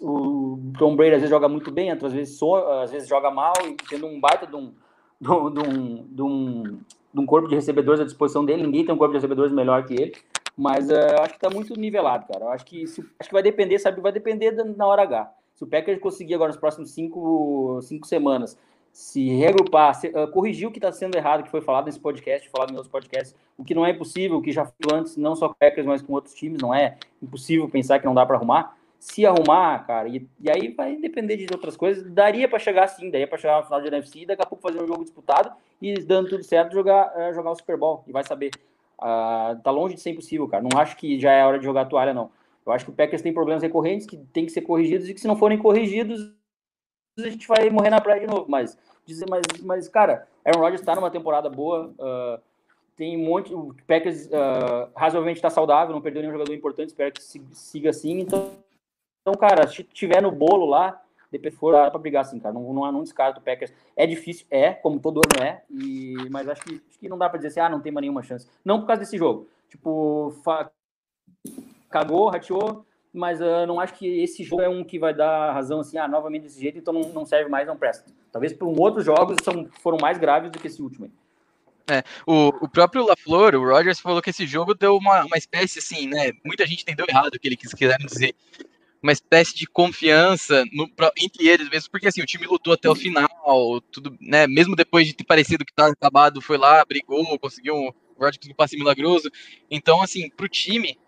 o 0.00 0.58
Tom 0.78 0.96
Brady 0.96 1.14
às 1.14 1.20
vezes 1.20 1.30
joga 1.30 1.48
muito 1.48 1.70
bem, 1.70 1.90
às 1.90 2.12
vezes, 2.12 2.36
so, 2.38 2.56
às 2.56 2.90
vezes 2.90 3.08
joga 3.08 3.30
mal, 3.30 3.52
e 3.64 3.76
tendo 3.88 4.06
um 4.06 4.18
baita 4.20 4.46
de 4.46 4.56
um, 4.56 4.72
de 5.20 5.30
um, 5.30 6.06
de 6.08 6.22
um, 6.22 6.62
de 7.14 7.20
um 7.20 7.26
corpo 7.26 7.48
de 7.48 7.54
recebedores 7.54 8.00
à 8.00 8.04
disposição 8.04 8.44
dele, 8.44 8.62
ninguém 8.62 8.84
tem 8.84 8.94
um 8.94 8.98
corpo 8.98 9.12
de 9.12 9.18
recebedores 9.18 9.52
melhor 9.52 9.84
que 9.84 9.94
ele, 9.94 10.14
mas 10.58 10.90
uh, 10.90 11.20
acho 11.20 11.30
que 11.30 11.36
está 11.36 11.48
muito 11.48 11.78
nivelado, 11.78 12.26
cara. 12.26 12.48
Acho 12.48 12.64
que, 12.64 12.84
se, 12.88 13.00
acho 13.00 13.28
que 13.28 13.32
vai 13.32 13.42
depender, 13.44 13.78
sabe? 13.78 14.00
Vai 14.00 14.10
depender 14.10 14.50
da, 14.50 14.64
na 14.64 14.86
hora 14.88 15.02
H. 15.02 15.32
Se 15.54 15.62
o 15.62 15.66
Packers 15.68 16.00
conseguir 16.00 16.34
agora 16.34 16.48
nos 16.48 16.58
próximos 16.58 16.90
cinco, 16.90 17.78
cinco 17.82 18.08
semanas 18.08 18.58
se 18.92 19.28
reagrupar, 19.36 19.94
se, 19.94 20.08
uh, 20.08 20.26
corrigir 20.32 20.66
o 20.66 20.72
que 20.72 20.78
está 20.78 20.90
sendo 20.90 21.16
errado, 21.16 21.44
que 21.44 21.50
foi 21.50 21.60
falado 21.60 21.86
nesse 21.86 22.00
podcast, 22.00 22.48
falado 22.48 22.72
em 22.72 22.74
outros 22.74 22.90
podcasts, 22.90 23.36
o 23.56 23.62
que 23.62 23.72
não 23.72 23.86
é 23.86 23.90
impossível, 23.90 24.38
o 24.38 24.42
que 24.42 24.50
já 24.50 24.64
foi 24.64 24.74
antes, 24.92 25.16
não 25.16 25.36
só 25.36 25.48
com 25.48 25.54
Packers, 25.54 25.86
mas 25.86 26.02
com 26.02 26.12
outros 26.12 26.34
times, 26.34 26.60
não 26.60 26.74
é 26.74 26.96
impossível 27.22 27.68
pensar 27.68 28.00
que 28.00 28.06
não 28.06 28.14
dá 28.14 28.26
para 28.26 28.36
arrumar. 28.36 28.76
Se 28.98 29.24
arrumar, 29.24 29.86
cara, 29.86 30.08
e, 30.08 30.26
e, 30.40 30.50
aí 30.50 30.74
vai 30.74 30.96
depender 30.96 31.36
de 31.36 31.46
outras 31.52 31.76
coisas. 31.76 32.02
Daria 32.10 32.48
para 32.48 32.58
chegar 32.58 32.88
sim, 32.88 33.08
daria 33.10 33.28
para 33.28 33.38
chegar 33.38 33.58
no 33.58 33.64
final 33.64 33.80
de 33.80 33.86
NFC, 33.86 34.26
daqui 34.26 34.42
a 34.42 34.46
pouco 34.46 34.60
fazer 34.60 34.82
um 34.82 34.86
jogo 34.88 35.04
disputado 35.04 35.52
e 35.80 35.94
dando 36.00 36.30
tudo 36.30 36.42
certo, 36.42 36.72
jogar, 36.72 37.12
uh, 37.16 37.32
jogar 37.32 37.52
o 37.52 37.54
Super 37.54 37.76
Bowl 37.76 38.02
e 38.08 38.10
vai 38.10 38.24
saber. 38.24 38.50
Uh, 39.00 39.60
tá 39.62 39.70
longe 39.70 39.94
de 39.94 40.00
ser 40.00 40.10
impossível, 40.10 40.48
cara. 40.48 40.62
Não 40.62 40.78
acho 40.78 40.96
que 40.96 41.20
já 41.20 41.32
é 41.32 41.44
hora 41.44 41.58
de 41.58 41.64
jogar 41.64 41.82
a 41.82 41.86
toalha, 41.86 42.12
não. 42.12 42.30
Eu 42.66 42.72
acho 42.72 42.84
que 42.84 42.90
o 42.90 42.94
Packers 42.94 43.22
tem 43.22 43.32
problemas 43.32 43.62
recorrentes 43.62 44.06
que 44.06 44.16
tem 44.16 44.44
que 44.44 44.52
ser 44.52 44.62
corrigidos 44.62 45.08
e 45.08 45.14
que 45.14 45.20
se 45.20 45.28
não 45.28 45.36
forem 45.36 45.56
corrigidos, 45.56 46.32
a 47.18 47.28
gente 47.28 47.46
vai 47.48 47.70
morrer 47.70 47.90
na 47.90 48.00
praia 48.00 48.20
de 48.20 48.26
novo. 48.26 48.46
Mas, 48.48 48.76
mas, 49.28 49.62
mas 49.62 49.88
cara, 49.88 50.28
Aaron 50.44 50.60
Rodgers 50.60 50.80
está 50.80 50.94
numa 50.94 51.10
temporada 51.10 51.48
boa. 51.48 51.94
Uh, 51.98 52.40
tem 52.96 53.16
um 53.16 53.24
monte. 53.24 53.54
O 53.54 53.74
Packers 53.86 54.26
uh, 54.26 54.90
razoavelmente 54.94 55.38
está 55.38 55.48
saudável, 55.48 55.94
não 55.94 56.02
perdeu 56.02 56.20
nenhum 56.20 56.32
jogador 56.32 56.52
importante. 56.52 56.88
Espero 56.88 57.12
que 57.12 57.22
siga 57.22 57.90
assim. 57.90 58.20
Então, 58.20 58.52
então, 59.22 59.34
cara, 59.38 59.66
se 59.68 59.82
tiver 59.84 60.20
no 60.20 60.32
bolo 60.32 60.66
lá, 60.66 61.00
depois 61.30 61.54
for 61.54 61.72
dá 61.72 61.90
pra 61.90 62.00
brigar 62.00 62.22
assim, 62.22 62.38
cara. 62.38 62.54
Não, 62.54 62.72
não, 62.72 62.90
não 62.90 63.02
descarto 63.02 63.40
o 63.40 63.42
Packers. 63.42 63.72
É 63.96 64.06
difícil, 64.06 64.46
é, 64.50 64.72
como 64.72 65.00
todo 65.00 65.20
ano 65.20 65.44
é, 65.46 65.62
e, 65.70 66.14
mas 66.30 66.48
acho 66.48 66.62
que, 66.62 66.82
acho 66.88 66.98
que 66.98 67.08
não 67.08 67.18
dá 67.18 67.28
pra 67.28 67.38
dizer 67.38 67.48
assim, 67.48 67.60
ah, 67.60 67.68
não 67.68 67.80
tem 67.80 67.92
mais 67.92 68.02
nenhuma 68.02 68.22
chance. 68.22 68.48
Não 68.64 68.80
por 68.80 68.86
causa 68.86 69.00
desse 69.00 69.18
jogo. 69.18 69.48
Tipo, 69.68 70.34
fa... 70.42 70.70
cagou, 71.90 72.28
rateou, 72.28 72.86
mas 73.12 73.40
uh, 73.40 73.66
não 73.66 73.80
acho 73.80 73.94
que 73.94 74.06
esse 74.22 74.42
jogo 74.42 74.62
é 74.62 74.68
um 74.68 74.82
que 74.82 74.98
vai 74.98 75.14
dar 75.14 75.52
razão 75.52 75.80
assim, 75.80 75.98
ah, 75.98 76.08
novamente 76.08 76.44
desse 76.44 76.60
jeito, 76.60 76.78
então 76.78 76.92
não, 76.94 77.08
não 77.10 77.26
serve 77.26 77.50
mais, 77.50 77.66
não 77.66 77.76
presta. 77.76 78.10
Talvez 78.32 78.52
por 78.52 78.66
um 78.66 78.80
outros 78.80 79.04
jogos 79.04 79.36
são, 79.42 79.68
foram 79.80 79.98
mais 80.00 80.18
graves 80.18 80.50
do 80.50 80.58
que 80.58 80.66
esse 80.66 80.80
último 80.80 81.06
aí. 81.06 81.12
É, 81.90 82.02
o, 82.26 82.48
o 82.48 82.68
próprio 82.68 83.06
LaFleur, 83.06 83.54
o 83.54 83.64
Rogers, 83.64 83.98
falou 83.98 84.20
que 84.20 84.28
esse 84.28 84.46
jogo 84.46 84.74
deu 84.74 84.94
uma, 84.96 85.24
uma 85.24 85.38
espécie 85.38 85.78
assim, 85.78 86.06
né? 86.06 86.32
Muita 86.44 86.66
gente 86.66 86.82
entendeu 86.82 87.06
errado 87.08 87.34
o 87.34 87.40
que 87.40 87.48
eles 87.48 87.72
quiseram 87.72 88.04
dizer 88.04 88.34
uma 89.02 89.12
espécie 89.12 89.54
de 89.54 89.66
confiança 89.66 90.64
no, 90.72 90.90
entre 91.18 91.48
eles 91.48 91.68
mesmo, 91.68 91.90
porque 91.90 92.08
assim, 92.08 92.20
o 92.20 92.26
time 92.26 92.46
lutou 92.46 92.72
até 92.72 92.88
o 92.88 92.94
final, 92.94 93.80
tudo, 93.92 94.16
né, 94.20 94.46
mesmo 94.46 94.74
depois 94.74 95.06
de 95.06 95.14
ter 95.14 95.24
parecido 95.24 95.64
que 95.64 95.72
estava 95.72 95.92
acabado, 95.92 96.40
foi 96.40 96.58
lá, 96.58 96.84
brigou, 96.84 97.38
conseguiu 97.38 97.74
um, 97.74 97.88
um 97.88 98.54
passe 98.54 98.76
milagroso. 98.76 99.30
Então, 99.70 100.02
assim, 100.02 100.28
pro 100.30 100.48
time, 100.48 100.98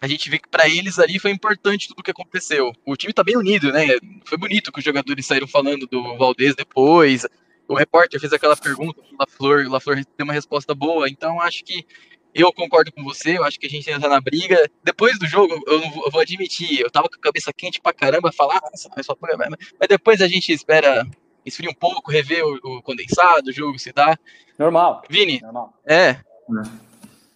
a 0.00 0.08
gente 0.08 0.28
vê 0.28 0.38
que 0.38 0.48
para 0.48 0.68
eles 0.68 0.98
ali 0.98 1.18
foi 1.18 1.30
importante 1.30 1.86
tudo 1.86 2.00
o 2.00 2.02
que 2.02 2.10
aconteceu. 2.10 2.72
O 2.84 2.96
time 2.96 3.12
tá 3.12 3.22
bem 3.22 3.36
unido, 3.36 3.70
né? 3.70 3.86
Foi 4.24 4.36
bonito 4.36 4.72
que 4.72 4.80
os 4.80 4.84
jogadores 4.84 5.24
saíram 5.24 5.46
falando 5.46 5.86
do 5.86 6.16
Valdez 6.16 6.56
depois. 6.56 7.24
O 7.68 7.74
repórter 7.74 8.18
fez 8.18 8.32
aquela 8.32 8.56
pergunta, 8.56 9.00
o 9.00 9.16
LaFleur, 9.18 9.66
o 9.66 9.70
LaFleur 9.70 10.02
deu 10.18 10.24
uma 10.24 10.32
resposta 10.32 10.74
boa. 10.74 11.08
Então, 11.08 11.40
acho 11.40 11.62
que 11.62 11.86
eu 12.34 12.52
concordo 12.52 12.90
com 12.92 13.02
você, 13.04 13.36
eu 13.36 13.44
acho 13.44 13.58
que 13.58 13.66
a 13.66 13.70
gente 13.70 13.88
ainda 13.88 14.00
tá 14.00 14.08
na 14.08 14.20
briga. 14.20 14.70
Depois 14.82 15.18
do 15.18 15.26
jogo, 15.26 15.62
eu, 15.66 15.80
vou, 15.90 16.04
eu 16.06 16.10
vou 16.10 16.20
admitir, 16.20 16.80
eu 16.80 16.90
tava 16.90 17.08
com 17.08 17.16
a 17.16 17.20
cabeça 17.20 17.52
quente 17.52 17.80
pra 17.80 17.92
caramba, 17.92 18.32
falar, 18.32 18.60
nossa, 18.62 18.88
mas 18.96 19.06
só 19.06 19.16
mas 19.20 19.88
depois 19.88 20.20
a 20.20 20.28
gente 20.28 20.52
espera 20.52 21.06
esfriar 21.44 21.72
um 21.72 21.74
pouco, 21.74 22.10
rever 22.10 22.44
o, 22.44 22.54
o, 22.62 22.82
condensado, 22.82 23.50
o 23.50 23.52
jogo 23.52 23.78
se 23.78 23.92
dá. 23.92 24.16
Normal. 24.58 25.02
Vini, 25.08 25.40
Normal. 25.40 25.74
é. 25.84 26.10
é. 26.10 26.20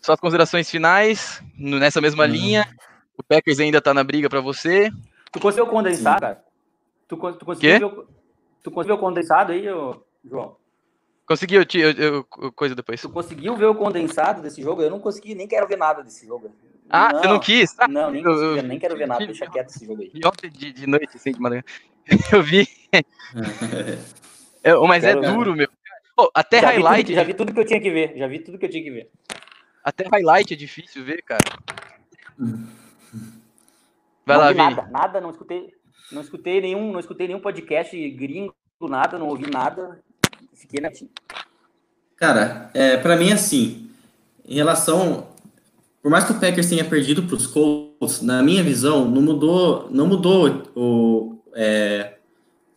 Suas 0.01 0.21
considerações 0.21 0.71
finais, 0.71 1.43
nessa 1.59 2.01
mesma 2.01 2.25
uhum. 2.25 2.31
linha. 2.31 2.69
O 3.19 3.25
Packers 3.25 3.59
ainda 3.59 3.81
tá 3.81 3.93
na 3.93 4.05
briga 4.05 4.29
pra 4.29 4.41
você. 4.41 4.91
Tu 5.33 5.41
conseguiu 5.41 5.67
condensar, 5.67 6.21
cara? 6.21 6.45
Tu, 7.09 7.17
tu, 7.17 7.45
conseguiu 7.45 7.91
ver, 7.91 8.07
tu 8.63 8.71
conseguiu 8.71 8.97
ver 8.97 9.01
o 9.01 9.05
condensado 9.05 9.53
aí, 9.53 9.65
João? 10.25 10.57
Consegui, 11.27 11.57
eu, 11.57 11.65
eu, 11.75 12.27
eu, 12.39 12.53
coisa 12.53 12.75
depois. 12.75 13.01
Tu 13.01 13.11
conseguiu 13.11 13.57
ver 13.57 13.67
o 13.67 13.75
condensado 13.75 14.41
desse 14.41 14.63
jogo? 14.63 14.81
Eu 14.81 14.91
não 14.91 15.01
consegui, 15.01 15.35
nem 15.35 15.49
quero 15.49 15.67
ver 15.67 15.77
nada 15.77 16.03
desse 16.03 16.25
jogo. 16.25 16.55
Ah, 16.89 17.13
não, 17.13 17.21
você 17.21 17.27
não 17.27 17.41
quis? 17.41 17.75
Ah, 17.79 17.89
não, 17.89 18.11
nem, 18.13 18.23
eu, 18.23 18.63
nem 18.63 18.79
quero 18.79 18.97
ver 18.97 19.09
nada, 19.09 19.27
deixa 19.27 19.51
quieto 19.51 19.71
esse 19.71 19.85
jogo 19.85 20.03
aí. 20.03 20.13
ontem 20.25 20.49
de, 20.49 20.73
de 20.73 20.87
noite, 20.87 21.17
assim, 21.17 21.33
de 21.33 21.41
manhã. 21.41 21.65
Eu 22.33 22.41
vi. 22.41 22.69
é, 24.63 24.77
mas 24.77 25.03
é 25.03 25.17
duro, 25.17 25.57
meu. 25.57 25.69
Pô, 26.15 26.31
até 26.33 26.61
já 26.61 26.69
highlight. 26.69 27.13
Vi 27.13 27.13
tudo, 27.13 27.15
já 27.17 27.25
vi 27.25 27.35
tudo 27.35 27.53
que 27.53 27.61
eu 27.61 27.67
tinha 27.67 27.81
que 27.81 27.91
ver. 27.91 28.17
Já 28.17 28.27
vi 28.29 28.39
tudo 28.39 28.59
que 28.59 28.67
eu 28.67 28.71
tinha 28.71 28.85
que 28.85 28.91
ver. 28.91 29.11
Até 29.83 30.09
highlight 30.09 30.55
é 30.55 30.57
difícil 30.57 31.05
ver, 31.05 31.23
cara. 31.23 31.45
Vai 34.25 34.37
não 34.37 34.45
lá, 34.45 34.53
vi 34.53 34.57
nada, 34.57 34.83
nada, 34.91 35.21
não 35.21 35.31
escutei, 35.31 35.73
não 36.11 36.23
escutei 36.23 36.61
nenhum, 36.61 36.93
não 36.93 37.01
escutei 37.01 37.27
nenhum 37.27 37.41
podcast 37.41 38.11
gringo, 38.11 38.55
nada, 38.81 39.19
não 39.19 39.29
ouvi 39.29 39.51
nada. 39.51 40.01
Fiquei 40.57 40.81
na 40.81 40.91
Cara, 42.17 42.71
é, 42.73 42.97
para 42.97 43.17
mim, 43.17 43.31
assim, 43.31 43.91
em 44.49 44.55
relação. 44.55 45.29
Por 46.03 46.11
mais 46.11 46.25
que 46.25 46.33
o 46.33 46.41
Packers 46.41 46.69
tenha 46.69 46.85
perdido 46.85 47.25
para 47.25 47.37
os 47.37 47.47
Colts, 47.47 48.23
na 48.23 48.43
minha 48.43 48.63
visão, 48.63 49.11
não 49.11 49.21
mudou, 49.21 49.89
não 49.91 50.07
mudou 50.07 50.63
o, 50.75 51.39
é, 51.55 52.15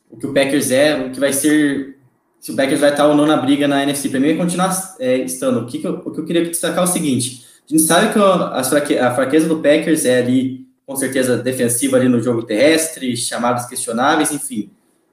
o 0.10 0.18
que 0.18 0.28
o 0.28 0.34
Packers 0.34 0.72
é, 0.72 1.06
o 1.06 1.12
que 1.12 1.20
vai 1.20 1.32
ser. 1.32 1.98
Se 2.40 2.52
o 2.52 2.56
Packers 2.56 2.82
vai 2.82 2.92
estar 2.92 3.08
ou 3.08 3.16
não 3.16 3.26
na 3.26 3.38
briga 3.38 3.68
na 3.68 3.84
NFC. 3.84 4.10
Para 4.10 4.20
mim, 4.20 4.28
vai 4.28 4.38
continuar 4.38 4.96
é, 5.00 5.18
estando. 5.18 5.62
O 5.62 5.66
que, 5.66 5.80
que 5.80 5.88
eu, 5.88 6.02
o 6.06 6.12
que 6.12 6.20
eu 6.20 6.26
queria 6.26 6.44
destacar 6.44 6.80
é 6.80 6.88
o 6.88 6.88
seguinte: 6.88 7.46
a 7.66 7.72
gente 7.72 7.84
sabe 7.84 8.14
que 8.14 8.98
a 8.98 9.16
fraqueza 9.16 9.48
do 9.48 9.60
Packers 9.60 10.06
é 10.06 10.20
ali, 10.20 10.68
com 10.86 10.96
certeza, 10.96 11.38
defensiva 11.38 11.96
ali 11.98 12.10
no 12.10 12.22
jogo 12.22 12.44
terrestre, 12.44 13.16
chamadas 13.16 13.68
questionáveis, 13.68 14.32
enfim. 14.32 14.70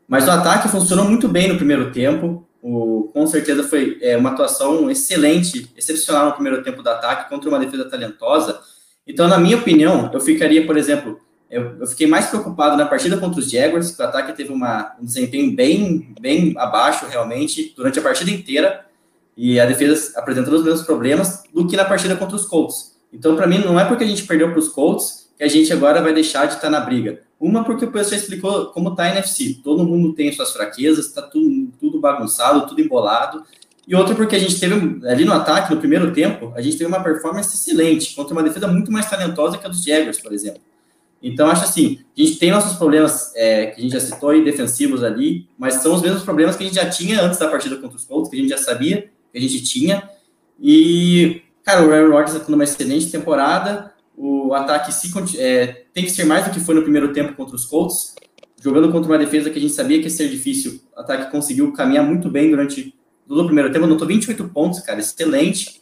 Mas 0.09 0.27
o 0.27 0.31
ataque 0.31 0.69
funcionou 0.69 1.05
muito 1.05 1.29
bem 1.29 1.49
no 1.49 1.57
primeiro 1.57 1.93
tempo. 1.93 2.46
O, 2.69 3.13
com 3.15 3.25
certeza 3.29 3.63
foi 3.63 3.97
é, 4.03 4.17
uma 4.17 4.31
atuação 4.31 4.91
excelente, 4.91 5.71
excepcional 5.77 6.27
no 6.27 6.33
primeiro 6.33 6.65
tempo 6.65 6.83
do 6.83 6.91
ataque 6.91 7.31
contra 7.31 7.49
uma 7.49 7.61
defesa 7.61 7.85
talentosa. 7.85 8.61
Então, 9.07 9.29
na 9.29 9.39
minha 9.39 9.57
opinião, 9.57 10.11
eu 10.13 10.19
ficaria, 10.19 10.67
por 10.67 10.77
exemplo, 10.77 11.21
eu, 11.49 11.77
eu 11.79 11.87
fiquei 11.87 12.09
mais 12.09 12.27
preocupado 12.27 12.77
na 12.77 12.85
partida 12.85 13.19
contra 13.19 13.39
os 13.39 13.49
Jaguars, 13.49 13.93
que 13.93 14.03
o 14.03 14.05
ataque 14.05 14.33
teve 14.33 14.53
uma, 14.53 14.97
um 15.01 15.05
desempenho 15.05 15.55
bem, 15.55 16.13
bem 16.21 16.55
abaixo, 16.59 17.07
realmente, 17.07 17.73
durante 17.77 18.01
a 18.01 18.03
partida 18.03 18.33
inteira, 18.33 18.85
e 19.37 19.61
a 19.61 19.67
defesa 19.67 20.19
apresentando 20.19 20.55
os 20.55 20.65
mesmos 20.65 20.83
problemas, 20.83 21.45
do 21.55 21.69
que 21.69 21.77
na 21.77 21.85
partida 21.85 22.17
contra 22.17 22.35
os 22.35 22.47
Colts. 22.47 22.97
Então, 23.13 23.37
para 23.37 23.47
mim, 23.47 23.59
não 23.59 23.79
é 23.79 23.85
porque 23.85 24.03
a 24.03 24.09
gente 24.09 24.27
perdeu 24.27 24.51
para 24.51 24.59
os 24.59 24.71
Colts 24.71 25.26
que 25.37 25.45
a 25.45 25.49
gente 25.49 25.73
agora 25.73 26.03
vai 26.03 26.15
deixar 26.15 26.47
de 26.47 26.55
estar 26.55 26.71
na 26.71 26.81
briga. 26.81 27.21
Uma, 27.39 27.65
porque 27.65 27.85
o 27.85 27.93
pessoal 27.93 28.19
explicou 28.19 28.67
como 28.67 28.91
está 28.91 29.05
a 29.05 29.11
NFC. 29.11 29.61
Todo 29.63 29.85
mundo 29.85 30.15
tem 30.15 30.33
suas 30.33 30.53
fraquezas, 30.53 31.07
está 31.07 31.23
tudo, 31.23 31.71
tudo 31.79 32.01
bagunçado, 32.01 32.67
tudo 32.67 32.81
embolado. 32.81 33.45
E 33.87 33.95
outra, 33.95 34.15
porque 34.15 34.35
a 34.35 34.39
gente 34.39 34.59
teve, 34.59 35.07
ali 35.07 35.25
no 35.25 35.33
ataque, 35.33 35.73
no 35.73 35.79
primeiro 35.79 36.13
tempo, 36.13 36.53
a 36.57 36.61
gente 36.61 36.77
teve 36.77 36.89
uma 36.89 37.03
performance 37.03 37.55
excelente 37.55 38.15
contra 38.15 38.33
uma 38.33 38.43
defesa 38.43 38.67
muito 38.67 38.91
mais 38.91 39.09
talentosa 39.09 39.59
que 39.59 39.67
a 39.67 39.69
dos 39.69 39.85
Jaguars, 39.85 40.21
por 40.21 40.33
exemplo. 40.33 40.61
Então, 41.23 41.49
acho 41.49 41.65
assim, 41.65 42.01
a 42.17 42.21
gente 42.21 42.39
tem 42.39 42.51
nossos 42.51 42.77
problemas, 42.77 43.33
é, 43.35 43.67
que 43.67 43.81
a 43.81 43.83
gente 43.83 43.93
já 43.93 44.01
citou 44.01 44.31
aí, 44.31 44.45
defensivos 44.45 45.03
ali, 45.03 45.49
mas 45.59 45.75
são 45.75 45.95
os 45.95 46.03
mesmos 46.03 46.23
problemas 46.23 46.57
que 46.57 46.65
a 46.65 46.67
gente 46.67 46.77
já 46.77 46.89
tinha 46.89 47.23
antes 47.23 47.39
da 47.39 47.49
partida 47.49 47.77
contra 47.77 47.97
os 47.97 48.05
Colts, 48.05 48.31
que 48.31 48.37
a 48.37 48.41
gente 48.41 48.51
já 48.51 48.59
sabia 48.59 49.11
que 49.33 49.39
a 49.39 49.41
gente 49.41 49.63
tinha. 49.63 50.09
E, 50.61 51.43
cara, 51.63 51.87
o 51.87 51.93
Aaron 51.93 52.11
Rodgers 52.11 52.33
está 52.33 52.45
tendo 52.45 52.55
uma 52.55 52.65
excelente 52.65 53.11
temporada, 53.11 53.93
o 54.17 54.55
ataque 54.55 54.93
se, 54.93 55.13
é, 55.39 55.85
tem 55.93 56.05
que 56.05 56.11
ser 56.11 56.25
mais 56.25 56.47
do 56.47 56.51
que 56.51 56.61
foi 56.61 56.75
no 56.75 56.83
primeiro 56.83 57.13
tempo 57.13 57.35
contra 57.35 57.55
os 57.55 57.67
Colts, 57.67 58.15
jogando 58.61 58.91
contra 58.91 59.11
uma 59.11 59.19
defesa 59.19 59.51
que 59.51 59.59
a 59.59 59.61
gente 59.61 59.75
sabia 59.75 59.99
que 59.99 60.05
ia 60.05 60.11
ser 60.11 60.29
difícil. 60.29 60.81
O 60.97 61.01
ataque 61.01 61.31
conseguiu 61.31 61.73
caminhar 61.73 62.05
muito 62.05 62.31
bem 62.31 62.51
durante 62.51 62.95
todo 63.29 63.43
o 63.43 63.47
primeiro 63.47 63.71
tempo, 63.71 63.85
anotou 63.85 64.07
28 64.07 64.49
pontos, 64.49 64.81
cara, 64.81 64.99
excelente. 64.99 65.81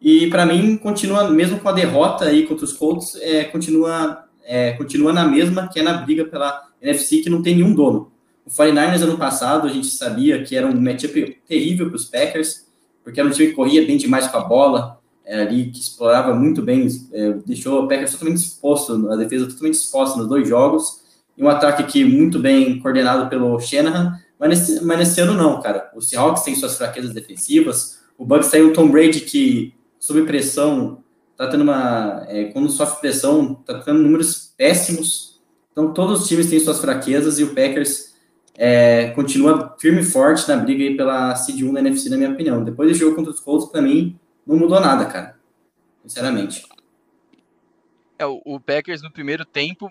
E 0.00 0.28
para 0.28 0.44
mim, 0.44 0.76
continua, 0.76 1.30
mesmo 1.30 1.58
com 1.58 1.68
a 1.68 1.72
derrota 1.72 2.26
aí 2.26 2.46
contra 2.46 2.64
os 2.64 2.74
Colts, 2.74 3.16
é, 3.22 3.44
continua, 3.44 4.24
é, 4.44 4.72
continua 4.72 5.12
na 5.12 5.26
mesma, 5.26 5.68
que 5.68 5.80
é 5.80 5.82
na 5.82 5.94
briga 5.94 6.26
pela 6.26 6.68
NFC, 6.82 7.22
que 7.22 7.30
não 7.30 7.42
tem 7.42 7.54
nenhum 7.56 7.74
dono. 7.74 8.12
O 8.44 8.50
49ers 8.50 9.02
ano 9.02 9.16
passado, 9.16 9.66
a 9.66 9.70
gente 9.70 9.86
sabia 9.86 10.42
que 10.42 10.54
era 10.54 10.66
um 10.66 10.78
matchup 10.78 11.40
terrível 11.48 11.88
para 11.88 11.96
os 11.96 12.04
Packers, 12.04 12.66
porque 13.02 13.18
era 13.18 13.28
um 13.28 13.32
time 13.32 13.48
que 13.48 13.54
corria 13.54 13.86
bem 13.86 13.96
demais 13.96 14.26
com 14.26 14.36
a 14.36 14.44
bola, 14.44 14.93
ali 15.26 15.70
que 15.70 15.80
explorava 15.80 16.34
muito 16.34 16.60
bem, 16.62 16.86
é, 17.12 17.32
deixou 17.46 17.82
o 17.82 17.88
Packers 17.88 18.12
totalmente 18.12 18.38
exposto, 18.38 19.10
a 19.10 19.16
defesa 19.16 19.46
totalmente 19.46 19.74
exposta 19.74 20.18
nos 20.18 20.28
dois 20.28 20.48
jogos, 20.48 21.02
e 21.36 21.42
um 21.42 21.48
ataque 21.48 21.82
aqui 21.82 22.04
muito 22.04 22.38
bem 22.38 22.78
coordenado 22.78 23.28
pelo 23.28 23.58
Shanahan, 23.58 24.18
mas 24.38 24.48
nesse, 24.50 24.84
mas 24.84 24.98
nesse 24.98 25.20
ano 25.20 25.34
não, 25.34 25.60
cara. 25.60 25.90
O 25.94 26.00
Seahawks 26.00 26.42
tem 26.42 26.54
suas 26.54 26.76
fraquezas 26.76 27.12
defensivas, 27.12 28.00
o 28.18 28.24
Bucks 28.24 28.50
tem 28.50 28.62
o 28.62 28.72
Tom 28.72 28.88
Brady 28.88 29.20
que, 29.20 29.74
sob 29.98 30.22
pressão, 30.22 31.02
tá 31.36 31.48
tendo 31.48 31.62
uma. 31.62 32.24
É, 32.28 32.44
quando 32.46 32.70
sofre 32.70 33.00
pressão, 33.00 33.54
tá 33.54 33.80
tendo 33.80 34.00
números 34.00 34.52
péssimos. 34.56 35.40
Então, 35.72 35.92
todos 35.92 36.22
os 36.22 36.28
times 36.28 36.48
têm 36.48 36.60
suas 36.60 36.80
fraquezas 36.80 37.38
e 37.38 37.44
o 37.44 37.54
Packers 37.54 38.14
é, 38.56 39.08
continua 39.10 39.74
firme 39.80 40.00
e 40.00 40.04
forte 40.04 40.48
na 40.48 40.56
briga 40.56 40.84
aí 40.84 40.96
pela 40.96 41.34
Seed 41.34 41.62
1 41.62 41.72
da 41.72 41.80
NFC, 41.80 42.08
na 42.08 42.16
minha 42.16 42.30
opinião. 42.30 42.62
Depois 42.62 42.90
do 42.90 42.96
jogo 42.96 43.16
contra 43.16 43.32
os 43.32 43.40
Colts, 43.40 43.68
para 43.68 43.82
mim, 43.82 44.16
não 44.46 44.56
mudou 44.56 44.80
nada, 44.80 45.06
cara. 45.06 45.38
Sinceramente. 46.02 46.66
É, 48.18 48.26
o 48.26 48.60
Packers 48.60 49.02
no 49.02 49.10
primeiro 49.10 49.44
tempo 49.44 49.88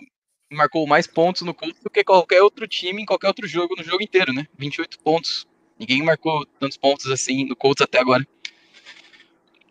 marcou 0.50 0.86
mais 0.86 1.06
pontos 1.06 1.42
no 1.42 1.52
Colts 1.52 1.82
do 1.82 1.90
que 1.90 2.04
qualquer 2.04 2.42
outro 2.42 2.66
time 2.66 3.02
em 3.02 3.06
qualquer 3.06 3.28
outro 3.28 3.46
jogo 3.46 3.74
no 3.76 3.82
jogo 3.82 4.02
inteiro, 4.02 4.32
né? 4.32 4.46
28 4.56 4.98
pontos. 5.00 5.46
Ninguém 5.78 6.02
marcou 6.02 6.46
tantos 6.58 6.76
pontos 6.76 7.10
assim 7.10 7.44
no 7.44 7.56
Colts 7.56 7.82
até 7.82 7.98
agora. 7.98 8.26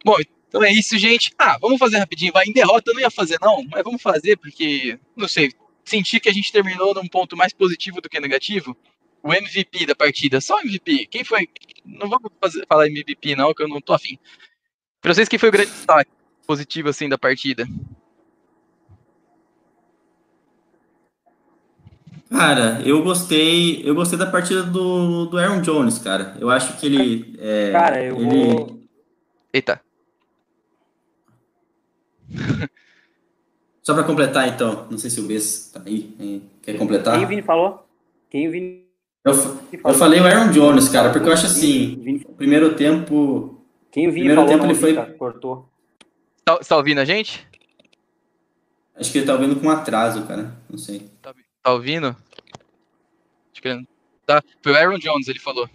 Bom, 0.03 0.17
então 0.47 0.63
é 0.63 0.71
isso, 0.71 0.97
gente. 0.97 1.33
Ah, 1.39 1.57
vamos 1.59 1.79
fazer 1.79 1.97
rapidinho. 1.97 2.33
Vai 2.33 2.45
em 2.45 2.53
derrota, 2.53 2.91
eu 2.91 2.93
não 2.93 3.01
ia 3.01 3.09
fazer 3.09 3.37
não, 3.41 3.63
mas 3.63 3.83
vamos 3.83 4.01
fazer 4.01 4.37
porque, 4.37 4.99
não 5.15 5.27
sei, 5.27 5.51
senti 5.85 6.19
que 6.19 6.29
a 6.29 6.33
gente 6.33 6.51
terminou 6.51 6.93
num 6.93 7.07
ponto 7.07 7.37
mais 7.37 7.53
positivo 7.53 8.01
do 8.01 8.09
que 8.09 8.19
negativo. 8.19 8.77
O 9.23 9.33
MVP 9.33 9.85
da 9.85 9.95
partida, 9.95 10.41
só 10.41 10.59
MVP. 10.59 11.07
Quem 11.07 11.23
foi? 11.23 11.47
Não 11.85 12.09
vamos 12.09 12.29
fazer, 12.41 12.65
falar 12.67 12.87
MVP 12.87 13.35
não, 13.37 13.53
que 13.53 13.63
eu 13.63 13.69
não 13.69 13.79
tô 13.79 13.93
afim. 13.93 14.19
Pra 15.03 15.13
vocês, 15.13 15.27
quem 15.27 15.37
foi 15.37 15.49
o 15.49 15.51
grande 15.51 15.69
destaque 15.69 16.09
positivo 16.47 16.87
assim 16.87 17.09
da 17.09 17.17
partida? 17.17 17.67
Cara, 22.31 22.81
eu 22.85 23.03
gostei, 23.03 23.87
eu 23.87 23.93
gostei 23.93 24.17
da 24.17 24.25
partida 24.25 24.63
do, 24.63 25.25
do 25.25 25.37
Aaron 25.37 25.61
Jones, 25.61 25.99
cara. 25.99 26.37
Eu 26.39 26.49
acho 26.49 26.77
que 26.77 26.85
ele. 26.85 27.35
É, 27.37 27.71
cara, 27.73 28.01
eu 28.01 28.15
ele... 28.15 28.25
vou. 28.25 28.79
Eita. 29.51 29.81
Só 33.83 33.93
para 33.93 34.05
completar, 34.05 34.47
então, 34.47 34.87
não 34.89 34.97
sei 34.97 35.09
se 35.09 35.19
o 35.19 35.27
Bess 35.27 35.69
tá 35.73 35.81
aí, 35.85 36.41
quer 36.61 36.77
completar? 36.77 37.15
Quem 37.15 37.25
o 37.25 37.27
Vini 37.27 37.41
falou? 37.41 37.85
Quem 38.29 38.47
o 38.47 38.51
Vini 38.51 38.83
eu, 39.25 39.33
eu 39.83 39.93
falei 39.93 40.21
o 40.21 40.25
Aaron 40.25 40.51
Jones, 40.51 40.87
cara, 40.87 41.09
porque 41.09 41.27
eu 41.27 41.33
acho 41.33 41.45
assim, 41.45 42.21
o 42.25 42.33
primeiro 42.33 42.75
tempo... 42.75 43.52
Quem 43.93 44.07
o 44.07 44.11
Vini 44.11 44.25
primeiro 44.25 44.47
tempo 44.47 44.65
ele 44.65 44.73
foi... 44.73 44.95
Cara, 44.95 45.13
cortou. 45.13 45.69
Tá, 46.43 46.57
tá, 46.57 46.77
ouvindo 46.77 46.99
a 46.99 47.05
gente? 47.05 47.47
Acho 48.95 49.11
que 49.11 49.19
ele 49.19 49.27
tá 49.27 49.33
ouvindo 49.33 49.55
com 49.55 49.69
atraso, 49.69 50.23
cara, 50.23 50.57
não 50.67 50.79
sei. 50.79 51.11
Tá, 51.21 51.31
tá 51.61 51.71
ouvindo? 51.71 52.07
Acho 52.07 53.61
que 53.61 53.67
ele... 53.67 53.87
Tá, 54.25 54.41
foi 54.63 54.71
o 54.71 54.75
Aaron 54.75 54.97
Jones, 54.97 55.27
ele 55.27 55.39
falou. 55.39 55.69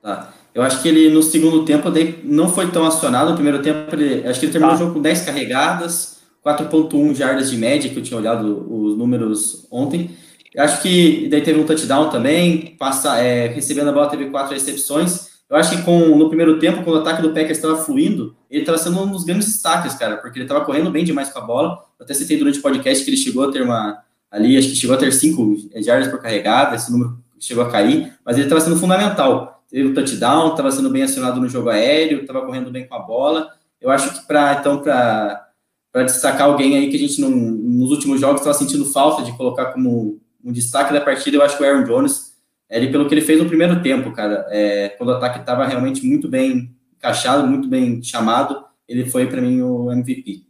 Tá. 0.00 0.32
Eu 0.54 0.62
acho 0.62 0.80
que 0.80 0.88
ele 0.88 1.10
no 1.10 1.22
segundo 1.22 1.66
tempo 1.66 1.90
não 2.22 2.48
foi 2.48 2.70
tão 2.70 2.86
acionado. 2.86 3.30
No 3.30 3.34
primeiro 3.34 3.60
tempo, 3.60 3.94
ele, 3.94 4.26
acho 4.26 4.40
que 4.40 4.46
ele 4.46 4.52
terminou 4.52 4.74
tá. 4.74 4.82
o 4.82 4.86
jogo 4.86 4.94
com 4.94 5.02
10 5.02 5.26
carregadas, 5.26 6.22
4.1 6.42 7.14
jardas 7.14 7.50
de 7.50 7.58
média, 7.58 7.90
que 7.90 7.98
eu 7.98 8.02
tinha 8.02 8.18
olhado 8.18 8.66
os 8.72 8.96
números 8.96 9.68
ontem. 9.70 10.16
Eu 10.54 10.64
acho 10.64 10.80
que 10.80 11.28
daí 11.28 11.42
teve 11.42 11.60
um 11.60 11.66
touchdown 11.66 12.08
também, 12.08 12.74
passa, 12.78 13.18
é, 13.18 13.48
recebendo 13.48 13.90
a 13.90 13.92
bola 13.92 14.08
teve 14.08 14.30
quatro 14.30 14.54
recepções. 14.54 15.33
Eu 15.54 15.60
acho 15.60 15.76
que 15.76 15.82
com, 15.82 16.16
no 16.16 16.28
primeiro 16.28 16.58
tempo, 16.58 16.82
quando 16.82 16.96
o 16.96 17.00
ataque 17.00 17.22
do 17.22 17.28
Packers 17.28 17.58
estava 17.58 17.76
fluindo, 17.76 18.36
ele 18.50 18.62
estava 18.62 18.76
sendo 18.76 19.00
um 19.00 19.10
dos 19.10 19.24
grandes 19.24 19.46
destaques, 19.46 19.94
cara, 19.94 20.16
porque 20.16 20.38
ele 20.38 20.44
estava 20.44 20.64
correndo 20.64 20.90
bem 20.90 21.04
demais 21.04 21.28
com 21.28 21.38
a 21.38 21.42
bola. 21.42 21.84
Eu 21.98 22.04
até 22.04 22.12
citei 22.12 22.36
durante 22.36 22.58
o 22.58 22.62
podcast 22.62 23.04
que 23.04 23.10
ele 23.10 23.16
chegou 23.16 23.48
a 23.48 23.52
ter 23.52 23.62
uma, 23.62 24.02
ali, 24.30 24.58
acho 24.58 24.68
que 24.68 24.76
chegou 24.76 24.96
a 24.96 24.98
ter 24.98 25.12
cinco 25.12 25.56
jardas 25.76 26.08
por 26.08 26.20
carregada, 26.20 26.74
esse 26.74 26.90
número 26.90 27.18
chegou 27.38 27.62
a 27.62 27.70
cair, 27.70 28.12
mas 28.24 28.36
ele 28.36 28.46
estava 28.46 28.60
sendo 28.60 28.76
fundamental 28.76 29.54
teve 29.74 29.88
o 29.88 29.94
touchdown, 29.94 30.50
estava 30.50 30.70
sendo 30.70 30.88
bem 30.88 31.02
acionado 31.02 31.40
no 31.40 31.48
jogo 31.48 31.68
aéreo, 31.68 32.20
estava 32.20 32.46
correndo 32.46 32.70
bem 32.70 32.86
com 32.86 32.94
a 32.94 33.00
bola. 33.00 33.48
Eu 33.80 33.90
acho 33.90 34.12
que 34.12 34.24
para 34.24 34.54
então 34.60 34.80
para 34.80 36.04
destacar 36.04 36.42
alguém 36.42 36.76
aí 36.76 36.88
que 36.88 36.96
a 36.96 36.98
gente 36.98 37.20
não, 37.20 37.28
nos 37.30 37.90
últimos 37.90 38.20
jogos 38.20 38.40
estava 38.40 38.56
sentindo 38.56 38.84
falta 38.86 39.24
de 39.24 39.36
colocar 39.36 39.72
como 39.72 40.20
um 40.44 40.52
destaque 40.52 40.92
da 40.92 41.00
partida, 41.00 41.38
eu 41.38 41.42
acho 41.42 41.56
que 41.56 41.62
o 41.64 41.66
Aaron 41.66 41.82
Jones, 41.82 42.33
ele 42.76 42.90
pelo 42.90 43.08
que 43.08 43.14
ele 43.14 43.20
fez 43.20 43.40
no 43.40 43.46
primeiro 43.46 43.80
tempo, 43.82 44.12
cara, 44.12 44.46
é, 44.50 44.88
quando 44.90 45.10
o 45.10 45.12
ataque 45.14 45.38
estava 45.38 45.64
realmente 45.64 46.04
muito 46.04 46.28
bem 46.28 46.76
encaixado, 46.96 47.46
muito 47.46 47.68
bem 47.68 48.02
chamado, 48.02 48.66
ele 48.88 49.08
foi 49.08 49.28
para 49.28 49.40
mim 49.40 49.62
o 49.62 49.92
MVP. 49.92 50.44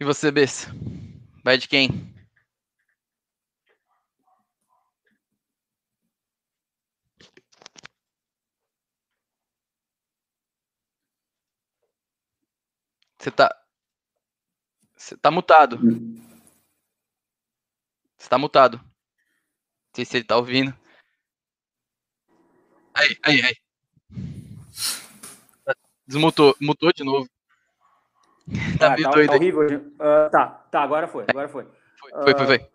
E 0.00 0.04
você, 0.04 0.30
Bess? 0.30 0.68
Vai 1.44 1.58
de 1.58 1.68
quem? 1.68 1.90
Você 13.18 13.30
tá. 13.30 13.54
Você 14.96 15.16
tá 15.16 15.30
mutado. 15.30 15.78
Você 18.16 18.28
tá 18.28 18.38
mutado. 18.38 18.87
Não 19.98 20.04
sei 20.04 20.04
se 20.04 20.16
ele 20.18 20.24
tá 20.24 20.36
ouvindo. 20.36 20.72
Aí, 22.94 23.16
aí, 23.24 23.42
aí. 23.42 23.56
Desmutou, 26.06 26.54
mutou 26.60 26.92
de 26.92 27.02
novo. 27.02 27.28
Tá, 28.78 28.94
ah, 28.94 28.96
tá, 28.96 29.26
tá 29.26 29.34
horrível. 29.34 29.66
Uh, 29.66 30.30
tá, 30.30 30.46
tá, 30.70 30.82
agora 30.82 31.08
foi, 31.08 31.24
agora 31.28 31.48
foi. 31.48 31.66
Foi, 31.98 32.12
foi, 32.12 32.34
foi. 32.34 32.46
foi. 32.46 32.58
Uh, 32.58 32.70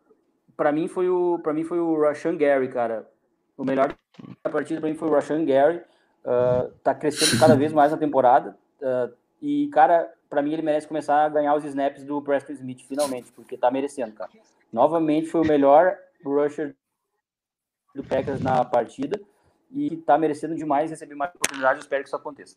pra 0.58 0.74
mim 0.74 0.90
foi 0.90 1.08
o, 1.08 1.40
para 1.42 1.54
mim 1.54 1.64
foi 1.64 1.80
o 1.80 1.98
Rashan 2.02 2.36
Gary, 2.36 2.68
cara. 2.68 3.10
O 3.56 3.64
melhor 3.64 3.96
da 4.44 4.50
partida 4.50 4.82
pra 4.82 4.90
mim 4.90 4.96
foi 4.98 5.08
o 5.08 5.14
Rashan 5.14 5.46
Gary. 5.46 5.78
Uh, 6.26 6.72
tá 6.84 6.94
crescendo 6.94 7.40
cada 7.40 7.56
vez 7.56 7.72
mais 7.72 7.94
na 7.94 7.98
temporada. 7.98 8.58
Uh, 8.82 9.16
e, 9.42 9.70
cara, 9.70 10.14
para 10.30 10.42
mim 10.42 10.52
ele 10.52 10.62
merece 10.62 10.90
começar 10.90 11.24
a 11.24 11.30
ganhar 11.30 11.56
os 11.56 11.64
snaps 11.64 12.04
do 12.04 12.22
Preston 12.22 12.52
Smith 12.52 12.82
finalmente, 12.82 13.32
porque 13.32 13.58
tá 13.58 13.72
merecendo, 13.72 14.12
cara. 14.12 14.30
Novamente 14.74 15.28
foi 15.28 15.40
o 15.40 15.48
melhor 15.48 15.98
rusher 16.22 16.76
do 17.94 18.04
Packers 18.04 18.42
na 18.42 18.64
partida 18.66 19.20
e 19.72 19.98
tá 19.98 20.18
merecendo 20.18 20.56
demais 20.56 20.92
receber 20.92 21.16
mais 21.16 21.34
oportunidades, 21.34 21.84
espero 21.84 22.04
que 22.04 22.10
isso 22.10 22.16
aconteça. 22.16 22.56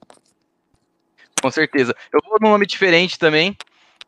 Com 1.41 1.51
certeza. 1.51 1.95
Eu 2.13 2.21
vou 2.25 2.39
num 2.41 2.51
nome 2.51 2.67
diferente 2.67 3.19
também. 3.19 3.57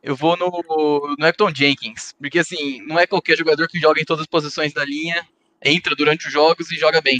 Eu 0.01 0.15
vou 0.15 0.37
no, 0.37 1.15
no 1.17 1.25
Hector 1.25 1.53
Jenkins, 1.53 2.13
porque 2.13 2.39
assim, 2.39 2.81
não 2.85 2.97
é 2.97 3.05
qualquer 3.05 3.37
jogador 3.37 3.67
que 3.67 3.79
joga 3.79 3.99
em 3.99 4.05
todas 4.05 4.21
as 4.21 4.27
posições 4.27 4.73
da 4.73 4.85
linha, 4.85 5.27
entra 5.63 5.95
durante 5.95 6.27
os 6.27 6.33
jogos 6.33 6.71
e 6.71 6.75
joga 6.75 7.01
bem. 7.01 7.19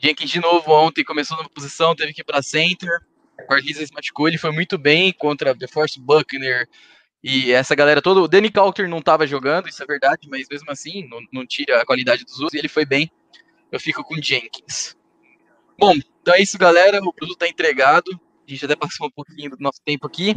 Jenkins 0.00 0.30
de 0.30 0.40
novo 0.40 0.72
ontem 0.72 1.04
começou 1.04 1.36
na 1.36 1.48
posição, 1.48 1.94
teve 1.94 2.12
que 2.12 2.22
ir 2.22 2.24
para 2.24 2.42
center, 2.42 3.00
Cortez 3.46 3.90
machucou, 3.92 4.28
ele 4.28 4.38
foi 4.38 4.50
muito 4.50 4.76
bem 4.76 5.12
contra 5.12 5.54
The 5.54 5.66
Force 5.66 6.00
Buckner 6.00 6.68
e 7.22 7.52
essa 7.52 7.74
galera 7.74 8.02
toda. 8.02 8.20
O 8.20 8.28
Danny 8.28 8.50
Coulter 8.50 8.88
não 8.88 8.98
estava 8.98 9.26
jogando, 9.26 9.68
isso 9.68 9.82
é 9.82 9.86
verdade, 9.86 10.28
mas 10.28 10.46
mesmo 10.50 10.70
assim, 10.70 11.06
não, 11.08 11.20
não 11.32 11.46
tira 11.46 11.80
a 11.80 11.86
qualidade 11.86 12.24
dos 12.24 12.40
outros 12.40 12.54
e 12.54 12.58
ele 12.58 12.68
foi 12.68 12.84
bem. 12.84 13.10
Eu 13.76 13.80
fico 13.80 14.02
com 14.02 14.14
Jenkins. 14.14 14.96
Bom, 15.78 15.92
então 16.22 16.34
é 16.34 16.40
isso, 16.40 16.56
galera. 16.56 16.98
O 17.00 17.12
produto 17.12 17.36
está 17.36 17.46
entregado. 17.46 18.10
A 18.48 18.50
gente 18.50 18.64
até 18.64 18.74
passou 18.74 19.06
um 19.06 19.10
pouquinho 19.10 19.50
do 19.50 19.58
nosso 19.60 19.82
tempo 19.84 20.06
aqui. 20.06 20.34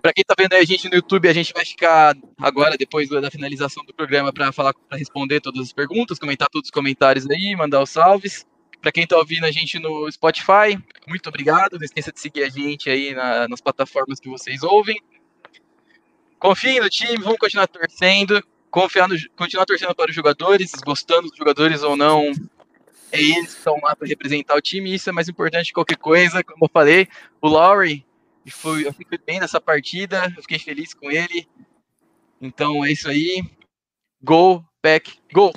Para 0.00 0.12
quem 0.12 0.22
está 0.22 0.34
vendo 0.38 0.52
a 0.52 0.64
gente 0.64 0.88
no 0.88 0.94
YouTube, 0.94 1.28
a 1.28 1.32
gente 1.32 1.52
vai 1.52 1.64
ficar 1.64 2.16
agora, 2.38 2.76
depois 2.76 3.08
da 3.08 3.30
finalização 3.32 3.84
do 3.84 3.92
programa, 3.92 4.32
para 4.32 4.52
falar, 4.52 4.72
para 4.72 4.96
responder 4.96 5.40
todas 5.40 5.60
as 5.60 5.72
perguntas, 5.72 6.20
comentar 6.20 6.48
todos 6.48 6.68
os 6.68 6.70
comentários 6.70 7.28
aí, 7.28 7.56
mandar 7.56 7.82
os 7.82 7.90
salves. 7.90 8.46
Para 8.80 8.92
quem 8.92 9.02
está 9.02 9.16
ouvindo 9.16 9.44
a 9.44 9.50
gente 9.50 9.80
no 9.80 10.10
Spotify, 10.12 10.78
muito 11.08 11.28
obrigado. 11.28 11.78
Não 11.78 11.84
esqueça 11.84 12.12
de 12.12 12.20
seguir 12.20 12.44
a 12.44 12.48
gente 12.48 12.88
aí 12.88 13.12
na, 13.12 13.48
nas 13.48 13.60
plataformas 13.60 14.20
que 14.20 14.28
vocês 14.28 14.62
ouvem. 14.62 15.02
Confiem 16.38 16.78
no 16.78 16.88
time, 16.88 17.16
vamos 17.18 17.40
continuar 17.40 17.66
torcendo. 17.66 18.40
Confiar 18.70 19.08
no, 19.08 19.16
continuar 19.36 19.66
torcendo 19.66 19.94
para 19.94 20.10
os 20.10 20.14
jogadores, 20.14 20.72
gostando 20.84 21.28
dos 21.28 21.36
jogadores 21.36 21.82
ou 21.82 21.96
não. 21.96 22.32
É 23.12 23.20
eles 23.20 23.52
que 23.52 23.58
estão 23.58 23.76
lá 23.82 23.96
para 23.96 24.06
representar 24.06 24.56
o 24.56 24.60
time, 24.60 24.94
isso 24.94 25.10
é 25.10 25.12
mais 25.12 25.28
importante 25.28 25.66
que 25.66 25.72
qualquer 25.72 25.96
coisa. 25.96 26.44
Como 26.44 26.64
eu 26.64 26.70
falei, 26.72 27.08
o 27.40 27.48
Lowry 27.48 28.06
foi, 28.48 28.86
eu 28.86 28.92
fiquei 28.92 29.18
bem 29.18 29.40
nessa 29.40 29.60
partida, 29.60 30.32
eu 30.36 30.42
fiquei 30.42 30.58
feliz 30.58 30.94
com 30.94 31.10
ele. 31.10 31.48
Então 32.40 32.84
é 32.84 32.92
isso 32.92 33.08
aí. 33.08 33.44
Go, 34.22 34.64
back, 34.82 35.18
go! 35.32 35.52